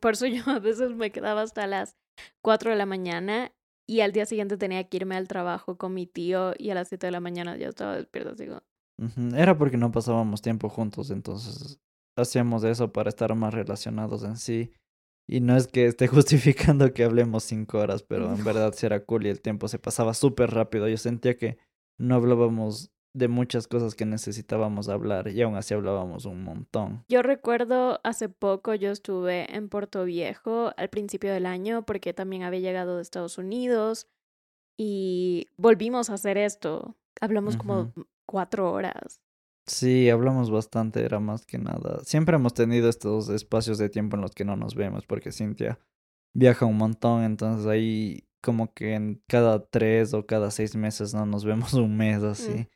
Por 0.00 0.12
eso 0.12 0.26
yo 0.26 0.42
a 0.46 0.58
veces 0.58 0.94
me 0.94 1.10
quedaba 1.10 1.42
hasta 1.42 1.66
las 1.66 1.96
4 2.42 2.70
de 2.70 2.76
la 2.76 2.86
mañana 2.86 3.52
y 3.86 4.00
al 4.00 4.12
día 4.12 4.26
siguiente 4.26 4.56
tenía 4.56 4.84
que 4.84 4.98
irme 4.98 5.16
al 5.16 5.28
trabajo 5.28 5.76
con 5.76 5.94
mi 5.94 6.06
tío 6.06 6.52
y 6.58 6.70
a 6.70 6.74
las 6.74 6.88
7 6.88 7.06
de 7.06 7.12
la 7.12 7.20
mañana 7.20 7.56
ya 7.56 7.68
estaba 7.68 7.96
despierta. 7.96 8.34
Digo. 8.34 8.62
Era 9.34 9.56
porque 9.56 9.76
no 9.76 9.90
pasábamos 9.90 10.42
tiempo 10.42 10.68
juntos, 10.68 11.10
entonces 11.10 11.80
hacíamos 12.16 12.64
eso 12.64 12.92
para 12.92 13.08
estar 13.08 13.34
más 13.34 13.54
relacionados 13.54 14.22
en 14.24 14.36
sí. 14.36 14.72
Y 15.28 15.40
no 15.40 15.56
es 15.56 15.66
que 15.66 15.86
esté 15.86 16.06
justificando 16.08 16.92
que 16.92 17.04
hablemos 17.04 17.44
cinco 17.44 17.78
horas, 17.78 18.02
pero 18.02 18.32
en 18.34 18.44
verdad 18.44 18.72
sí 18.76 18.86
era 18.86 19.04
cool 19.04 19.26
y 19.26 19.30
el 19.30 19.40
tiempo 19.40 19.68
se 19.68 19.78
pasaba 19.78 20.14
súper 20.14 20.50
rápido. 20.50 20.88
Yo 20.88 20.96
sentía 20.96 21.36
que 21.36 21.58
no 21.98 22.16
hablábamos 22.16 22.92
de 23.14 23.28
muchas 23.28 23.68
cosas 23.68 23.94
que 23.94 24.06
necesitábamos 24.06 24.88
hablar 24.88 25.28
y 25.28 25.42
aún 25.42 25.56
así 25.56 25.74
hablábamos 25.74 26.24
un 26.24 26.42
montón. 26.42 27.04
Yo 27.08 27.22
recuerdo 27.22 28.00
hace 28.04 28.28
poco 28.28 28.74
yo 28.74 28.90
estuve 28.90 29.54
en 29.54 29.68
Puerto 29.68 30.04
Viejo 30.04 30.72
al 30.76 30.88
principio 30.88 31.32
del 31.32 31.46
año 31.46 31.84
porque 31.84 32.14
también 32.14 32.42
había 32.42 32.60
llegado 32.60 32.96
de 32.96 33.02
Estados 33.02 33.36
Unidos 33.36 34.06
y 34.78 35.48
volvimos 35.58 36.08
a 36.08 36.14
hacer 36.14 36.38
esto. 36.38 36.96
Hablamos 37.20 37.56
como 37.56 37.92
cuatro 38.24 38.72
horas. 38.72 39.20
Sí, 39.66 40.10
hablamos 40.10 40.50
bastante, 40.50 41.04
era 41.04 41.20
más 41.20 41.46
que 41.46 41.58
nada. 41.58 42.00
Siempre 42.04 42.36
hemos 42.36 42.54
tenido 42.54 42.88
estos 42.88 43.28
espacios 43.28 43.78
de 43.78 43.88
tiempo 43.88 44.16
en 44.16 44.22
los 44.22 44.32
que 44.32 44.44
no 44.44 44.56
nos 44.56 44.74
vemos, 44.74 45.06
porque 45.06 45.30
Cintia 45.30 45.78
viaja 46.34 46.66
un 46.66 46.76
montón, 46.76 47.22
entonces 47.22 47.66
ahí 47.66 48.26
como 48.42 48.72
que 48.74 48.94
en 48.94 49.22
cada 49.28 49.64
tres 49.64 50.14
o 50.14 50.26
cada 50.26 50.50
seis 50.50 50.74
meses 50.74 51.14
no 51.14 51.26
nos 51.26 51.44
vemos 51.44 51.74
un 51.74 51.96
mes 51.96 52.22
así. 52.22 52.68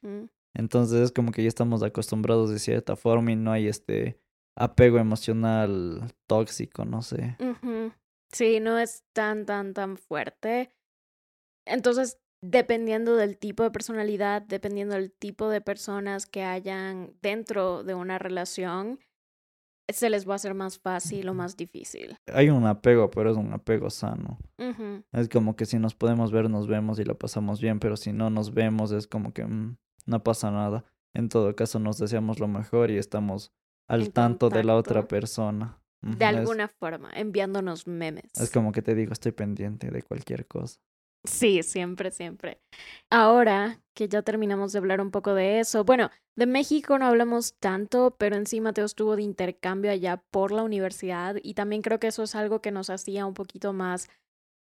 Entonces 0.54 1.00
es 1.00 1.12
como 1.12 1.32
que 1.32 1.42
ya 1.42 1.48
estamos 1.48 1.82
acostumbrados 1.82 2.50
de 2.50 2.58
cierta 2.58 2.96
forma 2.96 3.32
y 3.32 3.36
no 3.36 3.52
hay 3.52 3.66
este 3.66 4.20
apego 4.56 4.98
emocional 4.98 6.14
tóxico, 6.26 6.84
no 6.84 7.02
sé. 7.02 7.36
Sí, 8.32 8.60
no 8.60 8.78
es 8.78 9.04
tan, 9.12 9.44
tan, 9.44 9.74
tan 9.74 9.98
fuerte. 9.98 10.70
Entonces 11.66 12.18
dependiendo 12.42 13.16
del 13.16 13.36
tipo 13.36 13.62
de 13.62 13.70
personalidad, 13.70 14.42
dependiendo 14.42 14.94
del 14.94 15.12
tipo 15.12 15.48
de 15.48 15.60
personas 15.60 16.26
que 16.26 16.44
hayan 16.44 17.14
dentro 17.22 17.82
de 17.82 17.94
una 17.94 18.18
relación, 18.18 18.98
se 19.88 20.10
les 20.10 20.28
va 20.28 20.32
a 20.32 20.36
hacer 20.36 20.54
más 20.54 20.78
fácil 20.78 21.28
o 21.28 21.34
más 21.34 21.56
difícil. 21.56 22.16
Hay 22.32 22.50
un 22.50 22.66
apego, 22.66 23.10
pero 23.10 23.30
es 23.30 23.36
un 23.36 23.52
apego 23.52 23.90
sano. 23.90 24.38
Es 25.12 25.28
como 25.28 25.54
que 25.56 25.64
si 25.64 25.78
nos 25.78 25.94
podemos 25.94 26.32
ver, 26.32 26.50
nos 26.50 26.66
vemos 26.66 26.98
y 26.98 27.04
lo 27.04 27.18
pasamos 27.18 27.60
bien, 27.60 27.78
pero 27.78 27.96
si 27.96 28.12
no 28.12 28.30
nos 28.30 28.52
vemos, 28.52 28.90
es 28.92 29.06
como 29.06 29.32
que 29.32 29.44
mm, 29.44 29.76
no 30.06 30.24
pasa 30.24 30.50
nada. 30.50 30.84
En 31.14 31.28
todo 31.28 31.54
caso, 31.54 31.78
nos 31.78 31.98
deseamos 31.98 32.40
lo 32.40 32.48
mejor 32.48 32.90
y 32.90 32.98
estamos 32.98 33.52
al 33.88 34.12
tanto 34.12 34.50
de 34.50 34.64
la 34.64 34.74
otra 34.74 35.06
persona. 35.06 35.80
De 36.02 36.24
alguna 36.24 36.68
forma, 36.68 37.10
enviándonos 37.14 37.86
memes. 37.86 38.38
Es 38.38 38.50
como 38.50 38.72
que 38.72 38.82
te 38.82 38.94
digo, 38.94 39.12
estoy 39.12 39.32
pendiente 39.32 39.90
de 39.90 40.02
cualquier 40.02 40.46
cosa. 40.46 40.78
Sí, 41.24 41.62
siempre, 41.62 42.10
siempre. 42.10 42.60
Ahora 43.10 43.80
que 43.94 44.08
ya 44.08 44.22
terminamos 44.22 44.72
de 44.72 44.78
hablar 44.78 45.00
un 45.00 45.10
poco 45.10 45.34
de 45.34 45.60
eso, 45.60 45.84
bueno, 45.84 46.10
de 46.36 46.46
México 46.46 46.98
no 46.98 47.06
hablamos 47.06 47.54
tanto, 47.58 48.14
pero 48.18 48.36
encima 48.36 48.70
Mateo 48.70 48.84
estuvo 48.84 49.16
de 49.16 49.22
intercambio 49.22 49.90
allá 49.90 50.22
por 50.30 50.52
la 50.52 50.62
universidad 50.62 51.36
y 51.42 51.54
también 51.54 51.82
creo 51.82 51.98
que 51.98 52.08
eso 52.08 52.22
es 52.22 52.34
algo 52.34 52.60
que 52.60 52.70
nos 52.70 52.90
hacía 52.90 53.24
un 53.24 53.34
poquito 53.34 53.72
más 53.72 54.08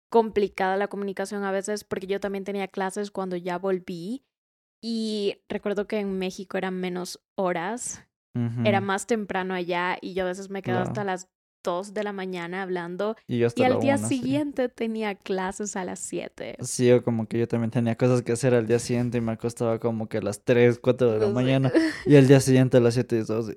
complicada 0.09 0.77
la 0.77 0.87
comunicación 0.87 1.43
a 1.43 1.51
veces 1.51 1.83
porque 1.83 2.07
yo 2.07 2.21
también 2.21 2.45
tenía 2.45 2.69
clases 2.69 3.11
cuando 3.11 3.35
ya 3.37 3.59
volví 3.59 4.25
y 4.81 5.43
recuerdo 5.49 5.89
que 5.89 5.99
en 5.99 6.19
México 6.19 6.57
eran 6.57 6.79
menos 6.79 7.21
horas, 7.37 8.07
era 8.65 8.81
más 8.81 9.07
temprano 9.07 9.55
allá 9.55 9.97
y 10.01 10.15
yo 10.15 10.25
a 10.25 10.27
veces 10.27 10.51
me 10.51 10.63
quedaba 10.63 10.83
hasta 10.83 11.05
las 11.05 11.29
2 11.65 11.95
de 11.95 12.05
la 12.05 12.13
mañana 12.13 12.63
hablando 12.63 13.17
y, 13.27 13.43
al 13.43 13.81
día 13.81 13.99
siguiente 13.99 14.69
tenía 14.69 15.17
clases 15.17 15.75
a 15.75 15.85
las 15.85 15.99
7. 15.99 16.59
Sí, 16.61 16.93
o 16.93 17.03
como 17.03 17.27
que 17.27 17.41
yo 17.41 17.49
también 17.49 17.73
tenía 17.73 17.97
cosas 17.97 18.23
que 18.23 18.33
hacer 18.33 18.55
al 18.55 18.69
día 18.69 18.79
siguiente 18.79 19.19
y 19.19 19.21
me 19.21 19.33
acostaba 19.33 19.81
como 19.81 20.09
que 20.09 20.19
a 20.19 20.23
las 20.23 20.45
3, 20.45 20.79
4 20.79 21.13
de 21.13 21.19
la 21.19 21.33
mañana 21.33 21.73
y 22.07 22.15
al 22.15 22.29
día 22.29 22.39
siguiente 22.39 22.77
a 22.77 22.81
las 22.81 22.95
7 22.95 23.17
y 23.17 23.23
2. 23.25 23.57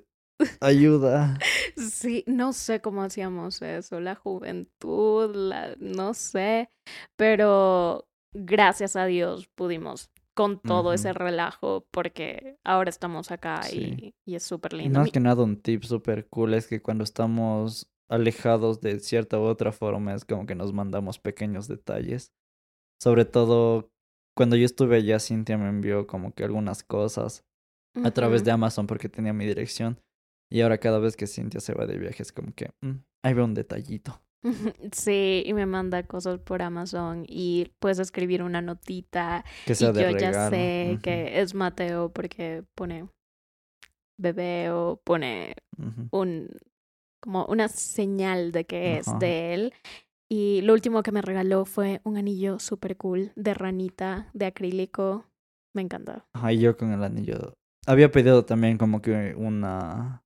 Ayuda. 0.60 1.38
Sí, 1.76 2.24
no 2.26 2.52
sé 2.52 2.80
cómo 2.80 3.02
hacíamos 3.02 3.62
eso, 3.62 4.00
la 4.00 4.14
juventud, 4.14 5.34
la, 5.34 5.74
no 5.78 6.14
sé, 6.14 6.70
pero 7.16 8.08
gracias 8.32 8.96
a 8.96 9.06
Dios 9.06 9.48
pudimos 9.54 10.10
con 10.34 10.60
todo 10.60 10.92
ese 10.92 11.12
relajo 11.12 11.88
porque 11.90 12.58
ahora 12.62 12.90
estamos 12.90 13.32
acá 13.32 13.60
y, 13.72 14.14
y, 14.24 14.36
es 14.36 14.44
súper 14.44 14.72
lindo. 14.72 15.00
Y 15.00 15.02
más 15.02 15.10
que 15.10 15.18
nada 15.18 15.42
un 15.42 15.60
tip 15.60 15.82
súper 15.82 16.28
cool 16.28 16.54
es 16.54 16.68
que 16.68 16.80
cuando 16.80 17.02
estamos 17.02 17.90
alejados 18.08 18.80
de 18.80 19.00
cierta 19.00 19.38
u 19.38 19.42
otra 19.42 19.72
forma, 19.72 20.14
es 20.14 20.24
como 20.24 20.46
que 20.46 20.54
nos 20.54 20.72
mandamos 20.72 21.18
pequeños 21.18 21.68
detalles. 21.68 22.32
Sobre 23.00 23.24
todo 23.24 23.90
cuando 24.34 24.56
yo 24.56 24.64
estuve 24.64 24.96
allá, 24.96 25.18
Cintia 25.18 25.58
me 25.58 25.68
envió 25.68 26.06
como 26.06 26.32
que 26.32 26.44
algunas 26.44 26.82
cosas 26.82 27.44
a 28.04 28.10
través 28.12 28.44
de 28.44 28.52
Amazon 28.52 28.86
porque 28.86 29.08
tenía 29.08 29.32
mi 29.32 29.46
dirección. 29.46 30.00
Y 30.50 30.60
ahora 30.60 30.78
cada 30.78 30.98
vez 30.98 31.16
que 31.16 31.26
Cintia 31.26 31.60
se 31.60 31.74
va 31.74 31.86
de 31.86 31.98
viaje 31.98 32.22
es 32.22 32.32
como 32.32 32.52
que 32.54 32.70
mm, 32.80 33.02
ahí 33.24 33.34
veo 33.34 33.44
un 33.44 33.54
detallito. 33.54 34.22
Sí, 34.92 35.42
y 35.44 35.52
me 35.52 35.66
manda 35.66 36.04
cosas 36.04 36.38
por 36.38 36.62
Amazon 36.62 37.24
y 37.26 37.72
puedes 37.80 37.98
escribir 37.98 38.42
una 38.42 38.62
notita. 38.62 39.44
Que 39.66 39.74
sea 39.74 39.90
y 39.90 39.94
yo 39.94 40.10
ya 40.16 40.48
sé 40.48 40.98
que 41.02 41.40
es 41.40 41.54
Mateo 41.54 42.12
porque 42.12 42.62
pone 42.74 43.08
bebé 44.16 44.70
o 44.70 45.00
pone 45.04 45.54
un 46.12 46.48
como 47.20 47.46
una 47.46 47.68
señal 47.68 48.52
de 48.52 48.64
que 48.64 48.98
es 48.98 49.06
de 49.18 49.54
él. 49.54 49.74
Y 50.30 50.60
lo 50.62 50.74
último 50.74 51.02
que 51.02 51.12
me 51.12 51.22
regaló 51.22 51.64
fue 51.64 52.00
un 52.04 52.16
anillo 52.16 52.58
súper 52.58 52.96
cool 52.96 53.32
de 53.34 53.54
ranita, 53.54 54.28
de 54.34 54.46
acrílico. 54.46 55.24
Me 55.74 55.82
encantó. 55.82 56.26
Ay, 56.34 56.58
yo 56.58 56.76
con 56.76 56.92
el 56.92 57.02
anillo. 57.02 57.54
Había 57.86 58.10
pedido 58.10 58.44
también 58.44 58.76
como 58.76 59.00
que 59.00 59.34
una 59.36 60.22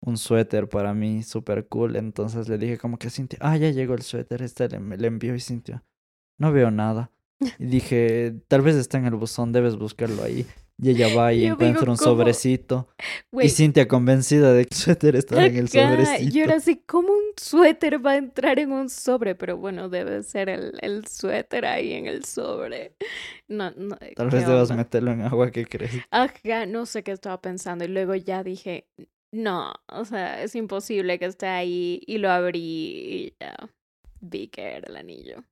un 0.00 0.16
suéter 0.16 0.68
para 0.68 0.94
mí 0.94 1.22
súper 1.22 1.66
cool. 1.68 1.96
Entonces 1.96 2.48
le 2.48 2.58
dije 2.58 2.78
como 2.78 2.98
que 2.98 3.08
a 3.08 3.10
Cintia, 3.10 3.38
ah, 3.42 3.56
ya 3.56 3.70
llegó 3.70 3.94
el 3.94 4.02
suéter, 4.02 4.42
este 4.42 4.68
le, 4.68 4.96
le 4.96 5.06
envió 5.06 5.34
y 5.34 5.40
Cintia, 5.40 5.84
no 6.38 6.52
veo 6.52 6.70
nada. 6.70 7.10
Y 7.58 7.66
dije, 7.66 8.34
tal 8.48 8.62
vez 8.62 8.76
está 8.76 8.98
en 8.98 9.06
el 9.06 9.14
buzón, 9.14 9.52
debes 9.52 9.76
buscarlo 9.76 10.22
ahí. 10.22 10.46
Y 10.80 10.90
ella 10.90 11.08
va 11.08 11.32
y 11.32 11.42
Yo 11.42 11.54
encuentra 11.54 11.66
digo, 11.80 11.92
un 11.92 11.96
¿cómo? 11.96 11.96
sobrecito. 11.96 12.88
Y 13.32 13.48
Cintia 13.50 13.88
convencida 13.88 14.52
de 14.52 14.64
que 14.66 14.74
el 14.74 14.76
suéter 14.80 15.16
estaba 15.16 15.46
en 15.46 15.56
el 15.56 15.68
sobrecito. 15.68 16.30
Yo 16.30 16.44
era 16.44 16.56
así, 16.56 16.82
¿cómo 16.86 17.08
un 17.08 17.32
suéter 17.36 18.04
va 18.04 18.12
a 18.12 18.16
entrar 18.16 18.58
en 18.60 18.72
un 18.72 18.88
sobre? 18.88 19.34
Pero 19.34 19.56
bueno, 19.56 19.88
debe 19.88 20.22
ser 20.22 20.48
el, 20.48 20.78
el 20.80 21.06
suéter 21.08 21.66
ahí 21.66 21.92
en 21.94 22.06
el 22.06 22.24
sobre. 22.24 22.94
No, 23.48 23.70
no, 23.72 23.96
Tal 24.14 24.30
¿qué 24.30 24.36
vez 24.36 24.46
debas 24.46 24.70
meterlo 24.70 25.10
en 25.12 25.22
agua, 25.22 25.50
¿qué 25.50 25.66
crees? 25.66 25.92
Ajá, 26.10 26.66
no 26.66 26.86
sé 26.86 27.02
qué 27.02 27.12
estaba 27.12 27.40
pensando. 27.40 27.84
Y 27.84 27.88
luego 27.88 28.14
ya 28.14 28.44
dije, 28.44 28.86
no, 29.32 29.74
o 29.88 30.04
sea, 30.04 30.42
es 30.42 30.54
imposible 30.54 31.18
que 31.18 31.26
esté 31.26 31.46
ahí. 31.46 32.02
Y 32.06 32.18
lo 32.18 32.30
abrí 32.30 32.60
y 32.60 33.34
ya 33.40 33.56
vi 34.20 34.48
que 34.48 34.62
era 34.76 34.88
el 34.88 34.96
anillo. 34.96 35.44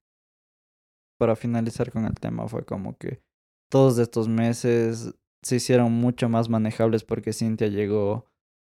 Para 1.18 1.34
finalizar 1.36 1.90
con 1.90 2.04
el 2.04 2.14
tema, 2.14 2.46
fue 2.46 2.64
como 2.64 2.96
que 2.96 3.20
todos 3.68 3.98
estos 3.98 4.28
meses 4.28 5.14
se 5.42 5.56
hicieron 5.56 5.92
mucho 5.92 6.28
más 6.28 6.48
manejables 6.48 7.04
porque 7.04 7.32
Cintia 7.32 7.68
llegó 7.68 8.26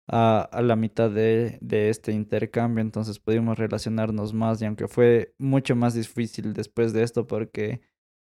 a, 0.07 0.49
la 0.61 0.75
mitad 0.75 1.09
de, 1.09 1.57
de 1.61 1.89
este 1.89 2.11
intercambio, 2.11 2.81
entonces 2.81 3.19
pudimos 3.19 3.57
relacionarnos 3.57 4.33
más 4.33 4.61
y 4.61 4.65
aunque 4.65 4.87
fue 4.87 5.33
mucho 5.37 5.75
más 5.75 5.93
difícil 5.93 6.53
después 6.53 6.93
de 6.93 7.03
esto 7.03 7.27
porque 7.27 7.81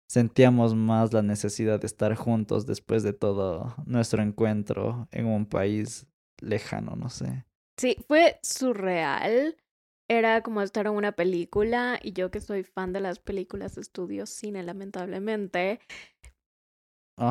sentíamos 0.07 0.75
más 0.75 1.13
la 1.13 1.21
necesidad 1.21 1.79
de 1.79 1.87
estar 1.87 2.15
juntos 2.15 2.65
después 2.65 3.03
de 3.03 3.13
todo 3.13 3.75
nuestro 3.85 4.21
encuentro 4.21 5.07
en 5.11 5.25
un 5.25 5.45
país 5.45 6.07
lejano, 6.41 6.95
no 6.95 7.09
sé. 7.09 7.45
Sí, 7.77 7.97
fue 8.07 8.39
surreal. 8.43 9.57
Era 10.07 10.41
como 10.43 10.61
estar 10.61 10.85
en 10.85 10.93
una 10.93 11.13
película 11.13 11.99
y 12.01 12.13
yo 12.13 12.29
que 12.29 12.39
soy 12.39 12.63
fan 12.63 12.93
de 12.93 13.01
las 13.01 13.17
películas 13.17 13.73
de 13.73 13.81
estudio 13.81 14.27
cine, 14.27 14.61
lamentablemente, 14.61 15.79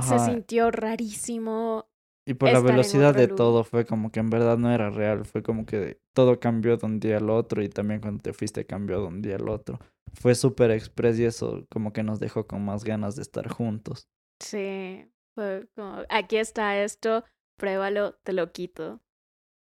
se 0.02 0.18
sintió 0.18 0.70
rarísimo. 0.70 1.86
y 2.26 2.34
por 2.34 2.52
la 2.52 2.60
velocidad 2.60 3.14
de 3.14 3.28
todo 3.28 3.64
fue 3.64 3.84
como 3.84 4.10
que 4.10 4.20
en 4.20 4.30
verdad 4.30 4.56
no 4.56 4.70
era 4.72 4.90
real, 4.90 5.24
fue 5.24 5.42
como 5.42 5.66
que 5.66 6.00
todo 6.14 6.40
cambió 6.40 6.76
de 6.76 6.86
un 6.86 7.00
día 7.00 7.18
al 7.18 7.28
otro 7.30 7.62
y 7.62 7.68
también 7.68 8.00
cuando 8.00 8.22
te 8.22 8.32
fuiste 8.32 8.66
cambió 8.66 9.00
de 9.00 9.06
un 9.06 9.22
día 9.22 9.36
al 9.36 9.48
otro. 9.48 9.78
Fue 10.14 10.34
súper 10.34 10.70
express 10.70 11.18
y 11.18 11.24
eso 11.24 11.66
como 11.70 11.92
que 11.92 12.02
nos 12.02 12.20
dejó 12.20 12.46
con 12.46 12.64
más 12.64 12.84
ganas 12.84 13.16
de 13.16 13.22
estar 13.22 13.48
juntos. 13.48 14.08
Sí, 14.40 15.06
fue 15.34 15.66
como, 15.74 16.02
aquí 16.08 16.36
está 16.36 16.82
esto, 16.82 17.24
pruébalo, 17.58 18.14
te 18.22 18.32
lo 18.32 18.52
quito. 18.52 19.00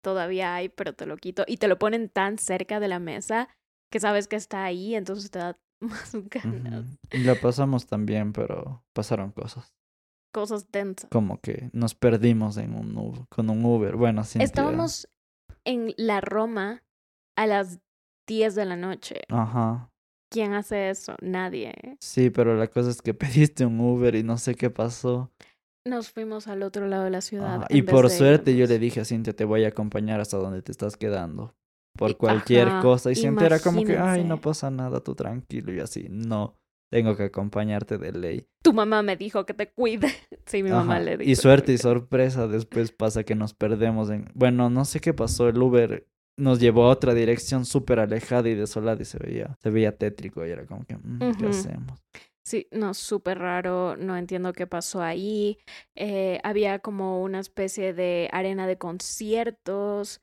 Todavía 0.03 0.53
hay, 0.55 0.69
pero 0.69 0.93
te 0.93 1.07
lo 1.07 1.17
quito. 1.17 1.43
Y 1.47 1.57
te 1.57 1.67
lo 1.67 1.79
ponen 1.79 2.09
tan 2.09 2.37
cerca 2.37 2.79
de 2.79 2.87
la 2.87 2.99
mesa 2.99 3.49
que 3.91 3.99
sabes 3.99 4.27
que 4.27 4.35
está 4.35 4.63
ahí, 4.63 4.93
entonces 4.95 5.31
te 5.31 5.39
da 5.39 5.57
más 5.79 6.15
ganas. 6.29 6.85
Y 7.11 7.23
la 7.23 7.35
pasamos 7.35 7.87
también, 7.87 8.31
pero 8.31 8.83
pasaron 8.93 9.31
cosas. 9.31 9.73
Cosas 10.35 10.69
densas. 10.69 11.09
Como 11.11 11.39
que 11.39 11.69
nos 11.71 11.95
perdimos 11.95 12.57
en 12.57 12.75
un 12.75 12.97
Uber, 12.97 13.21
con 13.29 13.49
un 13.49 13.63
Uber. 13.63 13.95
Bueno, 13.95 14.21
Cintia. 14.25 14.43
Estábamos 14.43 15.07
en 15.63 15.93
la 15.95 16.19
Roma 16.19 16.83
a 17.37 17.47
las 17.47 17.79
10 18.27 18.53
de 18.53 18.65
la 18.65 18.75
noche. 18.75 19.21
Ajá. 19.29 19.89
¿Quién 20.29 20.51
hace 20.51 20.89
eso? 20.89 21.15
Nadie. 21.21 21.73
Sí, 22.01 22.31
pero 22.31 22.57
la 22.57 22.67
cosa 22.67 22.89
es 22.89 23.01
que 23.01 23.13
pediste 23.13 23.65
un 23.65 23.79
Uber 23.79 24.13
y 24.13 24.23
no 24.23 24.37
sé 24.37 24.55
qué 24.55 24.69
pasó. 24.69 25.31
Nos 25.87 26.11
fuimos 26.11 26.49
al 26.49 26.63
otro 26.63 26.85
lado 26.85 27.05
de 27.05 27.11
la 27.11 27.21
ciudad. 27.21 27.55
Ajá, 27.55 27.67
en 27.69 27.77
Y 27.77 27.83
por 27.83 28.09
suerte 28.09 28.57
yo 28.57 28.67
le 28.67 28.77
dije 28.77 28.99
a 28.99 29.05
Cintia, 29.05 29.33
te 29.33 29.45
voy 29.45 29.63
a 29.63 29.69
acompañar 29.69 30.19
hasta 30.19 30.35
donde 30.35 30.61
te 30.61 30.73
estás 30.73 30.97
quedando. 30.97 31.55
Por 31.97 32.17
cualquier 32.17 32.67
ajá, 32.67 32.81
cosa. 32.81 33.09
Y 33.09 33.15
Cintia 33.15 33.45
era 33.45 33.59
como 33.61 33.85
que, 33.85 33.97
ay, 33.97 34.25
no 34.25 34.41
pasa 34.41 34.69
nada, 34.69 34.99
tú 34.99 35.15
tranquilo. 35.15 35.73
Y 35.73 35.79
así, 35.79 36.07
no, 36.09 36.57
tengo 36.91 37.15
que 37.15 37.23
acompañarte 37.23 37.97
de 37.97 38.11
ley. 38.11 38.47
Tu 38.63 38.73
mamá 38.73 39.01
me 39.01 39.15
dijo 39.17 39.45
que 39.45 39.53
te 39.53 39.71
cuide. 39.71 40.07
Sí, 40.45 40.61
mi 40.61 40.69
mamá 40.69 40.99
le 40.99 41.17
dijo. 41.17 41.29
Y 41.31 41.35
suerte 41.35 41.73
y 41.73 41.79
sorpresa, 41.79 42.47
después 42.47 42.91
pasa 42.91 43.23
que 43.23 43.33
nos 43.33 43.55
perdemos 43.55 44.11
en... 44.11 44.29
Bueno, 44.35 44.69
no 44.69 44.85
sé 44.85 44.99
qué 44.99 45.11
pasó, 45.11 45.49
el 45.49 45.57
Uber 45.59 46.07
nos 46.37 46.59
llevó 46.59 46.83
a 46.85 46.89
otra 46.89 47.15
dirección 47.15 47.65
súper 47.65 47.99
alejada 47.99 48.47
y 48.49 48.53
desolada 48.53 49.01
y 49.01 49.05
se 49.05 49.17
veía, 49.17 49.57
se 49.63 49.71
veía 49.71 49.97
tétrico 49.97 50.45
y 50.45 50.51
era 50.51 50.67
como 50.67 50.85
que, 50.85 50.97
"Mm, 50.97 51.31
¿qué 51.39 51.47
hacemos? 51.47 51.99
Sí, 52.43 52.67
no, 52.71 52.93
súper 52.93 53.39
raro, 53.39 53.95
no 53.97 54.15
entiendo 54.17 54.53
qué 54.53 54.67
pasó 54.67 55.01
ahí. 55.01 55.57
Eh, 55.95 56.39
había 56.43 56.77
como 56.77 57.23
una 57.23 57.39
especie 57.39 57.93
de 57.93 58.29
arena 58.31 58.67
de 58.67 58.77
conciertos. 58.77 60.21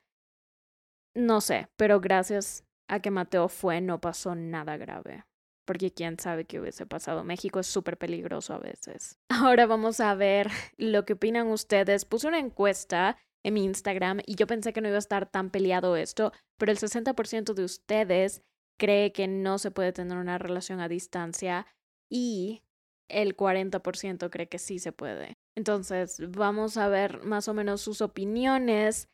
No 1.17 1.41
sé, 1.41 1.69
pero 1.77 2.01
gracias 2.01 2.65
a 2.89 3.01
que 3.01 3.11
Mateo 3.11 3.49
fue, 3.49 3.81
no 3.81 4.01
pasó 4.01 4.35
nada 4.37 4.77
grave. 4.77 5.25
Porque 5.65 5.93
quién 5.93 6.19
sabe 6.19 6.45
qué 6.45 6.61
hubiese 6.61 6.87
pasado. 6.87 7.25
México 7.25 7.61
es 7.61 7.67
súper 7.67 7.97
peligroso 7.97 8.55
a 8.55 8.59
veces. 8.59 9.19
Ahora 9.29 9.67
vamos 9.67 10.01
a 10.01 10.15
ver 10.15 10.51
lo 10.77 11.05
que 11.05 11.15
opinan 11.15 11.49
ustedes. 11.49 12.05
Puse 12.05 12.29
una 12.29 12.39
encuesta 12.39 13.17
en 13.45 13.55
mi 13.55 13.65
Instagram 13.65 14.21
y 14.27 14.37
yo 14.37 14.47
pensé 14.47 14.73
que 14.73 14.81
no 14.81 14.89
iba 14.89 14.97
a 14.97 14.99
estar 14.99 15.31
tan 15.31 15.51
peleado 15.51 15.97
esto, 15.97 16.33
pero 16.59 16.73
el 16.73 16.79
60% 16.79 17.55
de 17.55 17.65
ustedes 17.65 18.43
cree 18.79 19.13
que 19.13 19.29
no 19.29 19.59
se 19.59 19.71
puede 19.71 19.93
tener 19.93 20.19
una 20.19 20.39
relación 20.39 20.81
a 20.81 20.89
distancia 20.89 21.67
y 22.11 22.63
el 23.09 23.37
40% 23.37 24.31
cree 24.31 24.49
que 24.49 24.59
sí 24.59 24.79
se 24.79 24.93
puede. 24.93 25.37
Entonces, 25.55 26.19
vamos 26.31 26.77
a 26.77 26.89
ver 26.89 27.23
más 27.25 27.49
o 27.49 27.55
menos 27.55 27.81
sus 27.81 28.01
opiniones. 28.01 29.09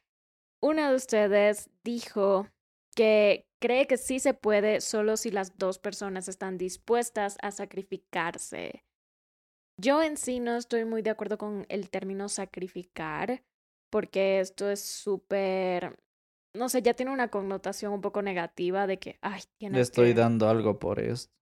Una 0.60 0.90
de 0.90 0.96
ustedes 0.96 1.70
dijo 1.84 2.48
que 2.98 3.46
cree 3.60 3.86
que 3.86 3.96
sí 3.96 4.18
se 4.18 4.34
puede 4.34 4.80
solo 4.80 5.16
si 5.16 5.30
las 5.30 5.56
dos 5.56 5.78
personas 5.78 6.26
están 6.26 6.58
dispuestas 6.58 7.38
a 7.42 7.52
sacrificarse. 7.52 8.84
Yo 9.80 10.02
en 10.02 10.16
sí 10.16 10.40
no 10.40 10.56
estoy 10.56 10.84
muy 10.84 11.02
de 11.02 11.10
acuerdo 11.10 11.38
con 11.38 11.64
el 11.68 11.90
término 11.90 12.28
sacrificar, 12.28 13.44
porque 13.88 14.40
esto 14.40 14.68
es 14.68 14.82
súper, 14.82 15.96
no 16.56 16.68
sé, 16.68 16.82
ya 16.82 16.94
tiene 16.94 17.12
una 17.12 17.28
connotación 17.28 17.92
un 17.92 18.00
poco 18.00 18.20
negativa 18.20 18.88
de 18.88 18.98
que, 18.98 19.16
ay, 19.20 19.42
tienes 19.58 19.76
Le 19.76 19.82
estoy 19.82 20.08
que... 20.08 20.20
dando 20.20 20.48
algo 20.48 20.80
por 20.80 20.98
esto. 20.98 21.32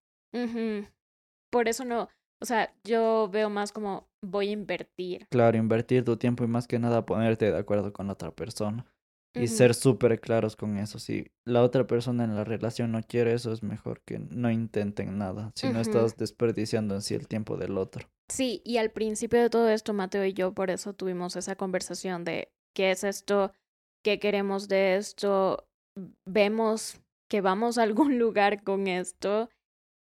Por 1.50 1.68
eso 1.68 1.86
no, 1.86 2.10
o 2.42 2.44
sea, 2.44 2.70
yo 2.84 3.30
veo 3.32 3.48
más 3.48 3.72
como 3.72 4.10
voy 4.22 4.50
a 4.50 4.52
invertir. 4.52 5.26
Claro, 5.30 5.56
invertir 5.56 6.04
tu 6.04 6.18
tiempo 6.18 6.44
y 6.44 6.48
más 6.48 6.68
que 6.68 6.78
nada 6.78 7.06
ponerte 7.06 7.50
de 7.50 7.56
acuerdo 7.56 7.94
con 7.94 8.08
la 8.08 8.12
otra 8.12 8.30
persona. 8.30 8.84
Y 9.36 9.48
ser 9.48 9.74
súper 9.74 10.20
claros 10.20 10.56
con 10.56 10.76
eso. 10.78 10.98
Si 10.98 11.30
la 11.44 11.62
otra 11.62 11.86
persona 11.86 12.24
en 12.24 12.34
la 12.34 12.44
relación 12.44 12.92
no 12.92 13.02
quiere 13.02 13.34
eso, 13.34 13.52
es 13.52 13.62
mejor 13.62 14.00
que 14.04 14.18
no 14.18 14.50
intenten 14.50 15.18
nada. 15.18 15.52
Si 15.54 15.68
no 15.68 15.80
estás 15.80 16.16
desperdiciando 16.16 16.94
en 16.94 17.02
sí 17.02 17.14
el 17.14 17.28
tiempo 17.28 17.56
del 17.56 17.78
otro. 17.78 18.08
Sí, 18.28 18.62
y 18.64 18.78
al 18.78 18.90
principio 18.90 19.40
de 19.40 19.50
todo 19.50 19.68
esto, 19.68 19.92
Mateo 19.92 20.24
y 20.24 20.32
yo 20.32 20.52
por 20.52 20.70
eso 20.70 20.94
tuvimos 20.94 21.36
esa 21.36 21.54
conversación 21.54 22.24
de 22.24 22.50
qué 22.74 22.90
es 22.90 23.04
esto, 23.04 23.52
qué 24.02 24.18
queremos 24.18 24.68
de 24.68 24.96
esto, 24.96 25.68
vemos 26.24 27.00
que 27.28 27.40
vamos 27.40 27.78
a 27.78 27.82
algún 27.82 28.18
lugar 28.18 28.62
con 28.62 28.86
esto 28.88 29.48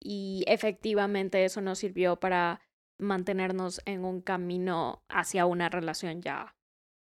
y 0.01 0.43
efectivamente 0.47 1.43
eso 1.45 1.61
nos 1.61 1.79
sirvió 1.79 2.19
para 2.19 2.61
mantenernos 2.99 3.81
en 3.85 4.03
un 4.03 4.21
camino 4.21 5.03
hacia 5.09 5.45
una 5.45 5.69
relación 5.69 6.21
ya 6.21 6.55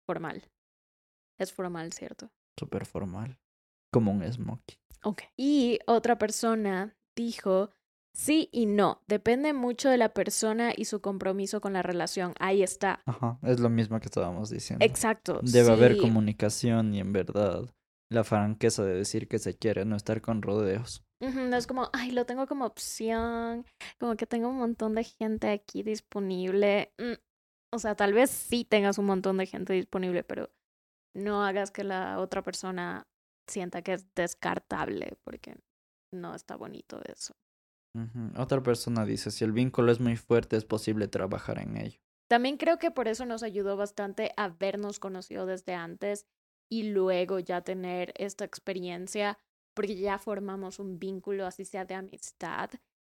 formal. 0.07 0.45
Es 1.43 1.53
formal, 1.53 1.93
¿cierto? 1.93 2.31
Súper 2.59 2.87
formal. 2.87 3.39
Como 3.93 4.13
un 4.13 4.31
smoky. 4.33 4.77
Ok. 5.05 5.23
Y 5.37 5.81
otra 5.87 6.17
persona 6.17 6.97
dijo, 7.17 7.71
sí 8.15 8.49
y 8.53 8.67
no, 8.67 9.03
depende 9.09 9.53
mucho 9.53 9.89
de 9.91 9.97
la 9.97 10.15
persona 10.15 10.73
y 10.77 10.85
su 10.85 11.01
compromiso 11.01 11.61
con 11.61 11.73
la 11.73 11.83
relación. 11.83 12.35
Ahí 12.39 12.63
está. 12.63 13.03
Ajá, 13.07 13.39
es 13.43 13.61
lo 13.61 13.69
mismo 13.69 13.99
que 14.01 14.07
estábamos 14.07 14.51
diciendo. 14.51 14.85
Exacto. 14.85 15.41
Debe 15.43 15.73
haber 15.73 15.97
comunicación 15.99 16.95
y 16.95 17.01
en 17.01 17.13
verdad 17.13 17.69
la 18.11 18.25
franqueza 18.25 18.85
de 18.85 18.95
decir 18.95 19.27
que 19.27 19.39
se 19.39 19.57
quiere, 19.57 19.85
no 19.85 19.97
estar 19.97 20.21
con 20.21 20.43
rodeos. 20.43 21.03
No 21.21 21.57
es 21.57 21.67
como, 21.67 21.89
ay, 21.93 22.11
lo 22.11 22.27
tengo 22.27 22.47
como 22.47 22.67
opción, 22.67 23.65
como 23.99 24.17
que 24.17 24.27
tengo 24.27 24.49
un 24.49 24.59
montón 24.59 24.95
de 24.95 25.05
gente 25.05 25.49
aquí 25.49 25.83
disponible. 25.83 26.93
Mm, 26.99 27.15
O 27.75 27.79
sea, 27.79 27.95
tal 27.95 28.13
vez 28.13 28.31
sí 28.31 28.65
tengas 28.65 28.99
un 28.99 29.07
montón 29.07 29.39
de 29.39 29.47
gente 29.47 29.73
disponible, 29.73 30.25
pero 30.25 30.51
no 31.15 31.45
hagas 31.45 31.71
que 31.71 31.85
la 31.85 32.19
otra 32.19 32.43
persona 32.43 33.07
sienta 33.47 33.83
que 33.83 33.95
es 33.95 34.07
descartable, 34.15 35.19
porque 35.25 35.57
no 36.13 36.35
está 36.35 36.57
bonito 36.57 37.01
eso. 37.05 37.35
Otra 38.39 38.63
persona 38.63 39.05
dice, 39.05 39.31
si 39.31 39.45
el 39.45 39.53
vínculo 39.53 39.93
es 39.93 40.01
muy 40.01 40.17
fuerte, 40.17 40.57
es 40.57 40.65
posible 40.65 41.09
trabajar 41.09 41.59
en 41.59 41.77
ello. 41.77 42.01
También 42.29 42.57
creo 42.57 42.79
que 42.79 42.91
por 42.91 43.09
eso 43.09 43.27
nos 43.27 43.43
ayudó 43.43 43.77
bastante 43.77 44.33
habernos 44.39 44.99
conocido 44.99 45.45
desde 45.45 45.75
antes 45.75 46.27
y 46.71 46.85
luego 46.85 47.39
ya 47.39 47.61
tener 47.61 48.15
esta 48.17 48.47
experiencia, 48.47 49.39
porque 49.75 49.97
ya 49.97 50.19
formamos 50.19 50.79
un 50.79 50.99
vínculo, 50.99 51.45
así 51.45 51.67
sea 51.67 51.85
de 51.85 51.95
amistad, 51.95 52.71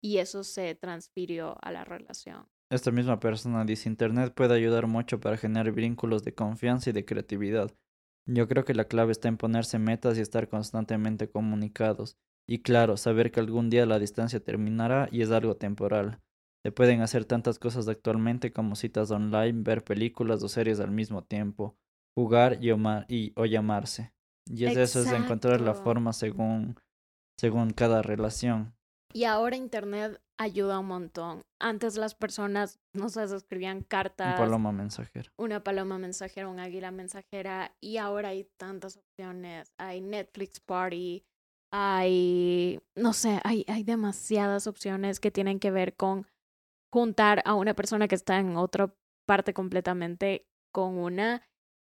y 0.02 0.18
eso 0.18 0.42
se 0.42 0.74
transfirió 0.74 1.56
a 1.62 1.70
la 1.70 1.84
relación. 1.84 2.48
Esta 2.72 2.90
misma 2.90 3.20
persona 3.20 3.64
dice, 3.64 3.88
Internet 3.88 4.34
puede 4.34 4.56
ayudar 4.56 4.88
mucho 4.88 5.20
para 5.20 5.36
generar 5.36 5.70
vínculos 5.70 6.24
de 6.24 6.34
confianza 6.34 6.90
y 6.90 6.92
de 6.92 7.04
creatividad. 7.04 7.70
Yo 8.26 8.48
creo 8.48 8.64
que 8.64 8.74
la 8.74 8.86
clave 8.86 9.12
está 9.12 9.28
en 9.28 9.36
ponerse 9.36 9.78
metas 9.78 10.16
y 10.16 10.20
estar 10.20 10.48
constantemente 10.48 11.28
comunicados. 11.28 12.16
Y 12.46 12.58
claro, 12.58 12.96
saber 12.96 13.30
que 13.30 13.40
algún 13.40 13.70
día 13.70 13.86
la 13.86 13.98
distancia 13.98 14.40
terminará 14.40 15.08
y 15.10 15.22
es 15.22 15.30
algo 15.30 15.56
temporal. 15.56 16.20
Se 16.62 16.72
pueden 16.72 17.02
hacer 17.02 17.26
tantas 17.26 17.58
cosas 17.58 17.88
actualmente 17.88 18.52
como 18.52 18.76
citas 18.76 19.10
online, 19.10 19.62
ver 19.62 19.84
películas 19.84 20.42
o 20.42 20.48
series 20.48 20.80
al 20.80 20.90
mismo 20.90 21.22
tiempo, 21.22 21.76
jugar 22.16 22.62
y 22.62 22.70
o, 22.70 22.78
y, 23.08 23.32
o 23.36 23.44
llamarse. 23.44 24.14
Y 24.46 24.64
es 24.64 24.76
eso, 24.76 25.00
es 25.00 25.12
encontrar 25.12 25.60
la 25.60 25.74
forma 25.74 26.12
según, 26.12 26.76
según 27.38 27.70
cada 27.70 28.02
relación. 28.02 28.74
Y 29.12 29.24
ahora 29.24 29.56
Internet 29.56 30.20
ayuda 30.38 30.78
un 30.78 30.86
montón. 30.86 31.42
Antes 31.60 31.96
las 31.96 32.14
personas, 32.14 32.80
no 32.92 33.08
sé, 33.08 33.24
escribían 33.24 33.82
cartas. 33.82 34.38
Una 34.38 34.46
paloma 34.46 34.72
mensajera. 34.72 35.30
Una 35.38 35.62
paloma 35.62 35.98
mensajera, 35.98 36.48
un 36.48 36.60
águila 36.60 36.90
mensajera. 36.90 37.74
Y 37.80 37.96
ahora 37.98 38.30
hay 38.30 38.48
tantas 38.58 38.96
opciones. 38.96 39.72
Hay 39.78 40.00
Netflix 40.00 40.60
Party, 40.60 41.24
hay, 41.72 42.80
no 42.96 43.12
sé, 43.12 43.40
hay, 43.42 43.64
hay 43.66 43.82
demasiadas 43.82 44.66
opciones 44.68 45.18
que 45.18 45.32
tienen 45.32 45.58
que 45.58 45.72
ver 45.72 45.96
con 45.96 46.26
juntar 46.92 47.42
a 47.44 47.54
una 47.54 47.74
persona 47.74 48.06
que 48.06 48.14
está 48.14 48.38
en 48.38 48.56
otra 48.56 48.94
parte 49.26 49.52
completamente 49.54 50.46
con 50.72 50.98
una 50.98 51.42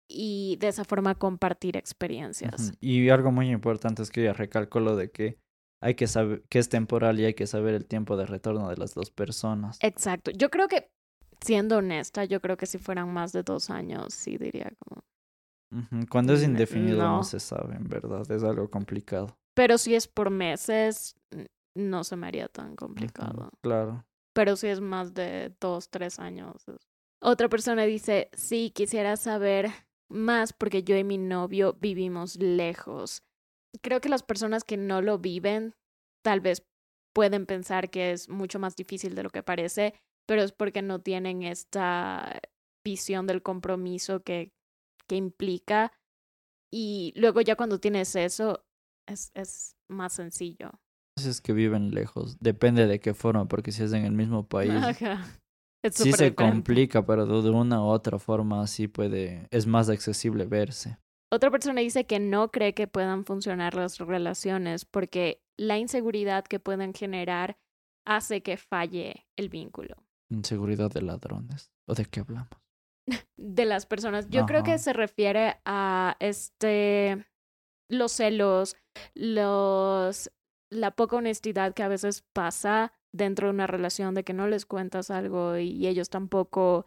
y 0.09 0.57
de 0.61 0.69
esa 0.69 0.85
forma 0.85 1.15
compartir 1.15 1.75
experiencias. 1.75 2.73
Y 2.79 3.09
algo 3.09 3.31
muy 3.31 3.49
importante 3.49 4.03
es 4.03 4.09
que 4.09 4.23
ya 4.23 4.33
recalco 4.33 4.79
lo 4.79 4.95
de 4.95 5.11
que 5.11 5.37
hay 5.83 5.95
que 5.95 6.07
saber 6.07 6.43
que 6.49 6.59
es 6.59 6.69
temporal 6.69 7.19
y 7.19 7.25
hay 7.25 7.33
que 7.33 7.45
saber 7.45 7.75
el 7.75 7.85
tiempo 7.85 8.15
de 8.15 8.25
retorno 8.25 8.69
de 8.69 8.77
las 8.77 8.93
dos 8.93 9.11
personas. 9.11 9.77
Exacto. 9.81 10.31
Yo 10.31 10.49
creo 10.49 10.69
que, 10.69 10.89
siendo 11.41 11.77
honesta, 11.77 12.23
yo 12.23 12.39
creo 12.39 12.55
que 12.55 12.65
si 12.65 12.77
fueran 12.77 13.11
más 13.11 13.33
de 13.33 13.43
dos 13.43 13.69
años, 13.69 14.13
sí 14.13 14.37
diría 14.37 14.71
como... 14.79 15.03
Cuando 16.09 16.33
es 16.33 16.43
indefinido 16.43 16.99
no. 16.99 17.23
se 17.23 17.39
sabe, 17.39 17.75
en 17.75 17.89
verdad, 17.89 18.29
es 18.31 18.43
algo 18.43 18.69
complicado. 18.69 19.37
Pero 19.55 19.77
si 19.77 19.95
es 19.95 20.07
por 20.07 20.29
meses, 20.29 21.15
no 21.75 22.03
se 22.03 22.15
me 22.15 22.27
haría 22.27 22.47
tan 22.47 22.75
complicado. 22.75 23.49
Claro. 23.61 24.05
Pero 24.33 24.55
si 24.55 24.67
es 24.67 24.79
más 24.79 25.13
de 25.13 25.53
dos, 25.59 25.89
tres 25.89 26.17
años. 26.19 26.63
Otra 27.21 27.49
persona 27.49 27.83
dice, 27.83 28.29
sí, 28.33 28.71
quisiera 28.73 29.17
saber 29.17 29.69
más 30.09 30.53
porque 30.53 30.83
yo 30.83 30.95
y 30.95 31.03
mi 31.03 31.17
novio 31.17 31.75
vivimos 31.81 32.37
lejos 32.37 33.23
creo 33.81 34.01
que 34.01 34.09
las 34.09 34.23
personas 34.23 34.63
que 34.63 34.77
no 34.77 35.01
lo 35.01 35.19
viven 35.19 35.75
tal 36.23 36.41
vez 36.41 36.65
pueden 37.13 37.45
pensar 37.45 37.89
que 37.89 38.11
es 38.11 38.29
mucho 38.29 38.59
más 38.59 38.75
difícil 38.75 39.15
de 39.15 39.23
lo 39.23 39.29
que 39.29 39.43
parece, 39.43 39.93
pero 40.27 40.41
es 40.41 40.51
porque 40.51 40.81
no 40.81 40.99
tienen 41.01 41.43
esta 41.43 42.39
visión 42.83 43.27
del 43.27 43.41
compromiso 43.41 44.23
que, 44.23 44.51
que 45.07 45.15
implica. 45.15 45.91
Y 46.71 47.13
luego 47.15 47.41
ya 47.41 47.55
cuando 47.55 47.79
tienes 47.79 48.15
eso, 48.15 48.65
es, 49.07 49.31
es 49.35 49.75
más 49.89 50.13
sencillo. 50.13 50.71
Es 51.17 51.41
que 51.41 51.53
viven 51.53 51.91
lejos, 51.91 52.37
depende 52.39 52.87
de 52.87 52.99
qué 52.99 53.13
forma, 53.13 53.47
porque 53.47 53.71
si 53.71 53.83
es 53.83 53.93
en 53.93 54.05
el 54.05 54.13
mismo 54.13 54.47
país, 54.47 54.73
sí 55.91 56.11
se 56.11 56.33
complica, 56.33 57.05
pero 57.05 57.25
de 57.43 57.49
una 57.51 57.83
u 57.83 57.85
otra 57.85 58.17
forma 58.17 58.65
sí 58.65 58.87
puede, 58.87 59.47
es 59.51 59.67
más 59.67 59.89
accesible 59.89 60.45
verse. 60.45 60.97
Otra 61.33 61.49
persona 61.49 61.81
dice 61.81 62.05
que 62.05 62.19
no 62.19 62.51
cree 62.51 62.75
que 62.75 62.87
puedan 62.87 63.25
funcionar 63.25 63.73
las 63.73 63.97
relaciones 63.97 64.85
porque 64.85 65.41
la 65.57 65.79
inseguridad 65.79 66.45
que 66.45 66.59
pueden 66.59 66.93
generar 66.93 67.57
hace 68.05 68.43
que 68.43 68.55
falle 68.55 69.25
el 69.35 69.49
vínculo. 69.49 69.95
Inseguridad 70.29 70.91
de 70.91 71.01
ladrones. 71.01 71.71
¿O 71.87 71.95
de 71.95 72.05
qué 72.05 72.19
hablamos? 72.19 72.49
de 73.35 73.65
las 73.65 73.87
personas. 73.87 74.29
Yo 74.29 74.45
creo 74.45 74.61
que 74.61 74.77
se 74.77 74.93
refiere 74.93 75.59
a 75.65 76.17
este 76.19 77.25
los 77.89 78.11
celos, 78.11 78.77
los 79.15 80.31
la 80.69 80.91
poca 80.91 81.15
honestidad 81.15 81.73
que 81.73 81.81
a 81.81 81.87
veces 81.87 82.23
pasa 82.33 82.93
dentro 83.11 83.47
de 83.47 83.55
una 83.55 83.65
relación 83.65 84.13
de 84.13 84.23
que 84.23 84.33
no 84.33 84.45
les 84.47 84.67
cuentas 84.67 85.09
algo 85.09 85.57
y 85.57 85.87
ellos 85.87 86.11
tampoco 86.11 86.85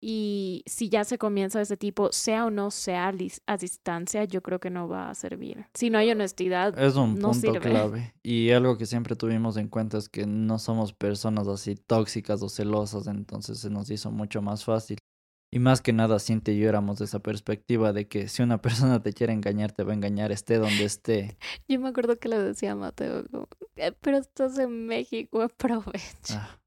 y 0.00 0.62
si 0.66 0.88
ya 0.88 1.04
se 1.04 1.18
comienza 1.18 1.60
ese 1.60 1.76
tipo, 1.76 2.12
sea 2.12 2.46
o 2.46 2.50
no 2.50 2.70
sea 2.70 3.12
a 3.46 3.56
distancia, 3.56 4.24
yo 4.24 4.42
creo 4.42 4.60
que 4.60 4.70
no 4.70 4.88
va 4.88 5.10
a 5.10 5.14
servir. 5.14 5.66
Si 5.74 5.90
no 5.90 5.98
hay 5.98 6.10
honestidad, 6.10 6.78
es 6.78 6.94
un 6.96 7.18
no 7.18 7.32
punto 7.32 7.60
clave. 7.60 8.14
Y 8.22 8.50
algo 8.50 8.78
que 8.78 8.86
siempre 8.86 9.16
tuvimos 9.16 9.56
en 9.56 9.68
cuenta 9.68 9.98
es 9.98 10.08
que 10.08 10.26
no 10.26 10.58
somos 10.58 10.92
personas 10.92 11.48
así 11.48 11.74
tóxicas 11.74 12.42
o 12.42 12.48
celosas, 12.48 13.06
entonces 13.08 13.58
se 13.58 13.70
nos 13.70 13.90
hizo 13.90 14.10
mucho 14.10 14.40
más 14.40 14.64
fácil. 14.64 14.98
Y 15.50 15.60
más 15.60 15.80
que 15.80 15.94
nada, 15.94 16.18
siente 16.18 16.52
y 16.52 16.58
yo 16.58 16.68
éramos 16.68 16.98
de 16.98 17.06
esa 17.06 17.20
perspectiva 17.20 17.92
de 17.92 18.06
que 18.06 18.28
si 18.28 18.42
una 18.42 18.60
persona 18.62 19.02
te 19.02 19.12
quiere 19.12 19.32
engañar, 19.32 19.72
te 19.72 19.82
va 19.82 19.92
a 19.92 19.94
engañar, 19.94 20.30
esté 20.30 20.58
donde 20.58 20.84
esté. 20.84 21.38
Yo 21.68 21.80
me 21.80 21.88
acuerdo 21.88 22.18
que 22.18 22.28
le 22.28 22.38
decía 22.38 22.72
a 22.72 22.76
Mateo, 22.76 23.24
eh, 23.76 23.92
pero 24.00 24.18
estás 24.18 24.58
en 24.58 24.86
México, 24.86 25.42
aprovecha. 25.42 26.50
Ah. 26.50 26.58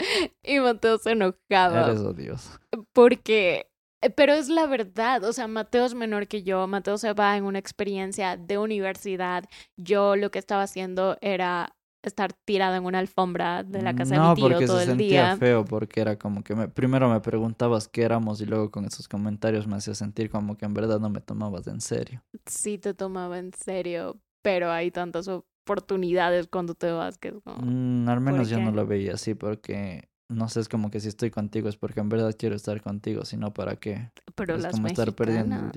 Y 0.44 0.60
Mateo 0.60 0.98
se 0.98 1.12
enojaba. 1.12 1.90
Eres 1.90 2.00
odioso. 2.00 2.60
Porque, 2.94 3.70
eh, 4.02 4.10
pero 4.10 4.34
es 4.34 4.50
la 4.50 4.66
verdad, 4.66 5.24
o 5.26 5.34
sea, 5.34 5.48
Mateo 5.48 5.86
es 5.86 5.94
menor 5.94 6.28
que 6.28 6.42
yo, 6.42 6.66
Mateo 6.66 6.98
se 6.98 7.14
va 7.14 7.38
en 7.38 7.44
una 7.44 7.60
experiencia 7.60 8.36
de 8.36 8.58
universidad, 8.58 9.46
yo 9.78 10.16
lo 10.16 10.32
que 10.32 10.40
estaba 10.40 10.64
haciendo 10.64 11.18
era 11.22 11.76
estar 12.04 12.34
tirada 12.34 12.78
en 12.78 12.86
una 12.86 13.00
alfombra 13.00 13.64
de 13.64 13.82
la 13.82 13.96
casa 13.96 14.16
de 14.16 14.22
mi 14.22 14.36
tío 14.36 14.66
todo 14.66 14.78
se 14.78 14.84
el 14.84 14.90
sentía 14.90 15.38
feo 15.38 15.66
porque 15.66 16.02
era 16.02 16.18
como 16.18 16.44
que 16.44 16.56
me, 16.56 16.68
primero 16.68 17.10
me 17.10 17.20
preguntabas 17.22 17.88
qué 17.88 18.04
éramos 18.04 18.42
y 18.42 18.46
luego 18.46 18.72
con 18.72 18.86
esos 18.86 19.08
comentarios 19.08 19.68
me 19.68 19.76
hacía 19.76 19.94
sentir 19.94 20.30
como 20.30 20.58
que 20.58 20.66
en 20.66 20.74
verdad 20.74 21.00
no 21.00 21.10
me 21.10 21.22
tomabas 21.22 21.68
en 21.68 21.82
serio. 21.82 22.24
Sí 22.46 22.78
te 22.78 22.94
tomaba 22.94 23.38
en 23.38 23.54
serio, 23.54 24.20
pero 24.42 24.72
hay 24.72 24.92
tantas 24.92 25.28
oportunidades 25.28 26.48
cuando 26.48 26.74
te 26.74 26.92
vas 26.92 27.18
que 27.18 27.32
mm, 27.32 28.10
al 28.10 28.22
menos 28.22 28.50
yo 28.50 28.60
no 28.60 28.72
lo 28.72 28.88
veía 28.88 29.14
así 29.14 29.36
porque 29.36 30.10
no 30.32 30.48
sé, 30.48 30.62
es 30.62 30.70
como 30.70 30.90
que 30.90 31.00
si 31.00 31.10
estoy 31.10 31.30
contigo 31.30 31.70
es 31.70 31.76
porque 31.76 32.00
en 32.00 32.10
verdad 32.10 32.34
quiero 32.38 32.56
estar 32.56 32.82
contigo, 32.82 33.26
si 33.26 33.38
no 33.38 33.54
para 33.54 33.76
qué. 33.76 34.12
Pero 34.36 34.56
es 34.56 34.66
como 34.68 34.88
estar 34.88 35.14
perdiendo 35.14 35.70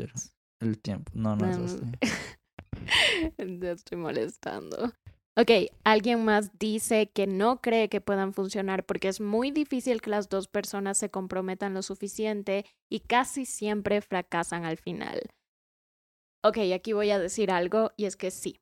el, 0.61 0.79
tiempo. 0.79 1.11
No, 1.14 1.37
no, 1.37 1.51
es 1.51 1.59
así. 1.59 1.85
Te 3.37 3.70
estoy 3.72 3.99
molestando. 3.99 4.93
Ok, 5.37 5.51
alguien 5.82 6.24
más 6.24 6.57
dice 6.61 7.11
que 7.11 7.26
no 7.26 7.61
cree 7.61 7.89
que 7.89 8.01
puedan 8.01 8.32
funcionar 8.32 8.87
porque 8.87 9.09
es 9.09 9.20
muy 9.20 9.51
difícil 9.51 10.01
que 10.01 10.11
las 10.11 10.28
dos 10.28 10.47
personas 10.47 10.97
se 10.97 11.11
comprometan 11.11 11.74
lo 11.74 11.82
suficiente 11.82 12.64
y 12.89 13.01
casi 13.01 13.45
siempre 13.45 14.01
fracasan 14.01 14.64
al 14.64 14.76
final. 14.76 15.22
Ok, 16.45 16.59
aquí 16.72 16.93
voy 16.93 17.11
a 17.11 17.18
decir 17.18 17.51
algo 17.51 17.91
y 17.97 18.05
es 18.05 18.14
que 18.14 18.30
sí, 18.30 18.61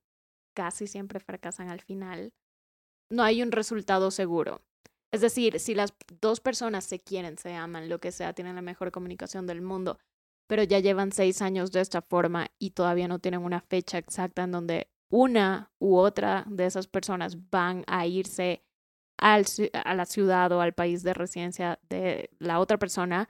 casi 0.55 0.87
siempre 0.87 1.21
fracasan 1.21 1.69
al 1.69 1.83
final. 1.83 2.33
No 3.11 3.23
hay 3.23 3.43
un 3.43 3.53
resultado 3.53 4.11
seguro. 4.11 4.63
Es 5.13 5.21
decir, 5.21 5.61
si 5.61 5.75
las 5.75 5.93
dos 6.23 6.41
personas 6.41 6.85
se 6.85 7.01
quieren, 7.01 7.37
se 7.37 7.53
aman, 7.53 7.91
lo 7.91 7.99
que 7.99 8.13
sea, 8.13 8.33
tienen 8.33 8.57
la 8.57 8.63
mejor 8.63 8.93
comunicación 8.93 9.47
del 9.47 9.61
mundo, 9.61 9.99
pero 10.47 10.63
ya 10.63 10.79
llevan 10.79 11.13
seis 11.13 11.43
años 11.43 11.71
de 11.71 11.83
esta 11.83 12.01
forma 12.01 12.51
y 12.59 12.71
todavía 12.71 13.09
no 13.09 13.19
tienen 13.19 13.43
una 13.43 13.61
fecha 13.61 13.99
exacta 13.99 14.45
en 14.45 14.53
donde 14.53 14.89
una 15.13 15.71
u 15.79 15.97
otra 15.97 16.45
de 16.49 16.65
esas 16.65 16.87
personas 16.89 17.37
van 17.51 17.85
a 17.87 18.07
irse 18.07 18.65
al, 19.19 19.45
a 19.85 19.95
la 19.95 20.07
ciudad 20.07 20.51
o 20.53 20.63
al 20.63 20.73
país 20.73 21.03
de 21.03 21.13
residencia 21.13 21.79
de 21.91 22.31
la 22.39 22.59
otra 22.59 22.79
persona, 22.79 23.29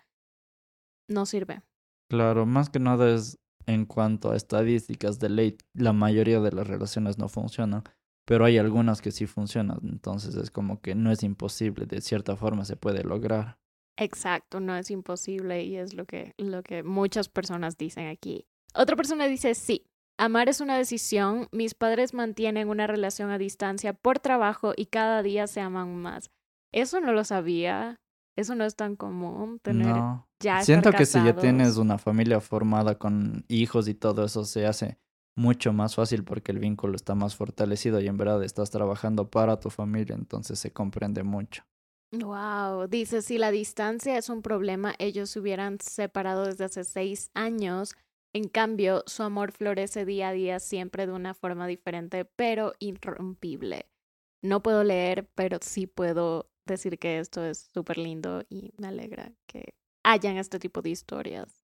no 1.08 1.26
sirve. 1.26 1.62
Claro, 2.08 2.46
más 2.46 2.70
que 2.70 2.78
nada 2.78 3.12
es 3.12 3.40
en 3.66 3.84
cuanto 3.84 4.30
a 4.30 4.36
estadísticas 4.36 5.18
de 5.18 5.28
ley, 5.28 5.58
la 5.74 5.92
mayoría 5.92 6.40
de 6.40 6.52
las 6.52 6.68
relaciones 6.68 7.18
no 7.18 7.28
funcionan, 7.28 7.82
pero 8.24 8.44
hay 8.44 8.58
algunas 8.58 9.02
que 9.02 9.10
sí 9.10 9.26
funcionan, 9.26 9.80
entonces 9.82 10.36
es 10.36 10.52
como 10.52 10.80
que 10.80 10.94
no 10.94 11.10
es 11.10 11.24
imposible, 11.24 11.86
de 11.86 12.00
cierta 12.00 12.36
forma 12.36 12.64
se 12.64 12.76
puede 12.76 13.02
lograr. 13.02 13.58
Exacto, 13.96 14.60
no 14.60 14.76
es 14.76 14.90
imposible 14.90 15.64
y 15.64 15.76
es 15.76 15.94
lo 15.94 16.06
que, 16.06 16.34
lo 16.38 16.62
que 16.62 16.84
muchas 16.84 17.28
personas 17.28 17.76
dicen 17.76 18.06
aquí. 18.06 18.46
Otra 18.74 18.96
persona 18.96 19.26
dice, 19.26 19.54
sí, 19.54 19.91
Amar 20.18 20.48
es 20.48 20.60
una 20.60 20.76
decisión. 20.76 21.48
Mis 21.52 21.74
padres 21.74 22.14
mantienen 22.14 22.68
una 22.68 22.86
relación 22.86 23.30
a 23.30 23.38
distancia 23.38 23.92
por 23.92 24.18
trabajo 24.18 24.72
y 24.76 24.86
cada 24.86 25.22
día 25.22 25.46
se 25.46 25.60
aman 25.60 25.96
más. 25.96 26.30
Eso 26.72 27.00
no 27.00 27.12
lo 27.12 27.24
sabía. 27.24 27.96
Eso 28.36 28.54
no 28.54 28.64
es 28.64 28.76
tan 28.76 28.96
común 28.96 29.58
tener 29.60 29.88
no. 29.88 30.26
ya 30.40 30.62
Siento 30.62 30.90
que 30.90 31.04
si 31.04 31.22
ya 31.22 31.36
tienes 31.36 31.76
una 31.76 31.98
familia 31.98 32.40
formada 32.40 32.98
con 32.98 33.44
hijos 33.48 33.88
y 33.88 33.94
todo 33.94 34.24
eso 34.24 34.44
se 34.44 34.66
hace 34.66 34.98
mucho 35.36 35.72
más 35.72 35.94
fácil 35.94 36.24
porque 36.24 36.52
el 36.52 36.58
vínculo 36.58 36.96
está 36.96 37.14
más 37.14 37.36
fortalecido 37.36 38.00
y 38.00 38.06
en 38.06 38.16
verdad 38.16 38.42
estás 38.42 38.70
trabajando 38.70 39.28
para 39.28 39.60
tu 39.60 39.68
familia, 39.68 40.14
entonces 40.14 40.58
se 40.58 40.72
comprende 40.72 41.22
mucho. 41.22 41.64
Wow, 42.12 42.88
dice 42.88 43.22
si 43.22 43.38
la 43.38 43.50
distancia 43.50 44.16
es 44.16 44.28
un 44.28 44.42
problema, 44.42 44.94
ellos 44.98 45.30
se 45.30 45.40
hubieran 45.40 45.78
separado 45.80 46.46
desde 46.46 46.64
hace 46.64 46.84
seis 46.84 47.30
años 47.34 47.94
en 48.32 48.48
cambio, 48.48 49.04
su 49.06 49.22
amor 49.22 49.52
florece 49.52 50.04
día 50.04 50.28
a 50.28 50.32
día 50.32 50.58
siempre 50.58 51.06
de 51.06 51.12
una 51.12 51.34
forma 51.34 51.66
diferente, 51.66 52.24
pero 52.24 52.72
irrompible. 52.78 53.86
No 54.42 54.62
puedo 54.62 54.84
leer, 54.84 55.28
pero 55.34 55.58
sí 55.60 55.86
puedo 55.86 56.50
decir 56.66 56.98
que 56.98 57.18
esto 57.18 57.44
es 57.44 57.58
súper 57.72 57.98
lindo 57.98 58.42
y 58.48 58.72
me 58.78 58.88
alegra 58.88 59.32
que 59.46 59.74
hayan 60.04 60.36
este 60.36 60.58
tipo 60.58 60.82
de 60.82 60.90
historias. 60.90 61.62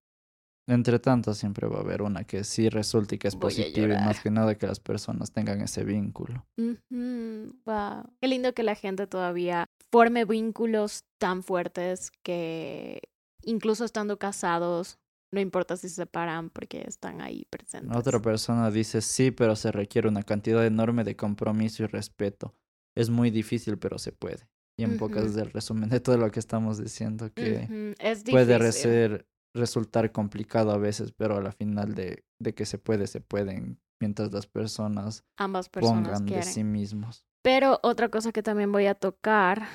entre 0.66 0.99
tantas 0.99 1.39
siempre 1.39 1.66
va 1.66 1.79
a 1.79 1.81
haber 1.81 2.03
una 2.03 2.25
que 2.25 2.45
sí 2.45 2.69
resulte 2.69 3.14
y 3.14 3.19
que 3.19 3.29
es 3.29 3.35
Voy 3.35 3.41
positiva 3.41 3.95
y 3.95 4.05
más 4.05 4.21
que 4.21 4.31
nada 4.31 4.57
que 4.57 4.66
las 4.66 4.81
personas 4.81 5.33
tengan 5.33 5.62
ese 5.62 5.83
vínculo. 5.85 6.47
Wow. 6.59 8.05
Qué 8.21 8.29
lindo 8.29 8.53
que 8.53 8.62
la 8.62 8.75
gente 8.75 9.07
todavía 9.07 9.64
forme 9.91 10.27
vínculos 10.27 11.05
tan 11.19 11.43
fuertes 11.43 12.11
que 12.23 13.01
incluso 13.43 13.85
estando 13.85 14.19
casados, 14.19 14.99
no 15.31 15.41
importa 15.41 15.76
si 15.76 15.89
se 15.89 15.97
separan 15.97 16.51
porque 16.51 16.85
están 16.87 17.20
ahí 17.20 17.47
presentes. 17.51 17.97
Otra 17.97 18.20
persona 18.20 18.70
dice 18.70 19.01
sí, 19.01 19.31
pero 19.31 19.57
se 19.57 19.72
requiere 19.72 20.09
una 20.09 20.22
cantidad 20.22 20.64
enorme 20.64 21.05
de 21.05 21.16
compromiso 21.16 21.83
y 21.83 21.87
respeto. 21.87 22.55
Es 22.95 23.11
muy 23.11 23.31
difícil, 23.31 23.79
pero 23.79 23.99
se 23.99 24.12
puede. 24.12 24.49
Y 24.76 24.85
en 24.85 24.97
pocas 24.97 25.24
es 25.24 25.37
el 25.37 25.51
resumen 25.51 25.89
de 25.89 25.99
todo 25.99 26.16
lo 26.16 26.31
que 26.31 26.39
estamos 26.39 26.79
diciendo, 26.79 27.33
que 27.35 27.95
Es 27.99 28.22
puede 28.22 28.72
ser, 28.72 29.26
resultar 29.53 30.12
complicado 30.12 30.70
a 30.70 30.79
veces, 30.79 31.12
pero 31.12 31.37
a 31.37 31.43
la 31.43 31.51
final 31.51 31.95
de, 31.95 32.24
de 32.39 32.55
que 32.55 32.64
se 32.64 32.79
puede, 32.79 33.09
se 33.09 33.20
pueden, 33.20 33.81
mientras 34.01 34.33
las 34.33 34.47
personas 34.47 35.24
Ambas 35.37 35.68
personas 35.68 36.20
pongan 36.20 36.26
de 36.26 36.43
sí 36.45 36.62
mismos. 36.62 37.26
Pero 37.43 37.81
otra 37.83 38.09
cosa 38.09 38.31
que 38.31 38.43
también 38.43 38.70
voy 38.70 38.87
a 38.87 38.95
tocar, 38.95 39.66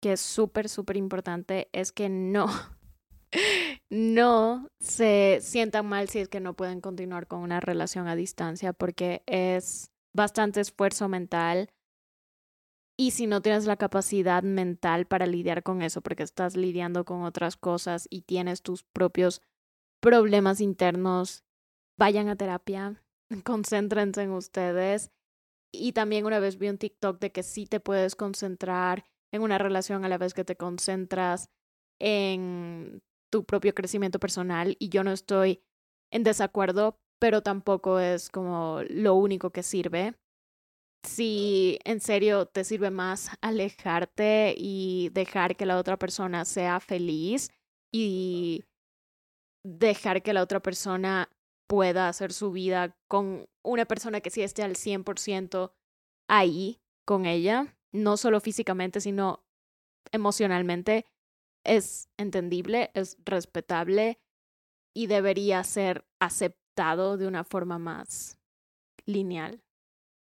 que 0.00 0.12
es 0.12 0.20
súper, 0.20 0.68
súper 0.68 0.96
importante, 0.96 1.68
es 1.72 1.90
que 1.90 2.08
no, 2.08 2.46
no 3.90 4.68
se 4.80 5.38
sientan 5.40 5.86
mal 5.86 6.08
si 6.08 6.18
es 6.18 6.28
que 6.28 6.40
no 6.40 6.54
pueden 6.54 6.80
continuar 6.80 7.26
con 7.26 7.40
una 7.40 7.60
relación 7.60 8.08
a 8.08 8.16
distancia, 8.16 8.72
porque 8.72 9.22
es 9.26 9.90
bastante 10.12 10.60
esfuerzo 10.60 11.08
mental. 11.08 11.70
Y 12.96 13.10
si 13.10 13.26
no 13.26 13.42
tienes 13.42 13.66
la 13.66 13.76
capacidad 13.76 14.42
mental 14.42 15.06
para 15.06 15.26
lidiar 15.26 15.62
con 15.62 15.82
eso, 15.82 16.00
porque 16.00 16.22
estás 16.22 16.56
lidiando 16.56 17.04
con 17.04 17.22
otras 17.22 17.56
cosas 17.56 18.06
y 18.08 18.22
tienes 18.22 18.62
tus 18.62 18.84
propios 18.84 19.42
problemas 20.00 20.60
internos, 20.60 21.44
vayan 21.96 22.28
a 22.28 22.36
terapia, 22.36 23.02
concéntrense 23.44 24.22
en 24.22 24.30
ustedes 24.30 25.10
y 25.74 25.92
también 25.92 26.24
una 26.24 26.38
vez 26.38 26.58
vi 26.58 26.68
un 26.68 26.78
TikTok 26.78 27.20
de 27.20 27.32
que 27.32 27.42
sí 27.42 27.66
te 27.66 27.80
puedes 27.80 28.14
concentrar 28.14 29.04
en 29.32 29.42
una 29.42 29.58
relación 29.58 30.04
a 30.04 30.08
la 30.08 30.18
vez 30.18 30.34
que 30.34 30.44
te 30.44 30.56
concentras 30.56 31.50
en 31.98 33.02
tu 33.34 33.42
propio 33.42 33.74
crecimiento 33.74 34.20
personal 34.20 34.76
y 34.78 34.90
yo 34.90 35.02
no 35.02 35.10
estoy 35.10 35.60
en 36.12 36.22
desacuerdo, 36.22 37.00
pero 37.18 37.42
tampoco 37.42 37.98
es 37.98 38.28
como 38.28 38.82
lo 38.88 39.16
único 39.16 39.50
que 39.50 39.64
sirve. 39.64 40.14
Si 41.02 41.80
en 41.84 41.98
serio 41.98 42.46
te 42.46 42.62
sirve 42.62 42.92
más 42.92 43.30
alejarte 43.40 44.54
y 44.56 45.08
dejar 45.12 45.56
que 45.56 45.66
la 45.66 45.78
otra 45.78 45.98
persona 45.98 46.44
sea 46.44 46.78
feliz 46.78 47.50
y 47.92 48.62
dejar 49.64 50.22
que 50.22 50.32
la 50.32 50.42
otra 50.42 50.60
persona 50.60 51.28
pueda 51.66 52.08
hacer 52.08 52.32
su 52.32 52.52
vida 52.52 52.96
con 53.08 53.48
una 53.64 53.84
persona 53.84 54.20
que 54.20 54.30
sí 54.30 54.42
esté 54.42 54.62
al 54.62 54.76
100% 54.76 55.72
ahí 56.28 56.80
con 57.04 57.26
ella, 57.26 57.76
no 57.90 58.16
solo 58.16 58.38
físicamente, 58.38 59.00
sino 59.00 59.44
emocionalmente, 60.12 61.04
es 61.64 62.08
entendible, 62.16 62.90
es 62.94 63.16
respetable 63.24 64.18
y 64.94 65.06
debería 65.06 65.64
ser 65.64 66.04
aceptado 66.20 67.16
de 67.16 67.26
una 67.26 67.44
forma 67.44 67.78
más 67.78 68.38
lineal. 69.06 69.62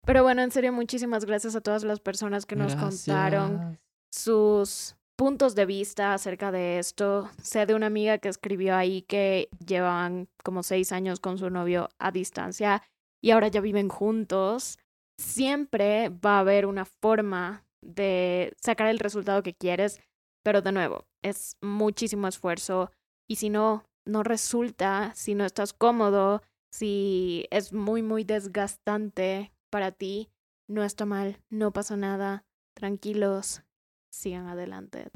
Pero 0.04 0.22
bueno, 0.22 0.42
en 0.42 0.50
serio, 0.50 0.72
muchísimas 0.72 1.24
gracias 1.24 1.56
a 1.56 1.60
todas 1.60 1.82
las 1.82 2.00
personas 2.00 2.46
que 2.46 2.56
nos 2.56 2.76
contaron 2.76 3.78
sus 4.10 4.96
puntos 5.16 5.54
de 5.54 5.66
vista 5.66 6.14
acerca 6.14 6.52
de 6.52 6.78
esto. 6.78 7.28
Sé 7.42 7.66
de 7.66 7.74
una 7.74 7.86
amiga 7.86 8.18
que 8.18 8.28
escribió 8.28 8.76
ahí 8.76 9.02
que 9.02 9.48
llevan 9.66 10.28
como 10.44 10.62
seis 10.62 10.92
años 10.92 11.18
con 11.18 11.38
su 11.38 11.50
novio 11.50 11.88
a 11.98 12.12
distancia 12.12 12.82
y 13.20 13.32
ahora 13.32 13.48
ya 13.48 13.60
viven 13.60 13.88
juntos. 13.88 14.78
Siempre 15.18 16.10
va 16.10 16.36
a 16.36 16.40
haber 16.40 16.66
una 16.66 16.84
forma 16.84 17.64
de 17.82 18.54
sacar 18.60 18.88
el 18.88 18.98
resultado 18.98 19.42
que 19.42 19.54
quieres, 19.54 20.00
pero 20.44 20.62
de 20.62 20.72
nuevo, 20.72 21.06
es 21.28 21.56
muchísimo 21.60 22.28
esfuerzo 22.28 22.90
y 23.28 23.36
si 23.36 23.50
no, 23.50 23.84
no 24.04 24.22
resulta, 24.22 25.12
si 25.14 25.34
no 25.34 25.44
estás 25.44 25.72
cómodo, 25.72 26.42
si 26.70 27.46
es 27.50 27.72
muy, 27.72 28.02
muy 28.02 28.24
desgastante 28.24 29.52
para 29.70 29.92
ti, 29.92 30.30
no 30.68 30.84
está 30.84 31.04
mal, 31.04 31.42
no 31.50 31.72
pasa 31.72 31.96
nada, 31.96 32.44
tranquilos, 32.74 33.62
sigan 34.10 34.46
adelante. 34.46 35.10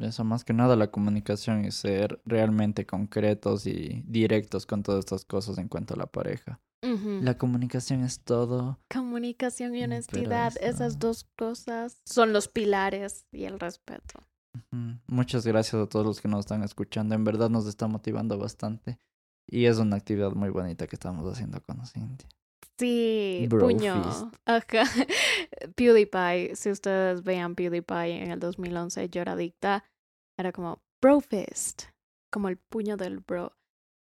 Eso 0.00 0.24
más 0.24 0.44
que 0.44 0.52
nada 0.52 0.76
la 0.76 0.90
comunicación 0.90 1.64
y 1.64 1.70
ser 1.70 2.20
realmente 2.24 2.86
concretos 2.86 3.66
y 3.66 4.02
directos 4.06 4.66
con 4.66 4.82
todas 4.82 5.00
estas 5.00 5.24
cosas 5.24 5.58
en 5.58 5.68
cuanto 5.68 5.94
a 5.94 5.96
la 5.96 6.06
pareja. 6.06 6.60
La 6.82 7.38
comunicación 7.38 8.02
es 8.02 8.24
todo. 8.24 8.80
Comunicación 8.92 9.76
y 9.76 9.82
Mm, 9.82 9.84
honestidad, 9.84 10.52
esas 10.60 10.98
dos 10.98 11.24
cosas 11.38 12.02
son 12.04 12.32
los 12.32 12.48
pilares 12.48 13.26
y 13.30 13.44
el 13.44 13.60
respeto. 13.60 14.18
Muchas 15.06 15.46
gracias 15.46 15.82
a 15.82 15.88
todos 15.88 16.04
los 16.04 16.20
que 16.20 16.28
nos 16.28 16.40
están 16.40 16.62
escuchando. 16.62 17.14
En 17.14 17.24
verdad 17.24 17.50
nos 17.50 17.66
está 17.66 17.86
motivando 17.86 18.38
bastante. 18.38 18.98
Y 19.46 19.66
es 19.66 19.78
una 19.78 19.96
actividad 19.96 20.32
muy 20.32 20.50
bonita 20.50 20.86
que 20.86 20.96
estamos 20.96 21.30
haciendo 21.30 21.60
con 21.62 21.84
Cintia. 21.86 22.28
Sí, 22.78 23.46
Bro 23.48 23.68
puño. 23.68 24.30
Ajá. 24.46 24.84
PewDiePie, 25.76 26.56
si 26.56 26.70
ustedes 26.70 27.22
vean 27.22 27.54
PewDiePie 27.54 28.22
en 28.22 28.30
el 28.30 28.40
2011, 28.40 29.08
yo 29.08 29.20
era 29.20 29.32
adicta, 29.32 29.84
era 30.38 30.52
como 30.52 30.82
bro 31.00 31.20
fist, 31.20 31.84
como 32.32 32.48
el 32.48 32.56
puño 32.56 32.96
del 32.96 33.20
bro. 33.20 33.52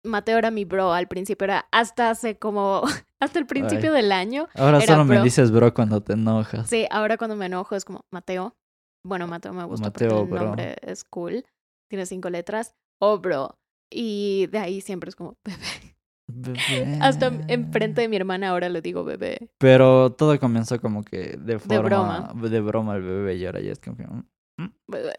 Mateo 0.04 0.38
era 0.38 0.50
mi 0.50 0.64
bro 0.64 0.92
al 0.92 1.06
principio, 1.06 1.44
era 1.44 1.66
hasta 1.70 2.10
hace 2.10 2.38
como, 2.38 2.82
hasta 3.20 3.38
el 3.38 3.46
principio 3.46 3.92
del 3.92 4.12
año. 4.12 4.48
Ahora 4.54 4.80
solo 4.80 5.04
me 5.04 5.20
dices 5.22 5.50
bro 5.50 5.72
cuando 5.74 6.02
te 6.02 6.14
enojas. 6.14 6.68
Sí, 6.68 6.86
ahora 6.90 7.16
cuando 7.16 7.36
me 7.36 7.46
enojo 7.46 7.76
es 7.76 7.84
como 7.84 8.04
Mateo. 8.10 8.56
Bueno, 9.04 9.26
Mateo 9.26 9.52
me 9.52 9.64
gusta 9.64 9.86
Mateo, 9.88 10.08
porque 10.08 10.22
el 10.22 10.28
bro. 10.30 10.44
nombre 10.46 10.76
es 10.82 11.04
cool. 11.04 11.44
Tiene 11.88 12.06
cinco 12.06 12.30
letras. 12.30 12.74
O 13.00 13.18
bro. 13.18 13.58
Y 13.90 14.46
de 14.46 14.58
ahí 14.58 14.80
siempre 14.80 15.08
es 15.10 15.16
como 15.16 15.36
bebé. 15.44 15.58
Bebé. 16.34 16.98
Hasta 17.02 17.26
enfrente 17.48 18.00
de 18.00 18.08
mi 18.08 18.16
hermana 18.16 18.50
ahora 18.50 18.68
le 18.70 18.80
digo 18.80 19.04
bebé. 19.04 19.50
Pero 19.58 20.12
todo 20.12 20.38
comenzó 20.38 20.80
como 20.80 21.02
que 21.02 21.36
de 21.36 21.58
forma... 21.58 21.82
broma. 21.82 22.48
De 22.48 22.60
broma 22.60 22.96
el 22.96 23.02
bebé 23.02 23.36
y 23.36 23.44
ahora 23.44 23.60
ya 23.60 23.72
es 23.72 23.80
como 23.80 23.96
que... 23.96 24.04
mm, 24.06 24.70
Bebé. 24.88 25.14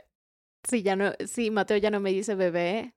Si 0.68 0.82
ya 0.82 0.96
no, 0.96 1.12
si 1.28 1.52
Mateo 1.52 1.78
ya 1.78 1.92
no 1.92 2.00
me 2.00 2.12
dice 2.12 2.34
bebé, 2.36 2.96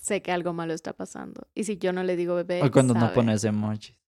sé 0.00 0.22
que 0.22 0.30
algo 0.30 0.52
malo 0.52 0.74
está 0.74 0.92
pasando. 0.92 1.48
Y 1.54 1.64
si 1.64 1.78
yo 1.78 1.92
no 1.92 2.04
le 2.04 2.14
digo 2.14 2.34
bebé, 2.36 2.62
O 2.62 2.70
cuando 2.70 2.94
no 2.94 3.12
pones 3.12 3.42
emojis. 3.42 3.98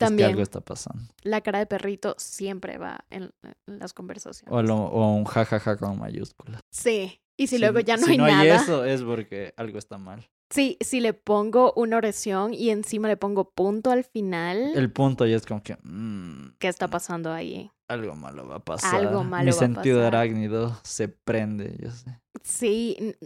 Es 0.00 0.04
que 0.04 0.06
También 0.06 0.30
algo 0.30 0.42
está 0.42 0.60
pasando. 0.60 1.02
la 1.22 1.40
cara 1.42 1.58
de 1.58 1.66
perrito 1.66 2.14
siempre 2.18 2.78
va 2.78 3.04
en, 3.10 3.30
en 3.66 3.78
las 3.78 3.92
conversaciones. 3.92 4.52
O, 4.52 4.62
lo- 4.62 4.76
o 4.86 5.14
un 5.14 5.24
jajaja 5.24 5.76
con 5.76 5.98
mayúsculas. 5.98 6.60
Sí. 6.70 7.20
Y 7.36 7.46
si, 7.46 7.56
Si- 7.56 7.60
luego 7.60 7.80
ya 7.80 7.96
no 7.96 8.04
si 8.06 8.12
hay 8.12 8.18
no 8.18 8.26
nada. 8.26 8.40
hay 8.40 8.48
eso 8.50 8.84
es 8.84 9.02
porque 9.02 9.52
algo 9.56 9.78
está 9.78 9.98
mal. 9.98 10.28
Sí, 10.52 10.76
si 10.80 11.00
le 11.00 11.12
pongo 11.14 11.72
una 11.76 11.96
oración 11.98 12.52
y 12.54 12.70
encima 12.70 13.06
le 13.08 13.16
pongo 13.16 13.50
punto 13.52 13.92
al 13.92 14.02
final, 14.04 14.72
El 14.74 14.90
punto 14.92 15.24
ya 15.24 15.36
es 15.36 15.46
como 15.46 15.62
que... 15.62 15.76
mm, 15.84 16.56
¿qué 16.58 16.66
está 16.68 16.88
pasando 16.88 17.32
ahí? 17.32 17.70
algo 17.88 18.14
malo 18.16 18.46
va 18.48 18.56
a 18.56 18.64
pasar. 18.64 18.94
Algo 19.06 19.22
malo 19.24 19.44
Mi 19.44 19.50
va 19.52 19.56
a 19.56 19.58
sentido 19.60 19.98
pasar. 19.98 20.14
arácnido 20.16 20.80
se 20.84 21.08
prende, 21.08 21.76
yo 21.80 21.90
sé. 21.90 22.20
Sí, 22.42 23.16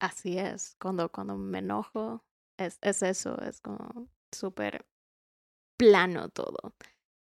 así 0.00 0.38
es. 0.38 0.76
Cuando, 0.80 1.08
cuando 1.10 1.36
me 1.36 1.58
enojo, 1.58 2.24
es, 2.58 2.78
es 2.82 3.02
eso, 3.02 3.40
es 3.42 3.60
como 3.60 4.08
súper 4.32 4.86
plano 5.76 6.28
todo. 6.28 6.74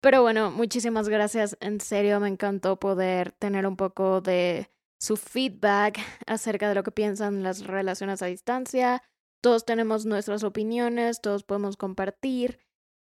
Pero 0.00 0.22
bueno, 0.22 0.50
muchísimas 0.50 1.08
gracias. 1.08 1.56
En 1.60 1.80
serio, 1.80 2.20
me 2.20 2.28
encantó 2.28 2.78
poder 2.78 3.32
tener 3.32 3.66
un 3.66 3.76
poco 3.76 4.20
de 4.20 4.70
su 5.00 5.16
feedback 5.16 5.98
acerca 6.26 6.68
de 6.68 6.74
lo 6.74 6.82
que 6.82 6.92
piensan 6.92 7.42
las 7.42 7.66
relaciones 7.66 8.22
a 8.22 8.26
distancia. 8.26 9.02
Todos 9.40 9.64
tenemos 9.64 10.06
nuestras 10.06 10.42
opiniones, 10.44 11.20
todos 11.20 11.44
podemos 11.44 11.76
compartir. 11.76 12.60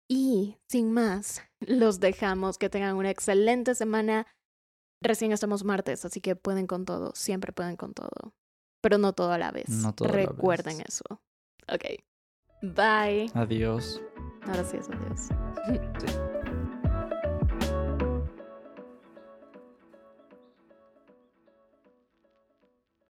Y 0.07 0.57
sin 0.69 0.91
más, 0.91 1.41
los 1.59 1.99
dejamos. 1.99 2.57
Que 2.57 2.69
tengan 2.69 2.95
una 2.95 3.09
excelente 3.09 3.75
semana. 3.75 4.27
Recién 5.01 5.31
estamos 5.31 5.63
martes, 5.63 6.05
así 6.05 6.21
que 6.21 6.35
pueden 6.35 6.67
con 6.67 6.85
todo. 6.85 7.11
Siempre 7.15 7.51
pueden 7.51 7.75
con 7.75 7.93
todo. 7.93 8.33
Pero 8.81 8.97
no 8.97 9.13
todo 9.13 9.31
a 9.31 9.37
la 9.37 9.51
vez. 9.51 9.69
No 9.69 9.93
todo 9.93 10.07
a 10.07 10.11
la 10.11 10.17
vez. 10.17 10.27
Recuerden 10.27 10.81
eso. 10.81 11.03
Ok. 11.67 11.85
Bye. 12.61 13.29
Adiós. 13.33 14.01
Ahora 14.47 14.63
sí 14.63 14.77
es 14.77 14.89
adiós. 14.89 15.29
Sí. 15.99 16.44